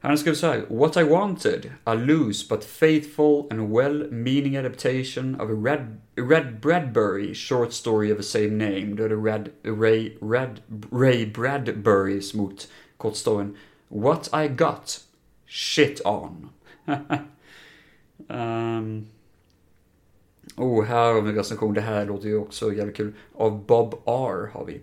Han 0.00 0.18
skrev 0.18 0.34
så 0.34 0.46
här. 0.46 0.64
What 0.68 0.96
I 0.96 1.02
wanted, 1.02 1.72
a 1.84 1.94
loose 1.94 2.46
but 2.48 2.64
faithful 2.64 3.46
and 3.50 3.76
well-meaning 3.76 4.56
adaptation 4.56 5.34
of 5.40 5.50
a 5.50 5.54
Red, 5.54 6.00
Red 6.16 6.60
Bradbury 6.60 7.34
short 7.34 7.72
story 7.72 8.12
of 8.12 8.16
the 8.16 8.22
same 8.22 8.50
name. 8.50 8.94
Då 8.94 9.04
är 9.04 9.08
det 9.08 9.16
Red, 9.16 9.48
Ray, 9.62 10.12
Red, 10.20 10.60
Ray 10.92 11.26
Bradburys 11.26 12.34
mot 12.34 12.68
kortstoryn. 12.96 13.56
What 13.88 14.30
I 14.32 14.48
got, 14.48 15.00
shit 15.46 16.00
on. 16.04 16.48
um, 18.28 19.06
Oh, 20.56 20.84
här 20.84 21.12
har 21.12 21.20
vi 21.20 21.30
en 21.30 21.36
recension. 21.36 21.74
Det 21.74 21.80
här 21.80 22.06
låter 22.06 22.28
ju 22.28 22.36
också 22.36 22.72
jävligt 22.72 22.96
kul. 22.96 23.12
Av 23.34 23.66
Bob 23.66 23.94
R 24.06 24.50
har 24.52 24.64
vi. 24.66 24.80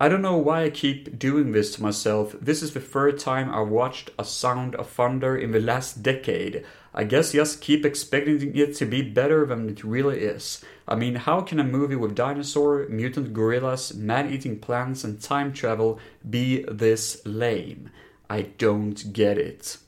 I 0.00 0.08
don't 0.08 0.22
know 0.22 0.44
why 0.44 0.64
I 0.64 0.70
keep 0.70 1.18
doing 1.18 1.52
this 1.52 1.76
to 1.76 1.82
myself. 1.82 2.36
This 2.40 2.62
is 2.62 2.72
the 2.72 2.80
third 2.80 3.18
time 3.18 3.50
I've 3.50 3.68
watched 3.68 4.10
A 4.16 4.24
Sound 4.24 4.76
of 4.76 4.88
Thunder 4.88 5.36
in 5.36 5.52
the 5.52 5.60
last 5.60 6.04
decade. 6.04 6.64
I 6.94 7.04
guess 7.04 7.32
just 7.32 7.60
keep 7.60 7.84
expecting 7.84 8.56
it 8.56 8.76
to 8.76 8.86
be 8.86 9.02
better 9.02 9.44
than 9.44 9.68
it 9.68 9.82
really 9.82 10.20
is. 10.20 10.64
I 10.86 10.94
mean, 10.94 11.16
how 11.16 11.40
can 11.40 11.58
a 11.58 11.64
movie 11.64 11.96
with 11.96 12.14
dinosaur, 12.14 12.86
mutant 12.88 13.32
gorillas, 13.32 13.92
man-eating 13.94 14.60
plants 14.60 15.02
and 15.02 15.20
time 15.20 15.52
travel 15.52 15.98
be 16.28 16.62
this 16.62 17.20
lame? 17.24 17.90
I 18.30 18.42
don't 18.56 19.12
get 19.12 19.36
it. 19.36 19.78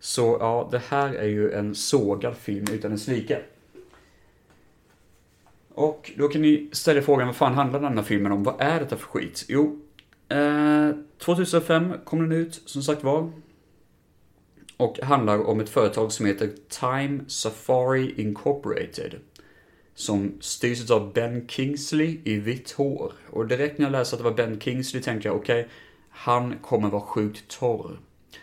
Så 0.00 0.36
ja, 0.40 0.68
det 0.70 0.82
här 0.88 1.14
är 1.14 1.28
ju 1.28 1.52
en 1.52 1.74
sågad 1.74 2.36
film 2.36 2.66
utan 2.72 2.92
en 2.92 2.98
like. 3.06 3.42
Och 5.76 6.12
då 6.16 6.28
kan 6.28 6.42
ni 6.42 6.68
ställa 6.72 7.02
frågan, 7.02 7.26
vad 7.26 7.36
fan 7.36 7.54
handlar 7.54 7.80
den 7.80 7.98
här 7.98 8.04
filmen 8.04 8.32
om? 8.32 8.42
Vad 8.42 8.54
är 8.58 8.80
detta 8.80 8.96
för 8.96 9.06
skit? 9.06 9.44
Jo, 9.48 9.80
eh, 10.28 10.90
2005 11.18 11.92
kom 12.04 12.18
den 12.18 12.32
ut, 12.32 12.62
som 12.64 12.82
sagt 12.82 13.04
var. 13.04 13.32
Och 14.76 14.98
handlar 14.98 15.46
om 15.46 15.60
ett 15.60 15.68
företag 15.68 16.12
som 16.12 16.26
heter 16.26 16.50
Time 16.68 17.20
Safari 17.26 18.14
Incorporated. 18.16 19.14
Som 19.94 20.32
styrs 20.40 20.90
av 20.90 21.12
Ben 21.12 21.48
Kingsley 21.48 22.20
i 22.24 22.36
vitt 22.36 22.72
hår. 22.72 23.12
Och 23.30 23.46
direkt 23.46 23.78
när 23.78 23.86
jag 23.86 23.92
läste 23.92 24.16
att 24.16 24.20
det 24.22 24.30
var 24.30 24.36
Ben 24.36 24.60
Kingsley 24.60 25.02
tänkte 25.02 25.28
jag, 25.28 25.36
okej, 25.36 25.60
okay, 25.60 25.72
han 26.10 26.58
kommer 26.58 26.90
vara 26.90 27.02
sjukt 27.02 27.58
torr. 27.58 27.98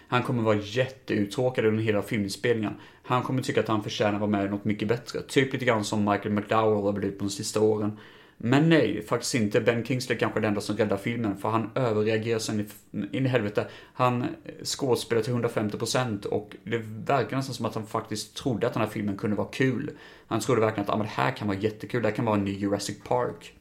Han 0.07 0.23
kommer 0.23 0.43
vara 0.43 0.57
jätteuttråkad 0.57 1.65
under 1.65 1.83
hela 1.83 2.01
filminspelningen. 2.01 2.73
Han 3.03 3.23
kommer 3.23 3.41
tycka 3.41 3.59
att 3.59 3.67
han 3.67 3.83
förtjänar 3.83 4.13
att 4.13 4.19
vara 4.19 4.31
med 4.31 4.45
i 4.45 4.49
något 4.49 4.65
mycket 4.65 4.87
bättre. 4.87 5.21
Typ 5.21 5.53
lite 5.53 5.65
grann 5.65 5.83
som 5.83 6.05
Michael 6.05 6.29
McDowell 6.29 6.83
har 6.83 6.93
blivit 6.93 7.19
på 7.19 7.25
de 7.25 7.29
sista 7.31 7.61
åren. 7.61 7.97
Men 8.37 8.69
nej, 8.69 9.05
faktiskt 9.07 9.35
inte. 9.35 9.61
Ben 9.61 9.85
Kingsley 9.85 10.17
kanske 10.17 10.39
är 10.39 10.41
den 10.41 10.49
enda 10.49 10.61
som 10.61 10.77
räddar 10.77 10.97
filmen, 10.97 11.37
för 11.37 11.49
han 11.49 11.69
överreagerar 11.75 12.39
sen 12.39 12.69
in 13.11 13.25
i 13.25 13.29
helvete. 13.29 13.67
Han 13.93 14.21
eh, 14.21 14.27
skådespelar 14.63 15.21
till 15.21 15.33
150% 15.33 16.25
och 16.25 16.55
det 16.63 16.81
verkar 17.05 17.37
nästan 17.37 17.55
som 17.55 17.65
att 17.65 17.75
han 17.75 17.85
faktiskt 17.85 18.37
trodde 18.37 18.67
att 18.67 18.73
den 18.73 18.81
här 18.81 18.89
filmen 18.89 19.17
kunde 19.17 19.35
vara 19.35 19.47
kul. 19.47 19.91
Han 20.27 20.39
trodde 20.39 20.61
verkligen 20.61 20.89
att 20.89 20.93
ah, 20.93 20.97
men 20.97 21.05
det 21.05 21.13
här 21.13 21.31
kan 21.31 21.47
vara 21.47 21.57
jättekul, 21.57 22.01
det 22.01 22.07
här 22.07 22.15
kan 22.15 22.25
vara 22.25 22.37
en 22.37 22.45
ny 22.45 22.51
Jurassic 22.51 22.97
Park. 23.03 23.53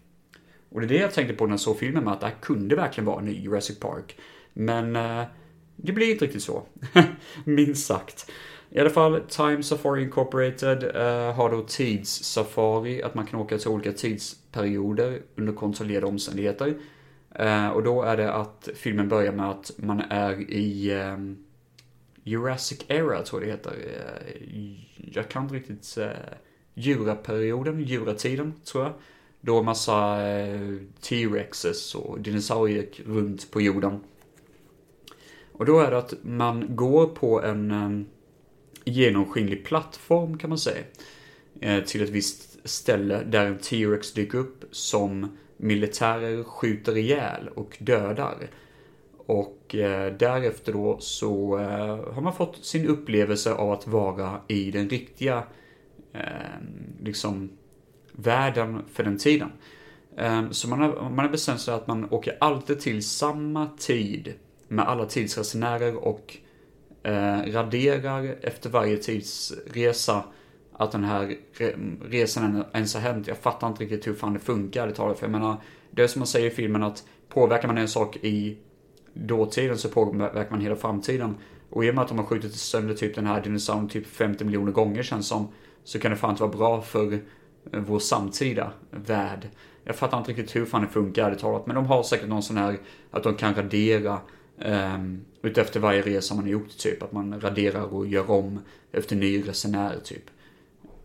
Och 0.69 0.81
det 0.81 0.87
är 0.87 0.89
det 0.89 0.97
jag 0.97 1.15
tänkte 1.15 1.35
på 1.35 1.47
när 1.47 1.53
jag 1.53 1.61
såg 1.61 1.79
filmen 1.79 2.05
med, 2.05 2.13
att 2.13 2.21
det 2.21 2.27
här 2.27 2.37
kunde 2.41 2.77
verkligen 2.77 3.07
vara 3.07 3.19
en 3.19 3.25
ny 3.25 3.33
Jurassic 3.33 3.79
Park. 3.79 4.17
Men 4.53 4.97
eh, 4.97 5.23
det 5.83 5.93
blir 5.93 6.11
inte 6.11 6.25
riktigt 6.25 6.43
så. 6.43 6.63
Minst 7.45 7.87
sagt. 7.87 8.31
I 8.71 8.81
alla 8.81 8.91
fall, 8.91 9.21
Time 9.29 9.63
Safari 9.63 10.03
Incorporated 10.03 10.85
uh, 10.85 11.33
har 11.33 11.51
då 11.51 11.63
tidssafari, 11.63 13.03
att 13.03 13.15
man 13.15 13.27
kan 13.27 13.41
åka 13.41 13.59
till 13.59 13.69
olika 13.69 13.93
tidsperioder 13.93 15.23
under 15.37 15.53
kontrollerade 15.53 16.07
omständigheter. 16.07 16.67
Uh, 17.41 17.67
eh, 17.67 17.69
och 17.69 17.83
då 17.83 18.03
är 18.03 18.17
det 18.17 18.33
att 18.33 18.69
filmen 18.75 19.09
börjar 19.09 19.33
med 19.33 19.51
att 19.51 19.71
man 19.77 20.03
är 20.11 20.51
i 20.51 20.95
um, 20.95 21.45
Jurassic 22.23 22.85
Era, 22.89 23.23
tror 23.23 23.43
jag 23.43 23.49
det 23.49 23.53
heter. 23.53 23.71
Uh, 23.71 24.81
jag 25.13 25.29
kan 25.29 25.43
inte 25.43 25.55
riktigt... 25.55 25.99
Uh, 25.99 26.07
Juraperioden, 26.75 27.81
Juratiden, 27.81 28.55
tror 28.65 28.85
jag. 28.85 28.93
Då 29.41 29.63
massa 29.63 30.19
T-rexes 31.01 31.95
och 31.95 32.21
dinosaurier 32.21 32.87
runt 33.07 33.51
på 33.51 33.61
jorden. 33.61 34.01
Och 35.53 35.67
då 35.67 35.81
är 35.81 35.91
det 35.91 35.99
att 35.99 36.15
man 36.23 36.77
går 36.77 37.07
på 37.07 37.43
en 37.43 37.71
ehm, 37.71 38.07
genomskinlig 38.85 39.65
plattform 39.65 40.39
kan 40.39 40.51
man 40.51 40.59
säga. 40.59 40.85
Eh, 41.61 41.85
till 41.85 42.03
ett 42.03 42.11
visst 42.11 42.69
ställe 42.69 43.23
där 43.25 43.47
en 43.47 43.59
T-Rex 43.59 44.13
dyker 44.13 44.39
upp 44.39 44.65
som 44.71 45.37
militärer 45.57 46.43
skjuter 46.43 46.97
ihjäl 46.97 47.49
och 47.49 47.77
dödar. 47.81 48.51
Och 49.17 49.75
eh, 49.75 50.13
därefter 50.17 50.73
då 50.73 50.97
så 51.01 51.59
eh, 51.59 52.15
har 52.15 52.21
man 52.21 52.35
fått 52.35 52.65
sin 52.65 52.87
upplevelse 52.87 53.53
av 53.53 53.73
att 53.73 53.87
vara 53.87 54.41
i 54.49 54.71
den 54.71 54.89
riktiga 54.89 55.45
ehm, 56.13 56.97
liksom 57.01 57.51
världen 58.13 58.83
för 58.93 59.05
den 59.05 59.19
tiden. 59.19 59.53
Ehm, 60.17 60.53
så 60.53 60.69
man 60.69 60.81
har, 60.81 61.11
man 61.11 61.19
har 61.19 61.29
bestämt 61.29 61.61
sig 61.61 61.75
att 61.75 61.87
man 61.87 62.11
åker 62.11 62.37
alltid 62.41 62.81
till 62.81 63.07
samma 63.09 63.69
tid 63.79 64.35
med 64.73 64.89
alla 64.89 65.07
tidsresenärer 65.07 65.97
och 65.97 66.37
eh, 67.03 67.39
raderar 67.53 68.37
efter 68.43 68.71
varje 68.71 68.97
tidsresa 68.97 70.25
att 70.73 70.93
den 70.93 71.05
här 71.05 71.37
resan 72.05 72.65
ens 72.73 72.95
har 72.95 73.01
hänt. 73.01 73.27
Jag 73.27 73.39
fattar 73.39 73.69
inte 73.69 73.83
riktigt 73.83 74.07
hur 74.07 74.15
fan 74.15 74.33
det 74.33 74.39
funkar 74.39 74.87
det 74.87 74.95
talar 74.95 75.15
för 75.15 75.25
jag 75.25 75.33
menar, 75.33 75.57
det 75.91 76.03
är 76.03 76.07
som 76.07 76.21
man 76.21 76.27
säger 76.27 76.47
i 76.47 76.51
filmen 76.51 76.83
att 76.83 77.05
påverkar 77.29 77.69
man 77.69 77.79
en 77.79 77.89
sak 77.89 78.17
i 78.17 78.59
dåtiden 79.15 79.79
så 79.79 79.89
påverkar 79.89 80.51
man 80.51 80.61
hela 80.61 80.77
framtiden. 80.77 81.37
Och 81.71 81.85
i 81.85 81.91
och 81.91 81.95
med 81.95 82.03
att 82.03 82.09
de 82.09 82.19
har 82.19 82.27
skjutit 82.27 82.55
sönder 82.55 82.95
typ 82.95 83.15
den 83.15 83.27
här 83.27 83.43
dinosaurien 83.43 83.89
typ 83.89 84.07
50 84.07 84.45
miljoner 84.45 84.73
gånger 84.73 85.03
känns 85.03 85.29
som, 85.29 85.49
så 85.85 85.99
kan 85.99 86.11
det 86.11 86.17
fan 86.17 86.31
inte 86.31 86.43
vara 86.43 86.53
bra 86.53 86.83
för 86.83 87.13
eh, 87.13 87.21
vår 87.73 87.99
samtida 87.99 88.73
värld. 88.91 89.49
Jag 89.85 89.97
fattar 89.97 90.19
inte 90.19 90.31
riktigt 90.31 90.57
hur 90.57 90.65
fan 90.65 90.83
det 90.83 90.89
funkar 90.89 91.27
ärligt 91.27 91.41
talat, 91.41 91.67
men 91.67 91.77
de 91.77 91.87
har 91.87 92.03
säkert 92.03 92.29
någon 92.29 92.43
sån 92.43 92.57
här 92.57 92.79
att 93.11 93.23
de 93.23 93.35
kan 93.35 93.55
radera 93.55 94.19
um, 94.65 95.25
utefter 95.43 95.81
varje 95.81 96.03
resa 96.03 96.35
man 96.35 96.45
har 96.45 96.51
gjort, 96.51 96.79
typ. 96.79 97.03
Att 97.03 97.13
man 97.13 97.41
raderar 97.41 97.95
och 97.95 98.07
gör 98.07 98.31
om 98.31 98.61
efter 98.93 99.17
ny 99.17 99.49
resenär, 99.49 99.99
typ. 100.05 100.25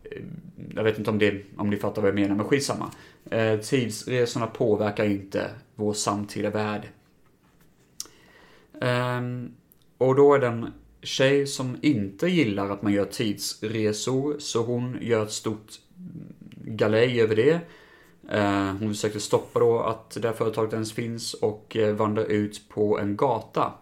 Ehm, 0.04 0.40
jag 0.74 0.84
vet 0.84 0.98
inte 0.98 1.10
om, 1.10 1.18
det, 1.18 1.42
om 1.56 1.70
ni 1.70 1.76
fattar 1.76 2.02
vad 2.02 2.08
jag 2.08 2.14
menar, 2.14 2.34
men 2.34 2.44
skitsamma. 2.46 2.92
Uh, 3.32 3.60
tidsresorna 3.60 4.46
påverkar 4.46 5.04
inte 5.04 5.50
vår 5.74 5.92
samtida 5.92 6.50
värld. 6.50 6.88
Um, 8.72 9.54
och 9.98 10.14
då 10.14 10.34
är 10.34 10.38
den 10.38 10.72
tjej 11.02 11.46
som 11.46 11.76
inte 11.82 12.26
gillar 12.26 12.70
att 12.70 12.82
man 12.82 12.92
gör 12.92 13.04
tidsresor, 13.04 14.36
så 14.38 14.62
hon 14.62 14.98
gör 15.00 15.22
ett 15.22 15.32
stort 15.32 15.72
galej 16.64 17.20
över 17.20 17.36
det. 17.36 17.60
Eh, 18.28 18.72
hon 18.80 18.88
försökte 18.88 19.20
stoppa 19.20 19.60
då 19.60 19.80
att 19.80 20.10
det 20.20 20.28
här 20.28 20.34
företaget 20.34 20.72
ens 20.72 20.92
finns 20.92 21.34
och 21.34 21.76
eh, 21.76 21.94
vandrar 21.94 22.24
ut 22.24 22.68
på 22.68 22.98
en 22.98 23.16
gata. 23.16 23.72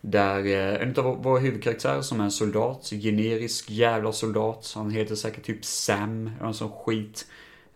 Där 0.00 0.46
eh, 0.46 0.82
en 0.82 0.96
av 0.96 1.22
våra 1.22 1.38
huvudkaraktärer 1.38 2.02
som 2.02 2.20
är 2.20 2.24
en 2.24 2.30
soldat, 2.30 2.90
generisk 2.90 3.70
jävla 3.70 4.12
soldat, 4.12 4.72
han 4.74 4.90
heter 4.90 5.14
säkert 5.14 5.44
typ 5.44 5.64
Sam, 5.64 6.26
eller 6.26 6.44
någon 6.44 6.54
sån 6.54 6.70
skit. 6.70 7.26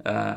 Eh, 0.04 0.32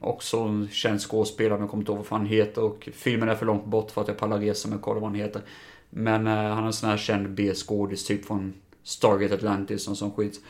också 0.00 0.38
en 0.38 0.68
känd 0.68 1.00
skådespelare, 1.00 1.52
men 1.52 1.60
jag 1.60 1.70
kommer 1.70 1.82
inte 1.82 1.92
ihåg 1.92 1.98
vad 1.98 2.06
fan 2.06 2.20
han 2.20 2.28
heter 2.28 2.62
och 2.62 2.88
filmen 2.92 3.28
är 3.28 3.34
för 3.34 3.46
långt 3.46 3.66
bort 3.66 3.90
för 3.90 4.00
att 4.00 4.08
jag 4.08 4.18
pallar 4.18 4.38
resa 4.38 4.68
med 4.68 4.76
och 4.76 4.82
kolla 4.82 5.00
vad 5.00 5.10
han 5.10 5.20
heter. 5.20 5.42
Men 5.90 6.26
eh, 6.26 6.32
han 6.32 6.62
är 6.62 6.66
en 6.66 6.72
sån 6.72 6.90
här 6.90 6.96
känd 6.96 7.30
B-skådis, 7.30 8.06
typ 8.06 8.24
från 8.24 8.54
Stargate 8.82 9.34
Atlantis 9.34 9.88
och 9.88 9.96
sån 9.96 10.12
skit. 10.12 10.40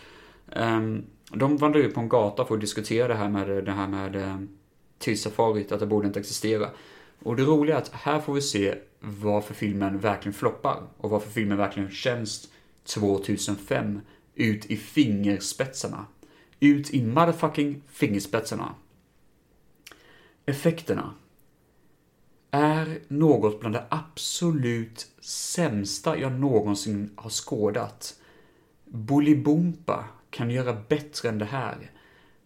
Um, 0.57 1.07
de 1.35 1.57
vandrar 1.57 1.81
ut 1.81 1.95
på 1.95 2.01
en 2.01 2.09
gata 2.09 2.45
för 2.45 2.55
att 2.55 2.61
diskutera 2.61 3.09
det 3.09 3.15
här 3.15 3.29
med 3.29 3.65
det 3.65 3.73
här 3.73 3.89
med 3.89 4.17
eh, 4.17 4.37
att 5.71 5.81
det 5.81 5.87
borde 5.87 6.07
inte 6.07 6.21
existera. 6.21 6.71
Och 7.23 7.37
det 7.37 7.43
roliga 7.43 7.77
är 7.77 7.81
att 7.81 7.93
här 7.93 8.21
får 8.21 8.35
vi 8.35 8.41
se 8.41 8.75
varför 9.01 9.55
filmen 9.55 9.99
verkligen 9.99 10.35
floppar 10.35 10.83
och 10.97 11.11
varför 11.11 11.31
filmen 11.31 11.59
verkligen 11.59 11.91
känns 11.91 12.49
2005 12.85 14.01
ut 14.35 14.67
i 14.67 14.77
fingerspetsarna. 14.77 16.07
Ut 16.61 16.91
i 16.91 17.07
motherfucking 17.07 17.83
fingerspetsarna. 17.89 18.75
Effekterna 20.47 21.15
är 22.51 22.99
något 23.09 23.61
bland 23.61 23.75
det 23.75 23.85
absolut 23.89 25.07
sämsta 25.21 26.19
jag 26.19 26.33
någonsin 26.33 27.11
har 27.17 27.31
skådat. 27.31 28.15
Bolibompa 28.85 30.05
kan 30.31 30.51
göra 30.51 30.77
bättre 30.89 31.29
än 31.29 31.39
det 31.39 31.45
här. 31.45 31.91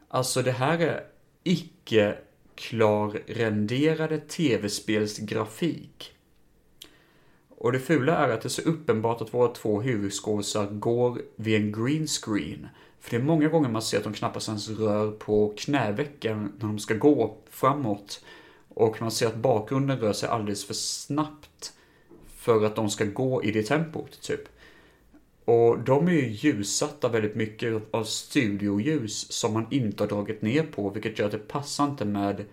Alltså 0.09 0.43
det 0.43 0.53
här 0.53 0.79
är 0.79 1.07
icke 1.43 2.19
klarrenderade 2.55 4.19
tv-spelsgrafik. 4.19 6.13
Och 7.49 7.73
det 7.73 7.79
fula 7.79 8.17
är 8.17 8.29
att 8.29 8.43
det 8.43 8.47
är 8.47 8.51
så 8.51 8.63
uppenbart 8.63 9.21
att 9.21 9.35
våra 9.35 9.49
två 9.49 9.81
huvudskådisar 9.81 10.67
går 10.67 11.23
vid 11.37 11.57
en 11.57 11.73
green 11.73 12.07
screen. 12.07 12.69
För 13.01 13.11
det 13.11 13.17
är 13.17 13.23
många 13.23 13.49
gånger 13.49 13.69
man 13.69 13.83
ser 13.83 13.99
att 13.99 14.05
de 14.05 14.13
knappast 14.13 14.49
ens 14.49 14.69
rör 14.69 15.11
på 15.11 15.55
knävecken 15.57 16.53
när 16.59 16.67
de 16.67 16.79
ska 16.79 16.95
gå 16.95 17.37
framåt. 17.51 18.25
Och 18.69 19.01
man 19.01 19.11
ser 19.11 19.27
att 19.27 19.37
bakgrunden 19.37 20.01
rör 20.01 20.13
sig 20.13 20.29
alldeles 20.29 20.67
för 20.67 20.75
snabbt 20.75 21.73
för 22.37 22.65
att 22.65 22.77
de 22.77 22.91
ska 22.91 23.05
gå 23.05 23.45
i 23.45 23.51
det 23.51 23.63
tempot, 23.63 24.21
typ. 24.23 24.49
Och 25.45 25.79
de 25.79 26.09
är 26.09 26.13
ju 26.13 26.29
ljussatta 26.29 27.09
väldigt 27.09 27.35
mycket 27.35 27.83
av 27.91 28.05
studioljus 28.05 29.33
som 29.33 29.53
man 29.53 29.67
inte 29.71 30.03
har 30.03 30.09
dragit 30.09 30.43
ner 30.43 30.63
på, 30.63 30.91
vilket 30.91 31.19
gör 31.19 31.27
att 31.27 31.33
det 31.33 31.49
passar 31.49 31.85
inte 31.85 32.05
med 32.05 32.45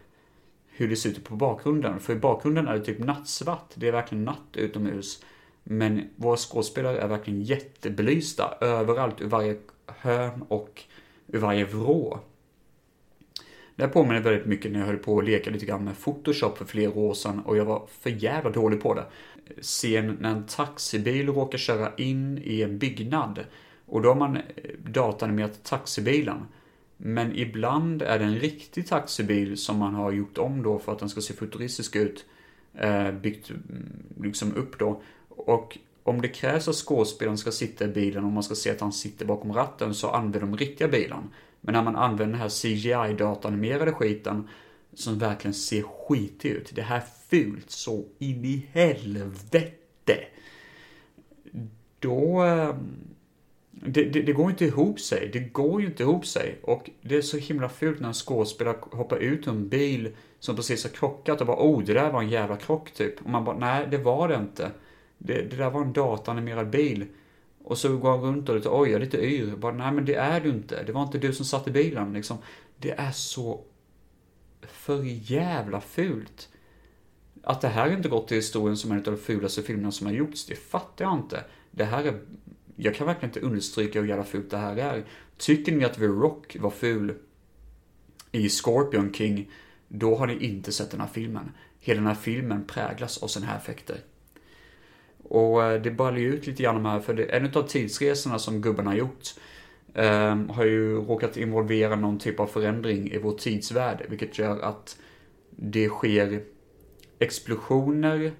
hur 0.68 0.90
det 0.90 0.96
ser 0.96 1.10
ut 1.10 1.24
på 1.24 1.36
bakgrunden. 1.36 2.00
För 2.00 2.14
i 2.14 2.16
bakgrunden 2.16 2.68
är 2.68 2.74
det 2.74 2.86
typ 2.86 3.00
nattsvart, 3.00 3.72
det 3.76 3.88
är 3.88 3.92
verkligen 3.92 4.24
natt 4.24 4.48
utomhus. 4.54 5.24
Men 5.64 6.10
våra 6.16 6.38
skådespelare 6.38 7.00
är 7.00 7.08
verkligen 7.08 7.42
jättebelysta 7.42 8.58
överallt, 8.62 9.22
ur 9.22 9.28
varje 9.28 9.58
hörn 9.86 10.42
och 10.48 10.84
ur 11.28 11.40
varje 11.40 11.66
vrå. 11.66 12.20
Det 13.76 13.84
här 13.84 13.90
påminner 13.90 14.22
väldigt 14.22 14.46
mycket 14.46 14.72
när 14.72 14.80
jag 14.80 14.88
höll 14.88 14.98
på 14.98 15.20
att 15.20 15.26
leka 15.26 15.50
lite 15.50 15.66
grann 15.66 15.84
med 15.84 16.04
Photoshop 16.04 16.58
för 16.58 16.66
flera 16.66 16.92
år 16.92 17.14
sedan 17.14 17.40
och 17.40 17.58
jag 17.58 17.66
var 17.66 17.88
för 18.02 18.10
jävla 18.10 18.50
dålig 18.50 18.82
på 18.82 18.94
det. 18.94 19.06
Scen 19.62 20.18
när 20.20 20.32
en 20.32 20.44
taxibil 20.44 21.30
råkar 21.30 21.58
köra 21.58 21.92
in 21.98 22.42
i 22.44 22.62
en 22.62 22.78
byggnad 22.78 23.40
och 23.86 24.02
då 24.02 24.10
har 24.10 24.16
man 24.16 24.38
eh, 24.38 24.42
datanimerat 24.78 25.64
taxibilen. 25.64 26.46
Men 26.98 27.36
ibland 27.36 28.02
är 28.02 28.20
det 28.20 28.26
en 28.26 28.40
riktig 28.40 28.88
taxibil 28.88 29.58
som 29.58 29.78
man 29.78 29.96
har 29.96 30.12
gjort 30.12 30.38
om 30.38 30.64
då 30.64 30.80
för 30.80 30.92
att 30.92 31.00
den 31.00 31.10
ska 31.10 31.22
se 31.22 31.34
futuristisk 31.34 31.96
ut. 31.96 32.26
Eh, 32.74 33.12
byggt 33.12 33.50
mm, 33.50 34.04
liksom 34.22 34.56
upp 34.56 34.80
då. 34.80 35.02
Och 35.30 35.78
om 36.04 36.22
det 36.22 36.28
krävs 36.28 36.68
att 36.68 36.76
skådespelaren 36.76 37.38
ska 37.38 37.52
sitta 37.52 37.86
i 37.86 37.88
bilen 37.88 38.26
och 38.26 38.32
man 38.32 38.44
ska 38.44 38.56
se 38.56 38.72
att 38.72 38.82
han 38.82 38.94
sitter 38.94 39.26
bakom 39.26 39.54
ratten 39.54 39.94
så 39.94 40.10
använder 40.10 40.40
de 40.40 40.58
riktiga 40.58 40.88
bilen. 40.88 41.30
Men 41.62 41.74
när 41.74 41.84
man 41.84 41.96
använder 41.96 42.26
den 42.26 42.42
här 42.42 42.50
CGI-datanimerade 42.50 43.92
skiten 43.92 44.48
som 44.94 45.20
verkligen 45.20 45.54
ser 45.54 45.82
skitig 45.82 46.50
ut. 46.50 46.72
Det 46.76 46.82
här 46.82 46.98
är 46.98 47.04
fult 47.30 47.72
så 47.72 48.06
in 48.20 48.46
i 48.46 48.68
helvete. 48.72 50.18
Då... 52.00 52.44
Eh, 52.44 52.76
det, 53.72 54.04
det, 54.04 54.22
det, 54.22 54.34
går 54.34 54.50
inte 54.50 54.66
ihop 54.66 55.00
sig. 55.00 55.30
Det 55.34 55.40
går 55.40 55.82
ju 55.82 55.88
inte 55.88 56.04
ihop 56.04 56.26
sig. 56.26 56.60
Och 56.64 56.90
det 57.02 57.16
är 57.16 57.22
så 57.22 57.38
himla 57.38 57.70
fult 57.70 58.00
när 58.00 58.08
en 58.08 58.14
skådespelare 58.14 58.78
hoppar 58.92 59.18
ut 59.18 59.48
ur 59.48 59.52
en 59.52 59.70
bil 59.70 60.16
som 60.40 60.56
precis 60.56 60.84
har 60.84 60.92
krockat 60.92 61.42
och 61.42 61.48
bara 61.48 61.58
oh, 61.58 61.84
det 61.84 61.94
där 61.94 62.12
var 62.12 62.22
en 62.22 62.30
jävla 62.30 62.58
krock 62.58 62.92
typ. 62.92 63.22
Och 63.22 63.30
man 63.30 63.46
bara 63.46 63.58
nej, 63.58 63.88
det 63.92 63.98
var 63.98 64.28
det 64.28 64.36
inte. 64.36 64.72
Det, 65.18 65.42
det 65.42 65.56
där 65.56 65.70
var 65.70 65.82
en 65.82 65.94
datanimerad 65.94 66.70
bil. 66.70 67.06
Och 67.64 67.78
så 67.78 67.98
går 67.98 68.12
han 68.12 68.22
runt 68.22 68.50
och 68.50 68.56
lite, 68.56 68.70
oj, 68.70 68.90
jag 68.90 68.96
är 68.96 69.06
lite 69.06 69.26
yr. 69.26 69.56
Bara, 69.56 69.74
nej 69.74 69.92
men 69.92 70.06
det 70.06 70.16
är 70.16 70.42
du 70.42 70.50
inte. 70.50 70.84
Det 70.84 70.92
var 70.92 71.04
inte 71.04 71.18
du 71.18 71.34
som 71.34 71.46
satt 71.46 71.68
i 71.68 71.72
bilen 71.72 72.14
liksom. 72.14 72.38
Det 72.78 72.92
är 72.92 73.12
så 73.12 73.64
för 74.62 75.04
jävla 75.32 75.82
fult. 75.82 76.50
Att 77.44 77.62
det 77.62 77.68
här 77.68 77.94
inte 77.94 78.10
gått 78.10 78.28
till 78.28 78.38
historien 78.38 78.78
som 78.78 78.92
en 78.92 78.98
av 78.98 79.04
de 79.04 79.18
fulaste 79.18 79.62
filmerna 79.62 79.92
som 79.92 80.08
har 80.08 80.14
gjorts, 80.14 80.46
det 80.46 80.56
fattar 80.56 81.06
jag 81.06 81.14
inte. 81.14 81.44
Det 81.72 81.84
här 81.84 82.04
är, 82.04 82.20
jag 82.76 82.96
kan 82.96 83.08
verkligen 83.08 83.30
inte 83.30 83.40
understryka 83.40 84.02
hur 84.02 84.08
jävla 84.08 84.24
fult 84.24 84.50
det 84.50 84.58
här 84.58 84.78
är. 84.78 85.04
Tycker 85.38 85.72
ni 85.72 85.86
att 85.86 85.94
The 85.94 86.06
Rock 86.06 86.58
var 86.60 86.70
ful 86.70 87.16
i 88.32 88.50
Scorpion 88.50 89.14
King, 89.14 89.52
då 89.88 90.16
har 90.16 90.28
ni 90.28 90.46
inte 90.46 90.72
sett 90.72 90.92
den 90.92 91.02
här 91.02 91.08
filmen. 91.08 91.52
Hela 91.80 91.98
den 91.98 92.08
här 92.08 92.16
filmen 92.16 92.66
präglas 92.68 93.24
av 93.24 93.28
sådana 93.28 93.52
här 93.52 93.58
effekter. 93.58 93.98
Och 95.32 95.64
eh, 95.64 95.82
det 95.82 95.92
ballar 95.92 96.18
ju 96.18 96.34
ut 96.34 96.48
lite 96.48 96.64
grann 96.64 96.86
här, 96.86 97.00
för 97.00 97.14
det, 97.14 97.24
en 97.24 97.52
av 97.54 97.68
tidsresorna 97.68 98.40
som 98.40 98.62
gubben 98.62 98.88
har 98.88 98.94
gjort 98.96 99.34
eh, 99.94 100.36
har 100.36 100.66
ju 100.66 100.96
råkat 100.96 101.38
involvera 101.38 101.96
någon 101.96 102.20
typ 102.20 102.40
av 102.40 102.48
förändring 102.48 103.12
i 103.12 103.18
vår 103.18 103.32
tidsvärld, 103.32 104.06
vilket 104.10 104.40
gör 104.40 104.60
att 104.60 104.98
det 105.50 105.90
sker 105.90 106.44
explosioner 107.20 108.32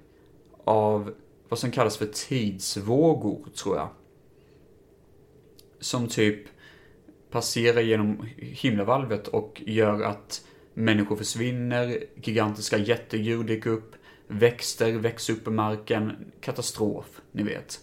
av 0.64 1.14
vad 1.48 1.58
som 1.58 1.70
kallas 1.70 1.96
för 1.96 2.06
tidsvågor, 2.06 3.46
tror 3.62 3.76
jag. 3.76 3.88
Som 5.80 6.08
typ 6.08 6.40
passerar 7.30 7.80
genom 7.80 8.28
himlavalvet 8.36 9.28
och 9.28 9.62
gör 9.66 10.02
att 10.02 10.44
människor 10.74 11.16
försvinner, 11.16 12.04
gigantiska 12.22 12.78
jättedjur 12.78 13.44
dyker 13.44 13.70
upp, 13.70 13.94
växter 14.38 14.92
växer 14.92 15.32
upp 15.32 15.46
i 15.46 15.50
marken, 15.50 16.12
katastrof, 16.40 17.20
ni 17.32 17.42
vet. 17.42 17.80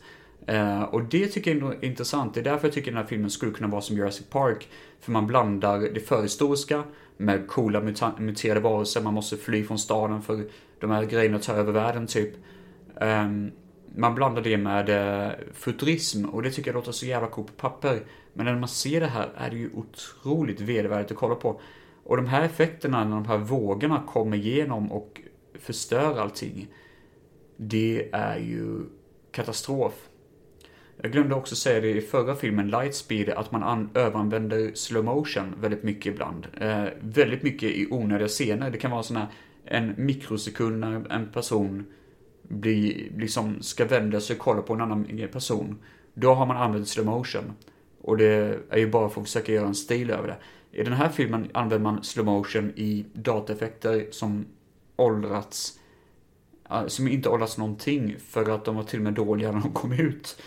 Uh, 0.52 0.82
och 0.82 1.04
det 1.04 1.28
tycker 1.28 1.56
jag 1.56 1.74
är 1.74 1.86
intressant. 1.86 2.34
Det 2.34 2.40
är 2.40 2.44
därför 2.44 2.68
jag 2.68 2.74
tycker 2.74 2.92
den 2.92 2.98
här 2.98 3.08
filmen 3.08 3.30
skulle 3.30 3.52
kunna 3.52 3.68
vara 3.68 3.82
som 3.82 3.96
Jurassic 3.96 4.26
Park. 4.30 4.68
För 5.00 5.12
man 5.12 5.28
blandar 5.28 5.80
det 5.80 6.00
förhistoriska 6.00 6.84
med 7.18 7.48
coola 7.48 7.82
muterade 8.18 8.60
varelser. 8.60 9.02
Man 9.02 9.14
måste 9.14 9.38
fly 9.38 9.64
från 9.64 9.80
staden 9.80 10.22
för 10.22 10.44
de 10.80 10.92
här 10.92 11.04
grejerna 11.04 11.40
tar 11.40 11.56
över 11.56 11.72
världen 11.72 12.08
typ. 12.08 12.34
Um, 13.02 13.52
man 13.96 14.16
blandar 14.16 14.42
det 14.42 14.58
med 14.58 14.90
uh, 14.90 15.34
futurism 15.54 16.26
och 16.26 16.44
det 16.44 16.52
tycker 16.52 16.70
jag 16.70 16.76
låter 16.76 16.92
så 16.92 17.06
jävla 17.06 17.28
coolt 17.28 17.48
på 17.48 17.54
papper. 17.54 18.00
Men 18.34 18.46
när 18.46 18.56
man 18.56 18.70
ser 18.70 19.00
det 19.00 19.08
här 19.08 19.30
är 19.38 19.50
det 19.50 19.58
ju 19.58 19.70
otroligt 19.74 20.62
vedervärdigt 20.62 21.12
att 21.12 21.18
kolla 21.18 21.36
på. 21.36 21.62
Och 22.04 22.18
de 22.18 22.26
här 22.26 22.46
effekterna 22.46 23.04
när 23.04 23.16
de 23.16 23.26
här 23.26 23.38
vågorna 23.38 24.04
kommer 24.08 24.38
igenom 24.38 24.92
och 24.92 25.22
förstör 25.60 26.20
allting. 26.20 26.68
Det 27.58 28.10
är 28.12 28.40
ju 28.40 28.86
katastrof. 29.32 30.10
Jag 31.02 31.12
glömde 31.12 31.36
också 31.36 31.56
säga 31.56 31.82
det 31.82 31.90
i 31.90 32.02
förra 32.02 32.36
filmen 32.36 32.70
Lightspeed, 32.70 33.30
att 33.30 33.52
man 33.52 33.90
överanvänder 33.94 34.72
slow 34.74 35.06
motion 35.06 35.56
väldigt 35.62 35.84
mycket 35.84 36.14
ibland. 36.14 36.48
Eh, 36.62 36.86
väldigt 37.02 37.44
mycket 37.44 37.72
i 37.72 37.88
onödiga 37.92 38.28
scener. 38.28 38.72
Det 38.72 38.78
kan 38.78 38.92
vara 38.92 39.04
sådana 39.04 39.28
en 39.66 39.94
mikrosekund 39.98 40.80
när 40.80 41.12
en 41.12 41.32
person 41.32 41.86
blir, 42.44 43.12
liksom 43.18 43.62
ska 43.62 43.86
vända 43.86 44.20
sig 44.20 44.36
och 44.36 44.42
kolla 44.42 44.62
på 44.62 44.74
en 44.74 44.82
annan 44.82 45.28
person. 45.32 45.78
Då 46.14 46.34
har 46.34 46.46
man 46.46 46.58
använt 46.58 46.88
slow 46.88 47.06
motion. 47.06 47.54
Och 48.02 48.18
det 48.18 48.60
är 48.70 48.78
ju 48.78 48.90
bara 48.90 49.10
för 49.10 49.22
att 49.22 49.28
försöka 49.28 49.52
göra 49.52 49.68
en 49.68 49.76
stil 49.76 50.10
över 50.10 50.28
det. 50.28 50.38
I 50.72 50.84
den 50.84 50.94
här 50.94 51.10
filmen 51.10 51.50
använder 51.54 51.92
man 51.92 52.04
slow 52.04 52.26
motion 52.26 52.72
i 52.76 53.06
dataeffekter 53.14 54.08
som 54.12 54.46
åldrats 55.00 55.80
som 56.88 57.08
inte 57.08 57.30
åldrats 57.30 57.58
någonting 57.58 58.16
för 58.20 58.50
att 58.50 58.66
de 58.66 58.76
var 58.76 58.84
till 58.84 59.00
och 59.00 59.04
med 59.04 59.14
dåliga 59.14 59.52
när 59.52 59.62
de 59.62 59.74
kom 59.74 59.92
ut. 59.92 60.42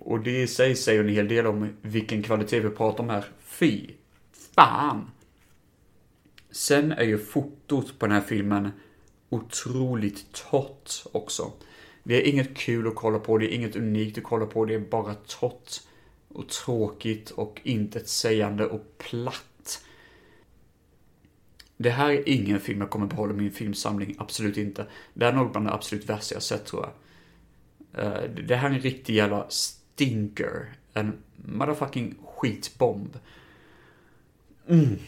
Och 0.00 0.20
det 0.20 0.42
i 0.42 0.46
sig 0.46 0.76
säger 0.76 1.00
en 1.00 1.08
hel 1.08 1.28
del 1.28 1.46
om 1.46 1.76
vilken 1.82 2.22
kvalitet 2.22 2.60
vi 2.60 2.70
pratar 2.70 3.04
om 3.04 3.10
här. 3.10 3.24
Fy 3.40 3.90
fan! 4.54 5.10
Sen 6.50 6.92
är 6.92 7.04
ju 7.04 7.18
fotot 7.18 7.98
på 7.98 8.06
den 8.06 8.14
här 8.14 8.22
filmen 8.22 8.70
otroligt 9.28 10.32
torrt 10.32 10.90
också. 11.12 11.52
Det 12.02 12.14
är 12.16 12.32
inget 12.32 12.56
kul 12.56 12.88
att 12.88 12.94
kolla 12.94 13.18
på, 13.18 13.38
det 13.38 13.52
är 13.52 13.54
inget 13.54 13.76
unikt 13.76 14.18
att 14.18 14.24
kolla 14.24 14.46
på, 14.46 14.64
det 14.64 14.74
är 14.74 14.78
bara 14.78 15.14
torrt 15.14 15.80
och 16.28 16.48
tråkigt 16.48 17.30
och 17.30 17.60
intetsägande 17.62 18.66
och 18.66 18.98
platt. 18.98 19.44
Det 21.76 21.90
här 21.90 22.10
är 22.10 22.28
ingen 22.28 22.60
film 22.60 22.80
jag 22.80 22.90
kommer 22.90 23.06
behålla 23.06 23.34
i 23.34 23.36
min 23.36 23.50
filmsamling, 23.50 24.14
absolut 24.18 24.56
inte. 24.56 24.86
Det 25.14 25.24
här 25.24 25.32
är 25.32 25.36
nog 25.36 25.50
bland 25.50 25.66
det 25.66 25.72
absolut 25.72 26.08
värsta 26.08 26.34
jag 26.34 26.42
sett 26.42 26.66
tror 26.66 26.82
jag. 26.82 26.92
Eh, 28.04 28.30
det 28.46 28.56
här 28.56 28.70
är 28.70 28.74
en 28.74 28.80
riktig 28.80 29.14
jävla 29.14 29.46
stinker. 29.48 30.72
En 30.92 31.12
motherfucking 31.36 32.14
skitbomb. 32.24 33.18
Mm. 34.68 34.98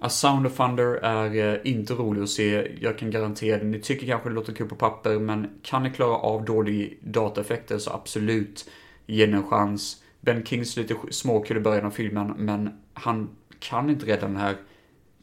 A 0.00 0.08
Sound 0.08 0.46
of 0.46 0.56
Thunder 0.56 0.94
är 0.94 1.54
eh, 1.54 1.60
inte 1.64 1.94
rolig 1.94 2.22
att 2.22 2.28
se, 2.28 2.76
jag 2.80 2.98
kan 2.98 3.10
garantera 3.10 3.58
det. 3.58 3.64
Ni 3.64 3.80
tycker 3.80 4.06
kanske 4.06 4.28
det 4.28 4.34
låter 4.34 4.52
kul 4.52 4.68
på 4.68 4.76
papper, 4.76 5.18
men 5.18 5.50
kan 5.62 5.82
ni 5.82 5.90
klara 5.90 6.16
av 6.16 6.44
dåliga 6.44 6.90
dataeffekter 7.00 7.78
så 7.78 7.90
absolut, 7.90 8.70
ge 9.06 9.24
en 9.24 9.42
chans. 9.42 10.02
Ben 10.20 10.44
Kings 10.44 10.76
lite 10.76 10.96
småkul 11.10 11.56
i 11.56 11.60
början 11.60 11.86
av 11.86 11.90
filmen, 11.90 12.34
men 12.36 12.80
han 12.94 13.28
kan 13.58 13.90
inte 13.90 14.06
rädda 14.06 14.26
den 14.26 14.36
här 14.36 14.56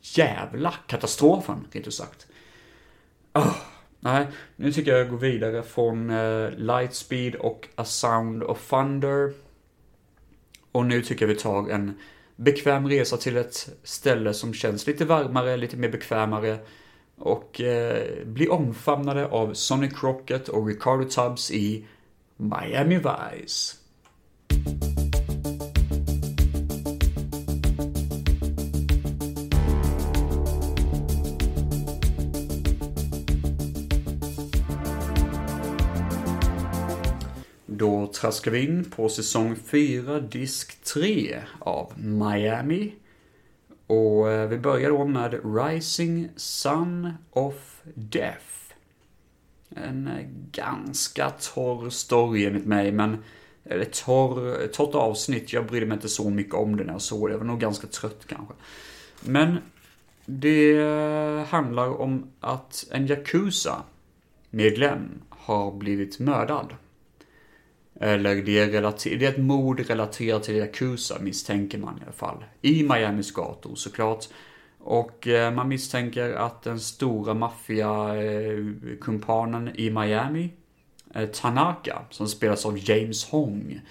jävla 0.01 0.73
katastrofen, 0.87 1.67
rent 1.71 1.87
ut 1.87 1.93
sagt. 1.93 2.27
Oh, 3.33 3.55
nej, 3.99 4.27
nu 4.55 4.71
tycker 4.71 4.91
jag 4.91 4.99
jag 4.99 5.09
går 5.09 5.17
vidare 5.17 5.63
från 5.63 6.09
eh, 6.09 6.17
uh, 6.17 6.49
Lightspeed 6.57 7.35
och 7.35 7.67
A 7.75 7.85
Sound 7.85 8.43
of 8.43 8.69
Thunder. 8.69 9.33
Och 10.71 10.85
nu 10.85 11.01
tycker 11.01 11.27
jag 11.27 11.33
vi 11.33 11.39
tar 11.39 11.69
en 11.69 11.97
bekväm 12.35 12.87
resa 12.87 13.17
till 13.17 13.37
ett 13.37 13.69
ställe 13.83 14.33
som 14.33 14.53
känns 14.53 14.87
lite 14.87 15.05
varmare, 15.05 15.57
lite 15.57 15.77
mer 15.77 15.89
bekvämare. 15.89 16.57
Och 17.17 17.61
eh, 17.61 18.25
blir 18.25 18.51
omfamnade 18.51 19.27
av 19.27 19.53
Sonic 19.53 20.03
Rocket 20.03 20.49
och 20.49 20.67
Ricardo 20.67 21.09
Tubbs 21.09 21.51
i 21.51 21.85
Miami 22.37 22.97
Vice. 22.97 23.75
Då 37.78 38.07
traskar 38.07 38.51
vi 38.51 38.65
in 38.65 38.91
på 38.95 39.09
säsong 39.09 39.55
4, 39.55 40.19
disk 40.19 40.84
3 40.84 41.39
av 41.59 41.99
Miami. 41.99 42.93
Och 43.88 44.32
eh, 44.32 44.47
vi 44.47 44.57
börjar 44.57 44.89
då 44.89 45.05
med 45.05 45.39
Rising 45.55 46.30
Sun 46.36 47.13
of 47.32 47.82
Death. 47.93 48.45
En 49.69 50.07
eh, 50.07 50.25
ganska 50.51 51.30
torr 51.30 51.89
story 51.89 52.45
enligt 52.45 52.65
mig, 52.65 52.91
men 52.91 53.13
eh, 53.13 53.19
eller 53.63 53.86
torr, 53.86 54.67
torrt 54.67 54.95
avsnitt. 54.95 55.53
Jag 55.53 55.65
brydde 55.65 55.86
mig 55.86 55.95
inte 55.95 56.09
så 56.09 56.30
mycket 56.30 56.55
om 56.55 56.78
det 56.78 56.84
när 56.84 56.93
jag 56.93 57.01
såg 57.01 57.30
det. 57.30 57.32
Jag 57.32 57.39
var 57.39 57.45
nog 57.45 57.59
ganska 57.59 57.88
trött 57.88 58.25
kanske. 58.28 58.53
Men 59.21 59.57
det 60.25 60.80
handlar 61.49 62.01
om 62.01 62.28
att 62.39 62.88
en 62.91 63.07
Yakuza-medlem 63.07 65.21
har 65.30 65.71
blivit 65.71 66.19
mördad. 66.19 66.73
Eller 67.99 68.35
det 68.35 68.59
är, 68.59 68.67
relater- 68.67 69.17
det 69.17 69.25
är 69.25 69.29
ett 69.29 69.37
mord 69.37 69.79
relaterat 69.79 70.43
till 70.43 70.55
Yakuza 70.55 71.19
misstänker 71.19 71.77
man 71.77 71.97
i 71.97 72.01
alla 72.03 72.11
fall. 72.11 72.45
I 72.61 72.83
Miamis 72.83 73.31
gator 73.31 73.75
såklart. 73.75 74.25
Och 74.79 75.27
eh, 75.27 75.53
man 75.53 75.67
misstänker 75.67 76.33
att 76.33 76.63
den 76.63 76.79
stora 76.79 77.33
maffiakumpanen 77.33 79.71
i 79.75 79.89
Miami, 79.89 80.49
eh, 81.15 81.29
Tanaka, 81.29 82.01
som 82.09 82.27
spelas 82.27 82.65
av 82.65 82.89
James 82.89 83.25
Hong. 83.25 83.81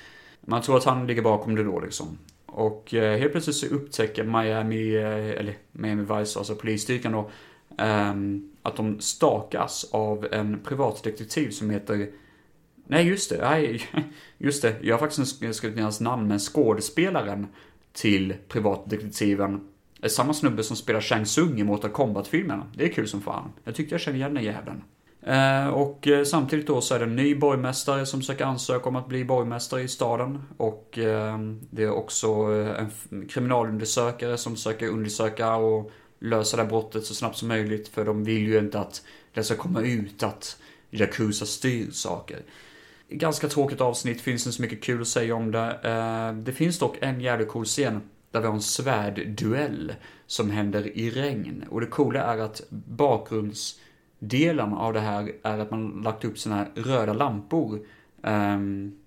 Man 0.40 0.62
tror 0.62 0.76
att 0.76 0.84
han 0.84 1.07
ligger 1.07 1.22
bakom 1.22 1.54
det 1.54 1.64
då 1.64 1.80
liksom. 1.80 2.18
Och 2.46 2.94
eh, 2.94 3.18
helt 3.18 3.32
plötsligt 3.32 3.57
så 3.57 3.66
upptäcker 3.66 4.24
Miami, 4.24 4.94
eh, 4.96 5.30
eller 5.40 5.54
Miami 5.72 6.02
Vice, 6.02 6.38
alltså 6.38 6.54
polisstyrkan 6.54 7.12
då, 7.12 7.30
ehm, 7.78 8.48
att 8.62 8.76
de 8.76 9.00
stakas 9.00 9.88
av 9.92 10.26
en 10.32 10.61
privatdetektiv 10.64 11.50
som 11.50 11.70
heter 11.70 12.09
Nej, 12.87 13.07
just 13.07 13.30
det. 13.30 13.39
Nej, 13.41 13.82
just 14.39 14.62
det. 14.62 14.76
Jag 14.82 14.95
har 14.95 14.99
faktiskt 14.99 15.55
skrivit 15.55 15.76
ner 15.76 15.82
hans 15.82 16.01
namn, 16.01 16.28
men 16.28 16.39
skådespelaren 16.39 17.47
till 17.93 18.34
privatdetektiven 18.49 19.61
är 20.03 20.09
samma 20.09 20.34
snubbe 20.34 20.62
som 20.62 20.76
spelar 20.76 21.01
Shang 21.01 21.24
Tsung 21.24 21.61
i 21.61 21.64
Mortal 21.64 21.91
Kombat-filmerna. 21.91 22.66
Det 22.74 22.84
är 22.84 22.93
kul 22.93 23.09
som 23.09 23.22
fan. 23.22 23.53
Jag 23.64 23.74
tyckte 23.74 23.95
jag 23.95 24.01
kände 24.01 24.18
igen 24.18 24.34
den 24.34 24.45
jäveln. 24.45 24.82
Eh, 25.22 25.68
och 25.68 26.09
eh, 26.09 26.24
samtidigt 26.24 26.66
då 26.66 26.80
så 26.80 26.95
är 26.95 26.99
det 26.99 27.05
en 27.05 27.16
ny 27.16 27.34
borgmästare 27.34 28.07
som 28.07 28.22
söker 28.22 28.45
ansöka 28.45 28.89
om 28.89 28.97
att 28.97 29.09
bli 29.09 29.24
borgmästare 29.24 29.82
i 29.82 29.89
staden. 29.89 30.43
Och 30.57 30.99
eh, 30.99 31.39
det 31.70 31.82
är 31.82 31.91
också 31.91 32.26
eh, 32.28 32.87
en 33.11 33.28
kriminalundersökare 33.28 34.39
som 34.39 34.57
söker 34.57 34.89
undersöka 34.89 35.57
och 35.57 35.91
lösa 36.18 36.57
det 36.57 36.62
här 36.62 36.70
brottet 36.70 37.05
så 37.05 37.14
snabbt 37.14 37.37
som 37.37 37.49
möjligt. 37.49 37.89
För 37.89 38.05
de 38.05 38.24
vill 38.24 38.47
ju 38.47 38.59
inte 38.59 38.80
att 38.80 39.03
det 39.34 39.43
ska 39.43 39.57
komma 39.57 39.80
ut 39.80 40.22
att 40.22 40.57
Yakuza 40.91 41.47
styr 41.47 41.91
saker. 41.91 42.43
Ganska 43.09 43.48
tråkigt 43.48 43.80
avsnitt, 43.80 44.20
finns 44.20 44.46
inte 44.46 44.57
så 44.57 44.62
mycket 44.62 44.82
kul 44.82 45.00
att 45.00 45.09
säga 45.09 45.34
om 45.34 45.50
det. 45.50 45.78
Eh, 45.82 46.32
det 46.32 46.52
finns 46.52 46.78
dock 46.78 46.98
en 47.00 47.20
jävligt 47.20 47.48
cool 47.48 47.64
scen 47.64 48.00
där 48.30 48.40
vi 48.40 48.46
har 48.46 48.54
en 48.54 48.62
svärdduell 48.62 49.94
som 50.26 50.50
händer 50.50 50.98
i 50.98 51.11
regn. 51.11 51.64
Och 51.70 51.80
det 51.80 51.86
coola 51.86 52.20
är 52.20 52.38
att 52.38 52.62
bakgrundsdelen 52.70 54.72
av 54.72 54.92
det 54.92 55.00
här 55.00 55.32
är 55.42 55.59
att 55.59 55.70
man 55.70 56.02
lagt 56.04 56.24
upp 56.24 56.38
såna 56.38 56.57
här 56.57 56.68
röda 56.74 57.12
lampor. 57.12 57.86
Um, 58.22 58.98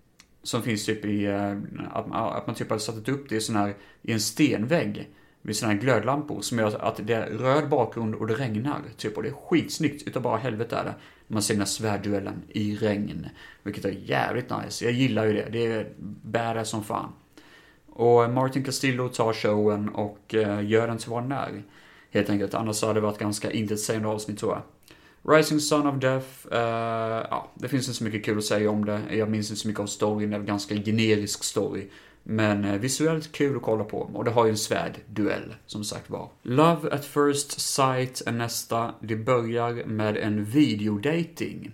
som 0.44 0.62
finns 0.62 0.86
typ 0.86 1.06
i, 1.06 1.26
eh, 1.26 1.58
att, 1.92 2.06
att, 2.12 2.48
man 2.48 2.56
typ 2.56 2.70
har 2.70 2.78
satt 2.78 3.10
upp 3.10 3.30
det 3.30 3.36
i 3.36 3.42
sån 3.42 3.56
här, 3.56 3.76
i 4.02 4.12
en 4.12 4.20
stenvägg. 4.20 5.10
Med 5.42 5.56
såna 5.56 5.72
här 5.72 5.80
glödlampor 5.80 6.42
som 6.42 6.60
gör 6.60 6.82
att 6.82 7.08
det 7.08 7.14
är 7.14 7.26
röd 7.26 7.70
bakgrund 7.70 8.16
och 8.16 8.28
det 8.28 8.34
regnar. 8.34 8.82
Typ, 8.98 9.18
och 9.18 9.24
det 9.24 9.30
är 9.30 9.34
skitsnyggt 9.34 10.08
utav 10.08 10.22
bara 10.22 10.38
helvete 10.38 10.76
är 10.76 10.84
det. 10.84 10.96
Man 11.32 11.42
ser 11.42 11.54
den 11.54 11.62
här 11.62 11.68
svärdduellen 11.68 12.42
i 12.50 12.76
regn. 12.76 13.30
Vilket 13.64 13.86
är 13.86 13.90
jävligt 13.90 14.50
nice. 14.64 14.86
Jag 14.86 14.94
gillar 14.94 15.26
ju 15.26 15.34
det. 15.34 15.50
Det 15.52 15.66
är 15.66 15.94
badass 16.24 16.70
som 16.70 16.84
fan. 16.84 17.10
Och 17.88 18.24
eh, 18.24 18.32
Martin 18.32 18.64
Castillo 18.64 19.10
tar 19.10 19.34
showen 19.34 19.90
och 19.90 20.36
eh, 20.36 20.66
gör 20.66 20.88
den 20.88 20.98
till 20.98 21.10
vad 21.10 21.24
den 21.24 21.32
är. 21.32 21.64
Helt 22.12 22.30
enkelt. 22.30 22.54
Annars 22.54 22.82
hade 22.82 22.94
det 22.94 23.00
varit 23.00 23.18
ganska 23.18 23.52
intetsägande 23.52 24.08
avsnitt 24.08 24.40
tror 24.40 24.52
jag. 24.52 24.62
Rising 25.24 25.60
Son 25.60 25.88
of 25.88 25.96
Death, 25.96 26.28
uh, 26.52 26.60
ja, 27.30 27.52
det 27.54 27.68
finns 27.68 27.88
inte 27.88 27.98
så 27.98 28.04
mycket 28.04 28.26
kul 28.26 28.38
att 28.38 28.44
säga 28.44 28.72
om 28.72 28.86
det. 28.86 29.02
Jag 29.12 29.30
minns 29.30 29.50
inte 29.50 29.62
så 29.62 29.68
mycket 29.68 29.80
av 29.80 29.86
storyn, 29.86 30.30
det 30.30 30.36
är 30.36 30.40
en 30.40 30.46
ganska 30.46 30.76
generisk 30.76 31.44
story. 31.44 31.88
Men 32.24 32.66
eh, 32.66 32.80
visuellt 32.80 33.32
kul 33.32 33.56
att 33.56 33.62
kolla 33.62 33.84
på. 33.84 33.98
Och 33.98 34.26
det 34.26 34.32
har 34.32 34.46
ju 34.46 34.52
en 34.52 34.58
svärd 34.58 35.00
duell, 35.08 35.56
som 35.66 35.84
sagt 35.84 36.10
var. 36.10 36.30
Love 36.42 36.92
at 36.92 37.06
first 37.06 37.60
sight 37.60 38.22
är 38.26 38.32
nästa. 38.32 38.94
Det 39.00 39.16
börjar 39.16 39.86
med 39.86 40.18
en 40.18 40.46
videodating. 40.46 41.72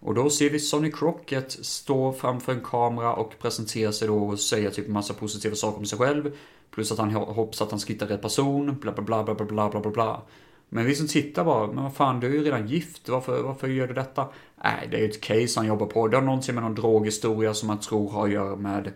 Och 0.00 0.14
då 0.14 0.30
ser 0.30 0.50
vi 0.50 0.58
Sonny 0.58 0.92
Crockett 0.92 1.50
stå 1.50 2.12
framför 2.12 2.52
en 2.52 2.60
kamera 2.60 3.14
och 3.14 3.38
presentera 3.38 3.92
sig 3.92 4.08
då 4.08 4.18
och 4.18 4.40
säga 4.40 4.70
typ 4.70 4.88
massa 4.88 5.14
positiva 5.14 5.54
saker 5.54 5.78
om 5.78 5.86
sig 5.86 5.98
själv. 5.98 6.32
Plus 6.70 6.92
att 6.92 6.98
han 6.98 7.10
hoppas 7.10 7.62
att 7.62 7.70
han 7.70 7.80
ska 7.80 7.92
hitta 7.92 8.08
rätt 8.08 8.22
person, 8.22 8.76
bla 8.80 8.92
bla 8.92 9.04
bla 9.04 9.24
bla 9.24 9.34
bla 9.34 9.70
bla 9.70 9.80
bla 9.80 9.90
bla. 9.90 10.22
Men 10.68 10.84
vi 10.84 10.94
som 10.94 11.08
tittar 11.08 11.44
bara, 11.44 11.66
men 11.66 11.84
vad 11.84 11.94
fan 11.94 12.20
du 12.20 12.26
är 12.26 12.32
ju 12.32 12.44
redan 12.44 12.68
gift, 12.68 13.08
varför, 13.08 13.42
varför 13.42 13.68
gör 13.68 13.86
du 13.86 13.94
detta? 13.94 14.28
Nej, 14.64 14.88
det 14.90 14.96
är 14.96 15.00
ju 15.00 15.08
ett 15.08 15.20
case 15.20 15.60
han 15.60 15.66
jobbar 15.66 15.86
på. 15.86 16.08
Det 16.08 16.16
har 16.16 16.24
någonting 16.24 16.54
med 16.54 16.64
någon 16.64 16.74
droghistoria 16.74 17.54
som 17.54 17.66
man 17.66 17.80
tror 17.80 18.10
har 18.10 18.26
att 18.26 18.32
göra 18.32 18.56
med 18.56 18.92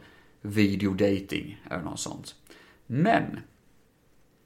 videodating 0.47 1.63
eller 1.71 1.83
något 1.83 2.01
sånt. 2.01 2.35
Men, 2.87 3.41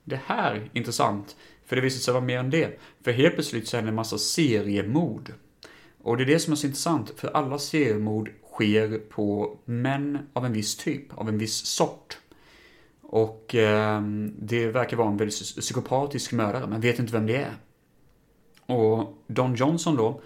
det 0.05 0.21
här 0.27 0.55
är 0.55 0.71
intressant, 0.73 1.37
för 1.65 1.77
det 1.77 1.83
visar 1.83 1.99
sig 1.99 2.15
vara 2.15 2.25
mer 2.25 2.39
än 2.39 2.51
det. 2.51 2.79
För 3.05 3.13
helt 3.13 3.35
plötsligt 3.35 3.69
så 3.69 3.77
är 3.77 3.83
det 3.83 3.89
en 3.89 3.95
massa 3.95 4.19
seriemord. 4.19 5.33
Och 6.03 6.17
det 6.17 6.23
är 6.23 6.27
det 6.27 6.39
som 6.39 6.53
är 6.53 6.57
så 6.57 6.67
intressant, 6.67 7.13
för 7.17 7.29
alla 7.29 7.59
seriemord 7.59 8.31
sker 8.53 8.99
på 8.99 9.59
män 9.65 10.19
av 10.33 10.47
en 10.47 10.53
viss 10.53 10.77
typ, 10.77 11.19
av 11.19 11.29
en 11.29 11.39
viss 11.39 11.67
sort. 11.67 12.19
Och 13.03 13.55
eh, 13.55 14.03
det 14.39 14.67
verkar 14.67 14.97
vara 14.97 15.09
en 15.09 15.17
väldigt 15.17 15.57
psykopatisk 15.57 16.33
mördare, 16.33 16.67
men 16.67 16.81
vet 16.81 16.99
inte 16.99 17.13
vem 17.13 17.27
det 17.27 17.37
är. 17.37 17.55
Och 18.67 19.19
Don 19.27 19.55
Johnson 19.55 19.97
då, 19.97 20.21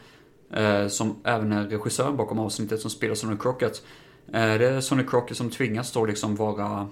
eh, 0.57 0.89
som 0.89 1.17
även 1.25 1.53
är 1.53 1.69
regissören 1.69 2.17
bakom 2.17 2.39
avsnittet 2.39 2.81
som 2.81 2.91
spelas 2.91 3.25
av 3.25 3.37
Crockett, 3.37 3.83
är 4.33 4.59
det 4.59 4.69
är 4.69 4.81
Sonny 4.81 5.05
Crocker 5.05 5.35
som 5.35 5.51
tvingas 5.51 5.93
då 5.93 6.07
liksom 6.07 6.37
vara 6.37 6.89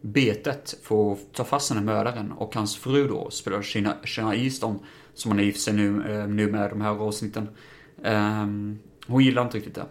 betet 0.00 0.74
för 0.82 1.12
att 1.12 1.18
ta 1.32 1.44
fast 1.44 1.68
den 1.68 1.78
här 1.78 1.84
mördaren 1.84 2.32
och 2.32 2.54
hans 2.54 2.76
fru 2.76 3.08
då 3.08 3.30
spelar 3.30 3.62
Shina, 3.62 3.96
Shina 4.04 4.36
Easton 4.36 4.78
som 5.14 5.30
han 5.30 5.40
är 5.40 5.44
gift 5.44 5.60
sig 5.60 5.74
nu, 5.74 6.12
eh, 6.12 6.28
nu 6.28 6.50
med 6.50 6.70
de 6.70 6.80
här 6.80 6.90
avsnitten. 6.90 7.48
Um, 8.04 8.78
hon 9.06 9.24
gillar 9.24 9.42
inte 9.42 9.56
riktigt 9.56 9.74
det. 9.74 9.86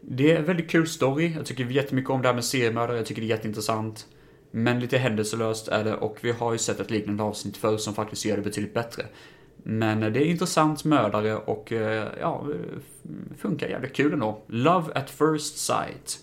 Det 0.00 0.32
är 0.32 0.38
en 0.38 0.44
väldigt 0.44 0.70
kul 0.70 0.86
story. 0.86 1.32
Jag 1.36 1.46
tycker 1.46 1.64
jättemycket 1.64 2.10
om 2.10 2.22
det 2.22 2.28
här 2.28 2.34
med 2.34 2.44
seriemördare. 2.44 2.96
Jag 2.96 3.06
tycker 3.06 3.22
det 3.22 3.26
är 3.26 3.36
jätteintressant. 3.36 4.06
Men 4.50 4.80
lite 4.80 4.98
händelselöst 4.98 5.68
är 5.68 5.84
det 5.84 5.94
och 5.94 6.18
vi 6.20 6.32
har 6.32 6.52
ju 6.52 6.58
sett 6.58 6.80
ett 6.80 6.90
liknande 6.90 7.22
avsnitt 7.22 7.56
förr 7.56 7.76
som 7.76 7.94
faktiskt 7.94 8.24
gör 8.24 8.36
det 8.36 8.42
betydligt 8.42 8.74
bättre. 8.74 9.06
Men 9.62 10.00
det 10.00 10.20
är 10.20 10.24
intressant 10.24 10.84
mördare 10.84 11.36
och 11.36 11.72
eh, 11.72 12.08
ja, 12.20 12.46
funkar 13.38 13.68
jävligt 13.68 13.92
kul 13.92 14.12
ändå. 14.12 14.42
Love 14.46 14.92
at 14.94 15.10
first 15.10 15.58
sight. 15.58 16.18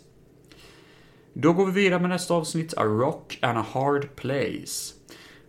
Då 1.34 1.54
går 1.54 1.66
vi 1.66 1.72
vidare 1.72 2.00
med 2.00 2.10
nästa 2.10 2.34
avsnitt, 2.34 2.74
A 2.78 2.84
Rock 2.84 3.40
and 3.42 3.58
a 3.58 3.66
Hard 3.72 4.16
Place. 4.16 4.94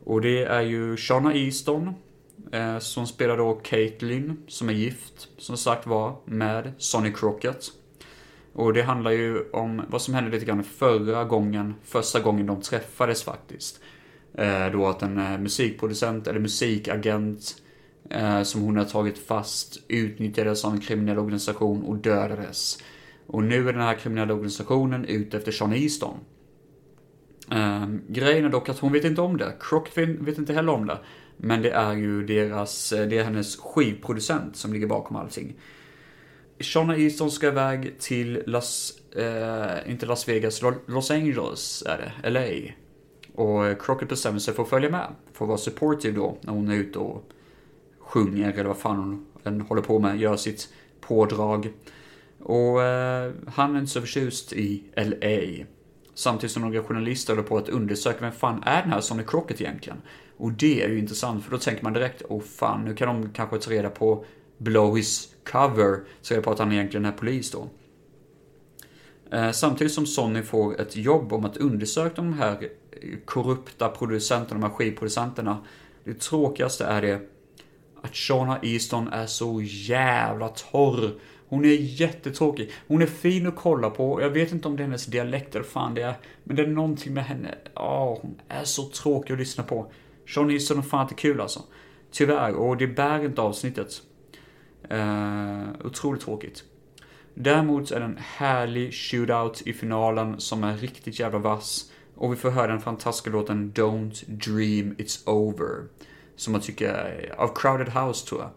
Och 0.05 0.20
det 0.20 0.45
är 0.45 0.61
ju 0.61 0.97
Shauna 0.97 1.34
Easton 1.34 1.95
eh, 2.53 2.78
som 2.78 3.07
spelar 3.07 3.36
då 3.36 3.55
Caitlyn 3.55 4.43
som 4.47 4.68
är 4.68 4.72
gift, 4.72 5.28
som 5.38 5.57
sagt 5.57 5.86
var, 5.86 6.16
med 6.24 6.72
Sonny 6.78 7.12
Crockett. 7.12 7.64
Och 8.53 8.72
det 8.72 8.82
handlar 8.82 9.11
ju 9.11 9.51
om 9.51 9.82
vad 9.88 10.03
som 10.03 10.14
hände 10.14 10.30
lite 10.30 10.45
grann 10.45 10.64
förra 10.64 11.24
gången, 11.24 11.74
första 11.84 12.20
gången 12.20 12.47
de 12.47 12.61
träffades 12.61 13.22
faktiskt. 13.22 13.80
Eh, 14.34 14.66
då 14.72 14.86
att 14.86 15.03
en 15.03 15.18
eh, 15.18 15.38
musikproducent 15.38 16.26
eller 16.26 16.41
musikagent 16.41 17.41
eh, 17.41 17.69
Eh, 18.11 18.42
som 18.42 18.61
hon 18.61 18.76
har 18.76 18.84
tagit 18.84 19.18
fast 19.18 19.82
utnyttjades 19.88 20.64
av 20.64 20.72
en 20.72 20.80
kriminell 20.80 21.18
organisation 21.18 21.84
och 21.84 21.96
dödades. 21.96 22.78
Och 23.26 23.44
nu 23.44 23.68
är 23.68 23.72
den 23.72 23.82
här 23.82 23.94
kriminella 23.94 24.34
organisationen 24.34 25.05
ute 25.05 25.36
efter 25.36 25.53
Sean 25.53 25.72
Easton. 25.72 26.16
Eh, 27.51 27.86
grejen 28.09 28.44
är 28.44 28.48
dock 28.48 28.68
att 28.68 28.78
hon 28.78 28.92
vet 28.92 29.05
inte 29.05 29.20
om 29.20 29.36
det. 29.36 29.53
Crockfin 29.61 30.24
vet 30.24 30.38
inte 30.38 30.53
heller 30.53 30.72
om 30.72 30.86
det. 30.86 30.98
Men 31.36 31.62
det 31.62 31.70
är 31.70 31.92
ju 31.92 32.26
deras, 32.26 32.92
eh, 32.92 33.09
det 33.09 33.18
är 33.18 33.24
hennes 33.24 33.57
skivproducent 33.57 34.57
som 34.57 34.72
ligger 34.72 34.86
bakom 34.86 35.16
allting. 35.16 35.55
Shauna 36.59 36.96
Easton 36.96 37.30
ska 37.30 37.46
iväg 37.46 37.98
till 37.98 38.42
Las, 38.46 38.92
eh, 39.16 39.90
inte 39.90 40.07
Las 40.07 40.28
Vegas, 40.28 40.62
Los 40.86 41.11
Angeles 41.11 41.82
är 41.86 41.98
det, 42.22 42.30
LA. 42.30 42.72
Och 43.42 43.82
Crockett 43.82 44.09
bestämmer 44.09 44.38
sig 44.38 44.55
för 44.55 44.62
att 44.62 44.68
följa 44.68 44.90
med, 44.90 45.07
för 45.32 45.44
att 45.44 45.48
vara 45.48 45.59
supportive 45.59 46.16
då, 46.16 46.38
när 46.40 46.53
hon 46.53 46.68
är 46.68 46.74
ute 46.74 46.98
och 46.98 47.30
sjunger 48.11 48.52
eller 48.52 48.64
vad 48.64 48.78
fan 48.78 48.96
hon 48.96 49.26
än 49.44 49.61
håller 49.61 49.82
på 49.82 49.98
med, 49.98 50.20
gör 50.20 50.36
sitt 50.36 50.68
pådrag. 51.00 51.72
Och 52.38 52.82
eh, 52.82 53.32
han 53.46 53.74
är 53.74 53.78
inte 53.78 53.92
så 53.92 54.00
förtjust 54.00 54.52
i 54.52 54.82
LA. 54.96 55.64
Samtidigt 56.14 56.52
som 56.52 56.62
några 56.62 56.82
journalister 56.82 57.32
håller 57.32 57.48
på 57.48 57.58
att 57.58 57.68
undersöka 57.68 58.18
vem 58.20 58.32
fan 58.32 58.62
är 58.62 58.82
den 58.82 58.92
här 58.92 59.00
Sonny 59.00 59.22
Crockett 59.26 59.61
egentligen? 59.61 60.02
Och 60.36 60.52
det 60.52 60.82
är 60.82 60.88
ju 60.88 60.98
intressant 60.98 61.44
för 61.44 61.50
då 61.50 61.58
tänker 61.58 61.84
man 61.84 61.92
direkt, 61.92 62.22
åh 62.28 62.38
oh, 62.38 62.42
fan, 62.42 62.84
nu 62.84 62.94
kan 62.94 63.08
de 63.08 63.32
kanske 63.32 63.58
ta 63.58 63.70
reda 63.70 63.90
på 63.90 64.24
blow 64.58 64.96
his 64.96 65.34
cover, 65.44 66.00
så 66.20 66.34
reda 66.34 66.44
på 66.44 66.50
att 66.50 66.58
han 66.58 66.72
egentligen 66.72 67.04
är 67.04 67.12
polis 67.12 67.50
då. 67.50 67.68
Eh, 69.32 69.50
samtidigt 69.50 69.92
som 69.92 70.06
Sonny 70.06 70.42
får 70.42 70.80
ett 70.80 70.96
jobb 70.96 71.32
om 71.32 71.44
att 71.44 71.56
undersöka 71.56 72.14
de 72.14 72.32
här 72.32 72.68
korrupta 73.24 73.88
producenterna, 73.88 74.61
de 74.61 74.66
här 74.66 74.76
skivproducenterna. 74.76 75.58
Det 76.04 76.20
tråkigaste 76.20 76.84
är 76.84 77.02
det 77.02 77.20
att 78.03 78.16
Shauna 78.16 78.59
Easton 78.62 79.09
är 79.09 79.26
så 79.26 79.61
jävla 79.62 80.48
torr. 80.48 81.11
Hon 81.48 81.64
är 81.64 81.68
jättetråkig. 81.68 82.70
Hon 82.88 83.03
är 83.03 83.07
fin 83.07 83.46
att 83.46 83.57
kolla 83.57 83.90
på. 83.90 84.22
Jag 84.22 84.30
vet 84.30 84.53
inte 84.53 84.68
om 84.68 84.76
det 84.76 84.82
är 84.82 84.84
hennes 84.84 85.07
dialekt 85.07 85.55
eller 85.55 85.64
fan 85.64 85.94
det 85.94 86.03
är. 86.03 86.14
Men 86.44 86.57
det 86.57 86.62
är 86.62 86.66
någonting 86.66 87.14
med 87.14 87.24
henne. 87.24 87.55
Ja, 87.74 88.11
oh, 88.11 88.22
hon 88.22 88.40
är 88.48 88.64
så 88.64 88.88
tråkig 88.88 89.32
att 89.32 89.38
lyssna 89.38 89.64
på. 89.64 89.92
Shauna 90.26 90.53
Easton 90.53 90.78
är 90.78 90.82
fan 90.82 91.03
inte 91.03 91.14
kul 91.14 91.40
alltså. 91.40 91.62
Tyvärr, 92.11 92.55
och 92.55 92.76
det 92.76 92.86
bär 92.86 93.24
inte 93.24 93.42
avsnittet. 93.42 94.03
Uh, 94.92 95.68
otroligt 95.84 96.22
tråkigt. 96.22 96.64
Däremot 97.34 97.90
är 97.90 98.01
det 98.01 98.07
en 98.07 98.18
härlig 98.22 98.94
shootout 98.94 99.62
i 99.66 99.72
finalen 99.72 100.40
som 100.40 100.64
är 100.64 100.76
riktigt 100.76 101.20
jävla 101.20 101.38
vass. 101.38 101.92
Och 102.14 102.32
vi 102.32 102.36
får 102.36 102.51
höra 102.51 102.66
den 102.66 102.80
fantastiska 102.80 103.30
låten 103.30 103.72
Don't 103.72 104.24
Dream 104.26 104.94
It's 104.94 105.28
Over. 105.28 105.84
Som 106.41 106.55
jag 106.55 106.62
tycker, 106.62 107.34
av 107.36 107.55
Crowded 107.55 107.88
House 107.88 108.26
tror 108.26 108.41
jag. 108.41 108.51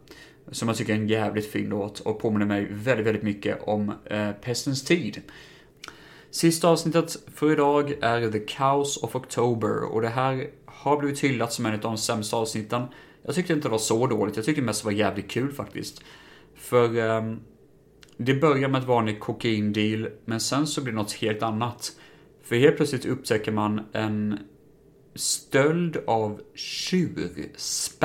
Som 0.56 0.68
jag 0.68 0.78
tycker 0.78 0.94
är 0.94 0.98
en 0.98 1.08
jävligt 1.08 1.52
fin 1.52 1.70
låt 1.70 2.00
och 2.00 2.20
påminner 2.20 2.46
mig 2.46 2.68
väldigt, 2.72 3.08
väldigt 3.08 3.24
mycket 3.24 3.64
om 3.64 3.94
eh, 4.06 4.32
Pestens 4.32 4.84
tid. 4.84 5.22
Sista 6.32 6.68
avsnittet 6.68 7.18
för 7.36 7.52
idag 7.52 7.94
är 8.02 8.32
The 8.32 8.48
Chaos 8.48 8.98
of 8.98 9.16
October 9.16 9.84
och 9.84 10.02
det 10.02 10.10
här 10.10 10.50
har 10.66 10.98
blivit 10.98 11.24
hyllat 11.24 11.54
som 11.54 11.66
en 11.66 11.74
av 11.74 11.80
de 11.80 11.98
sämsta 11.98 12.38
avsnitten. 12.38 12.84
Jag 13.22 13.36
tyckte 13.36 13.54
inte 13.54 13.68
det 13.68 13.72
var 13.72 13.78
så 13.78 14.08
dåligt, 14.08 14.36
jag 14.36 14.46
tyckte 14.46 14.62
det 14.62 14.66
mest 14.66 14.86
var 14.86 14.92
jävligt 14.92 15.32
kul 15.32 15.52
faktiskt. 15.52 16.04
För 16.56 16.98
eh, 16.98 17.36
det 18.18 18.34
börjar 18.34 18.70
med 18.70 18.82
ett 18.82 18.88
vanligt 18.88 19.20
kokaindeal, 19.20 20.10
men 20.26 20.40
sen 20.40 20.68
så 20.68 20.82
blir 20.82 20.94
det 20.94 21.00
något 21.00 21.14
helt 21.14 21.44
annat. 21.44 21.92
För 22.44 22.56
helt 22.56 22.76
plötsligt 22.76 23.06
upptäcker 23.06 23.52
man 23.52 23.82
en 23.94 24.40
stöld 25.16 25.98
av 26.08 26.42
tjursperma. 26.56 28.04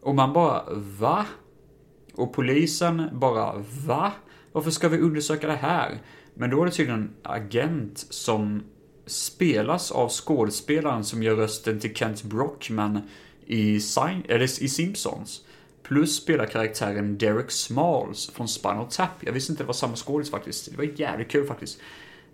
Och 0.00 0.14
man 0.14 0.32
bara, 0.32 0.64
va? 0.74 1.26
Och 2.14 2.32
polisen 2.32 3.08
bara, 3.12 3.64
va? 3.86 4.12
Varför 4.52 4.70
ska 4.70 4.88
vi 4.88 4.98
undersöka 4.98 5.46
det 5.46 5.56
här? 5.56 5.98
Men 6.34 6.50
då 6.50 6.62
är 6.62 6.66
det 6.66 6.72
tydligen 6.72 7.00
en 7.00 7.14
agent 7.22 8.06
som 8.10 8.62
spelas 9.06 9.90
av 9.90 10.08
skådespelaren 10.08 11.04
som 11.04 11.22
gör 11.22 11.36
rösten 11.36 11.80
till 11.80 11.94
Kent 11.94 12.22
Brockman 12.22 13.00
i, 13.46 13.80
Sign 13.80 14.22
eller 14.28 14.62
i 14.62 14.68
Simpsons. 14.68 15.44
Plus 15.82 16.16
spelar 16.16 16.46
karaktären 16.46 17.18
Derek 17.18 17.50
Smalls 17.50 18.30
från 18.30 18.48
Spinal 18.48 18.86
Tap. 18.90 19.10
Jag 19.20 19.32
visste 19.32 19.52
inte 19.52 19.62
det 19.62 19.66
var 19.66 19.74
samma 19.74 19.96
skådis 19.96 20.30
faktiskt. 20.30 20.70
Det 20.70 20.76
var 20.76 21.00
jävligt 21.00 21.30
kul 21.30 21.46
faktiskt. 21.46 21.80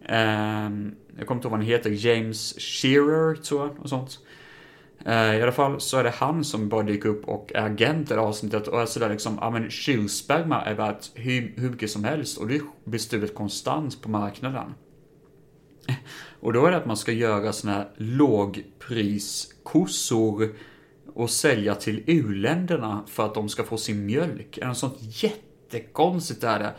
Ehm, 0.08 0.94
jag 1.18 1.26
kommer 1.26 1.38
inte 1.38 1.46
ihåg 1.46 1.52
vad 1.52 1.60
han 1.60 1.68
heter. 1.68 2.06
James 2.06 2.54
Shearer, 2.58 3.34
tror 3.34 3.66
jag. 3.66 3.80
Och 3.80 3.88
sånt. 3.88 4.18
Uh, 5.06 5.36
I 5.36 5.42
alla 5.42 5.52
fall 5.52 5.80
så 5.80 5.98
är 5.98 6.04
det 6.04 6.10
han 6.10 6.44
som 6.44 6.68
bara 6.68 6.82
dyker 6.82 7.08
upp 7.08 7.28
och 7.28 7.52
är 7.54 7.62
agent 7.62 8.10
i 8.10 8.14
det 8.14 8.20
avsnittet 8.20 8.68
och 8.68 8.80
är 8.80 8.86
sådär 8.86 9.10
liksom, 9.10 9.38
ja 9.40 9.50
men 9.50 9.70
kylsperma 9.70 10.62
är 10.62 10.74
värt 10.74 11.10
hur, 11.14 11.54
hur 11.56 11.70
mycket 11.70 11.90
som 11.90 12.04
helst 12.04 12.38
och 12.38 12.48
det 12.48 12.60
blir 12.84 12.98
stulet 12.98 13.34
konstant 13.34 14.02
på 14.02 14.10
marknaden. 14.10 14.74
Och 16.40 16.52
då 16.52 16.66
är 16.66 16.70
det 16.70 16.76
att 16.76 16.86
man 16.86 16.96
ska 16.96 17.12
göra 17.12 17.52
sådana 17.52 17.78
här 17.78 17.88
lågpriskossor 17.96 20.54
och 21.14 21.30
sälja 21.30 21.74
till 21.74 22.02
uländerna 22.06 23.04
för 23.06 23.24
att 23.24 23.34
de 23.34 23.48
ska 23.48 23.64
få 23.64 23.76
sin 23.76 24.06
mjölk. 24.06 24.58
Är 24.58 24.66
något 24.66 24.78
sånt 24.78 24.98
jättekonstigt 25.00 26.44
är 26.44 26.58
det. 26.58 26.74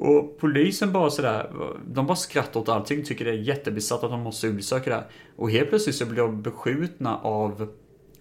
Och 0.00 0.38
polisen 0.38 0.92
bara 0.92 1.10
sådär, 1.10 1.50
de 1.86 2.06
bara 2.06 2.16
skrattar 2.16 2.60
åt 2.60 2.68
allting, 2.68 3.04
tycker 3.04 3.24
det 3.24 3.30
är 3.30 3.34
jättebesatt 3.34 4.04
att 4.04 4.10
de 4.10 4.20
måste 4.20 4.48
undersöka 4.48 4.90
det 4.90 4.96
här. 4.96 5.06
Och 5.36 5.50
helt 5.50 5.68
plötsligt 5.68 5.96
så 5.96 6.06
blir 6.06 6.22
de 6.22 6.42
beskjutna 6.42 7.18
av 7.18 7.68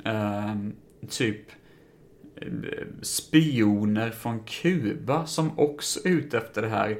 ehm, 0.04 0.76
typ, 1.10 1.52
eh, 2.36 2.48
typ 2.48 3.02
spioner 3.02 4.12
från 4.12 4.40
Kuba 4.40 5.26
som 5.26 5.60
också 5.60 6.00
är 6.06 6.10
ute 6.10 6.38
efter 6.38 6.62
det 6.62 6.68
här. 6.68 6.98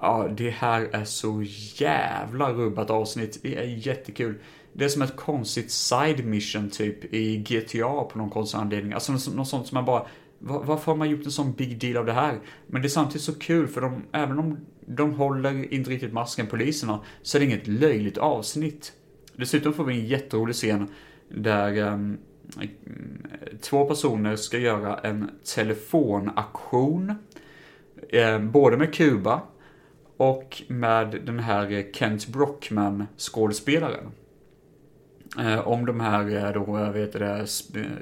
Ja, 0.00 0.28
det 0.36 0.50
här 0.50 0.88
är 0.92 1.04
så 1.04 1.42
jävla 1.74 2.52
rubbat 2.52 2.90
avsnitt. 2.90 3.38
Det 3.42 3.56
är 3.56 3.86
jättekul. 3.86 4.34
Det 4.72 4.84
är 4.84 4.88
som 4.88 5.02
ett 5.02 5.16
konstigt 5.16 5.70
side 5.70 6.24
mission 6.24 6.70
typ 6.70 7.14
i 7.14 7.36
GTA 7.36 8.04
på 8.04 8.18
någon 8.18 8.30
konstig 8.30 8.58
anledning. 8.58 8.92
Alltså 8.92 9.12
något 9.12 9.48
sånt 9.48 9.66
som 9.66 9.74
man 9.74 9.84
bara, 9.84 10.06
varför 10.38 10.92
har 10.92 10.96
man 10.96 11.10
gjort 11.10 11.24
en 11.24 11.30
sån 11.30 11.52
big 11.52 11.80
deal 11.80 11.96
av 11.96 12.06
det 12.06 12.12
här? 12.12 12.40
Men 12.66 12.82
det 12.82 12.86
är 12.86 12.90
samtidigt 12.90 13.22
så 13.22 13.34
kul 13.34 13.68
för 13.68 13.80
de, 13.80 14.02
även 14.12 14.38
om 14.38 14.56
de 14.86 15.14
håller 15.14 15.74
inte 15.74 15.90
riktigt 15.90 16.12
masken, 16.12 16.46
poliserna, 16.46 17.00
så 17.22 17.38
är 17.38 17.40
det 17.40 17.46
inget 17.46 17.66
löjligt 17.66 18.18
avsnitt. 18.18 18.92
Dessutom 19.36 19.72
får 19.72 19.84
vi 19.84 19.94
en 19.94 20.06
jätterolig 20.06 20.54
scen 20.54 20.88
där 21.28 21.78
um, 21.92 22.18
två 23.60 23.84
personer 23.84 24.36
ska 24.36 24.58
göra 24.58 24.98
en 24.98 25.30
telefonaktion. 25.54 27.14
Eh, 28.08 28.38
både 28.38 28.76
med 28.76 28.94
Kuba 28.94 29.42
och 30.16 30.62
med 30.68 31.20
den 31.26 31.38
här 31.38 31.92
Kent 31.92 32.26
Brockman 32.26 33.06
skådespelaren. 33.16 34.12
Eh, 35.38 35.68
om 35.68 35.86
de 35.86 36.00
här 36.00 36.36
eh, 36.36 36.52
då, 36.52 36.64
vad 36.64 36.96
heter 36.96 37.20
det, 37.20 37.46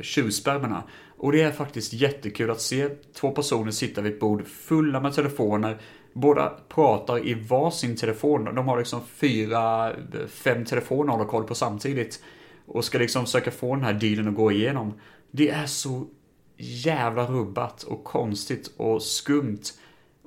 tjurspermerna. 0.03 0.83
Och 1.19 1.33
det 1.33 1.43
är 1.43 1.53
faktiskt 1.53 1.93
jättekul 1.93 2.51
att 2.51 2.61
se 2.61 2.89
två 3.15 3.31
personer 3.31 3.71
sitta 3.71 4.01
vid 4.01 4.13
ett 4.13 4.21
bord 4.21 4.47
fulla 4.47 5.01
med 5.01 5.15
telefoner. 5.15 5.81
Båda 6.13 6.53
pratar 6.69 7.27
i 7.27 7.35
varsin 7.35 7.97
telefon. 7.97 8.45
De 8.45 8.69
har 8.69 8.79
liksom 8.79 9.01
fyra, 9.07 9.93
fem 10.29 10.65
telefoner 10.65 11.13
att 11.13 11.19
hålla 11.19 11.31
koll 11.31 11.45
på 11.45 11.55
samtidigt. 11.55 12.23
Och 12.67 12.85
ska 12.85 12.99
liksom 12.99 13.25
försöka 13.25 13.51
få 13.51 13.75
den 13.75 13.85
här 13.85 13.93
dealen 13.93 14.29
att 14.29 14.35
gå 14.35 14.53
igenom. 14.53 14.95
Det 15.31 15.49
är 15.49 15.67
så 15.67 16.07
jävla 16.57 17.27
rubbat 17.27 17.83
och 17.83 18.05
konstigt 18.05 18.71
och 18.77 19.03
skumt. 19.03 19.63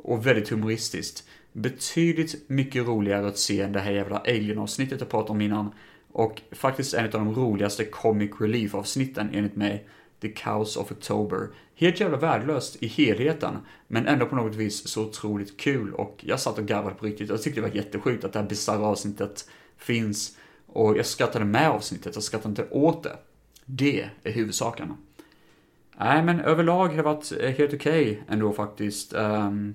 Och 0.04 0.26
väldigt 0.26 0.50
humoristiskt. 0.50 1.24
betydligt 1.54 2.50
mycket 2.50 2.88
roligare 2.88 3.28
att 3.28 3.38
se 3.38 3.62
än 3.62 3.72
det 3.72 3.80
här 3.80 3.92
jävla 3.92 4.18
Alien-avsnittet 4.18 5.00
jag 5.00 5.10
pratade 5.10 5.32
om 5.32 5.42
innan. 5.42 5.72
Och 6.12 6.42
faktiskt 6.52 6.94
en 6.94 7.06
av 7.06 7.12
de 7.12 7.36
roligaste 7.36 7.86
comic 7.86 8.32
relief-avsnitten 8.40 9.30
enligt 9.34 9.56
mig. 9.56 9.88
The 10.22 10.34
Chaos 10.36 10.78
of 10.78 10.92
October. 10.92 11.48
Helt 11.76 12.00
jävla 12.00 12.18
värdelöst 12.18 12.84
i 12.84 12.88
helheten, 12.88 13.58
men 13.88 14.08
ändå 14.08 14.26
på 14.26 14.36
något 14.36 14.56
vis 14.56 14.88
så 14.88 15.06
otroligt 15.06 15.60
kul 15.60 15.94
och 15.94 16.20
jag 16.22 16.40
satt 16.40 16.58
och 16.58 16.66
garvade 16.66 16.96
på 16.96 17.06
riktigt. 17.06 17.30
Jag 17.30 17.42
tyckte 17.42 17.62
det 17.62 17.68
var 17.68 17.76
jättesjukt 17.76 18.24
att 18.24 18.34
det 18.34 18.40
här 18.40 18.48
bisarra 18.48 18.86
avsnittet 18.86 19.50
finns 19.78 20.38
och 20.68 20.98
jag 20.98 21.06
skrattade 21.06 21.46
med 21.46 21.70
avsnittet, 21.70 22.16
jag 22.16 22.24
skrattade 22.24 22.50
inte 22.50 22.68
åt 22.70 23.04
det. 23.04 23.18
Det 23.66 24.10
är 24.24 24.32
huvudsaken. 24.32 24.94
Nej, 25.98 26.24
men 26.24 26.40
överlag 26.40 26.88
har 26.88 26.96
det 26.96 27.04
varit 27.04 27.32
eh, 27.40 27.50
helt 27.50 27.74
okej 27.74 28.12
okay 28.12 28.24
ändå 28.28 28.54
faktiskt. 28.54 29.14
Ehm, 29.14 29.74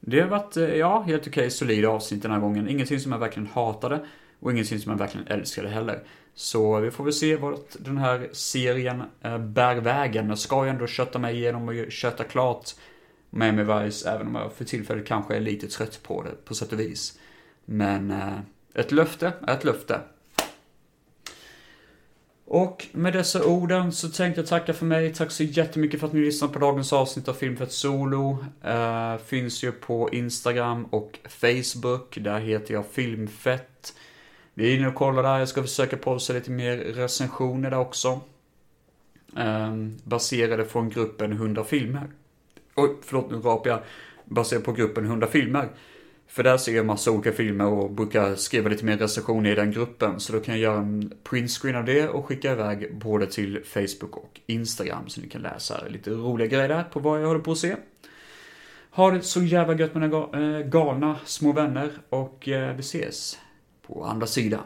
det 0.00 0.20
har 0.20 0.28
varit, 0.28 0.56
eh, 0.56 0.74
ja, 0.74 1.00
helt 1.00 1.22
okej, 1.22 1.30
okay, 1.30 1.50
solida 1.50 1.88
avsnitt 1.88 2.22
den 2.22 2.30
här 2.30 2.40
gången. 2.40 2.68
Ingenting 2.68 3.00
som 3.00 3.12
jag 3.12 3.18
verkligen 3.18 3.46
hatade 3.46 4.06
och 4.40 4.52
ingenting 4.52 4.78
som 4.78 4.92
jag 4.92 4.98
verkligen 4.98 5.26
älskade 5.26 5.68
heller. 5.68 6.02
Så 6.34 6.80
vi 6.80 6.90
får 6.90 7.04
väl 7.04 7.12
se 7.12 7.36
vart 7.36 7.76
den 7.78 7.98
här 7.98 8.28
serien 8.32 9.02
eh, 9.22 9.38
bär 9.38 9.76
vägen. 9.76 10.28
Jag 10.28 10.38
ska 10.38 10.64
ju 10.64 10.70
ändå 10.70 10.86
kötta 10.86 11.18
mig 11.18 11.36
igenom 11.36 11.68
och 11.68 11.92
köta 11.92 12.24
klart 12.24 12.70
Miami 13.30 13.62
Vice, 13.62 14.10
även 14.10 14.26
om 14.26 14.34
jag 14.34 14.52
för 14.52 14.64
tillfället 14.64 15.06
kanske 15.06 15.36
är 15.36 15.40
lite 15.40 15.66
trött 15.66 16.00
på 16.02 16.22
det 16.22 16.44
på 16.44 16.54
sätt 16.54 16.72
och 16.72 16.80
vis. 16.80 17.18
Men 17.64 18.10
eh, 18.10 18.38
ett 18.74 18.92
löfte 18.92 19.32
är 19.46 19.54
ett 19.54 19.64
löfte. 19.64 20.00
Och 22.44 22.86
med 22.92 23.12
dessa 23.12 23.44
orden 23.44 23.92
så 23.92 24.08
tänkte 24.08 24.40
jag 24.40 24.48
tacka 24.48 24.74
för 24.74 24.86
mig. 24.86 25.14
Tack 25.14 25.30
så 25.30 25.42
jättemycket 25.42 26.00
för 26.00 26.06
att 26.06 26.12
ni 26.12 26.20
lyssnade 26.20 26.52
på 26.52 26.58
dagens 26.58 26.92
avsnitt 26.92 27.28
av 27.28 27.34
Filmfett 27.34 27.72
Solo. 27.72 28.44
Uh, 28.66 29.16
finns 29.26 29.64
ju 29.64 29.72
på 29.72 30.10
Instagram 30.12 30.84
och 30.84 31.18
Facebook. 31.28 32.18
Där 32.20 32.40
heter 32.40 32.74
jag 32.74 32.86
Filmfett. 32.86 33.71
Vi 34.54 34.72
är 34.72 34.76
inne 34.76 34.88
och 34.88 34.94
kollar 34.94 35.22
där. 35.22 35.38
Jag 35.38 35.48
ska 35.48 35.62
försöka 35.62 35.96
posta 35.96 36.32
lite 36.32 36.50
mer 36.50 36.76
recensioner 36.76 37.70
där 37.70 37.78
också. 37.78 38.20
Um, 39.36 39.98
baserade 40.04 40.64
från 40.64 40.88
gruppen 40.88 41.32
100 41.32 41.64
filmer. 41.64 42.10
Oj, 42.74 42.90
förlåt 43.02 43.30
nu 43.30 43.36
rapar 43.36 43.70
jag. 43.70 43.80
Baserade 44.24 44.64
på 44.64 44.72
gruppen 44.72 45.04
100 45.04 45.26
filmer. 45.26 45.68
För 46.26 46.42
där 46.42 46.56
ser 46.56 46.76
jag 46.76 46.86
massa 46.86 47.10
olika 47.10 47.32
filmer 47.32 47.66
och 47.66 47.90
brukar 47.90 48.34
skriva 48.34 48.68
lite 48.68 48.84
mer 48.84 48.96
recensioner 48.96 49.50
i 49.50 49.54
den 49.54 49.70
gruppen. 49.70 50.20
Så 50.20 50.32
då 50.32 50.40
kan 50.40 50.54
jag 50.54 50.62
göra 50.62 50.78
en 50.78 51.12
printscreen 51.24 51.76
av 51.76 51.84
det 51.84 52.08
och 52.08 52.26
skicka 52.26 52.52
iväg 52.52 52.96
både 52.96 53.26
till 53.26 53.60
Facebook 53.64 54.16
och 54.16 54.40
Instagram. 54.46 55.08
Så 55.08 55.20
ni 55.20 55.28
kan 55.28 55.42
läsa 55.42 55.84
lite 55.88 56.10
roliga 56.10 56.46
grejer 56.46 56.68
där 56.68 56.84
på 56.84 57.00
vad 57.00 57.22
jag 57.22 57.26
håller 57.26 57.40
på 57.40 57.52
att 57.52 57.58
se. 57.58 57.76
Ha 58.90 59.10
det 59.10 59.20
så 59.20 59.42
jävla 59.42 59.74
gött 59.74 59.94
mina 59.94 60.06
eh, 60.06 60.66
galna 60.66 61.16
små 61.24 61.52
vänner 61.52 61.90
och 62.08 62.48
eh, 62.48 62.74
vi 62.74 62.80
ses 62.80 63.38
på 63.94 64.04
andra 64.04 64.26
sidan. 64.26 64.64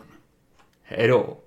Hej 0.82 1.08
då! 1.08 1.38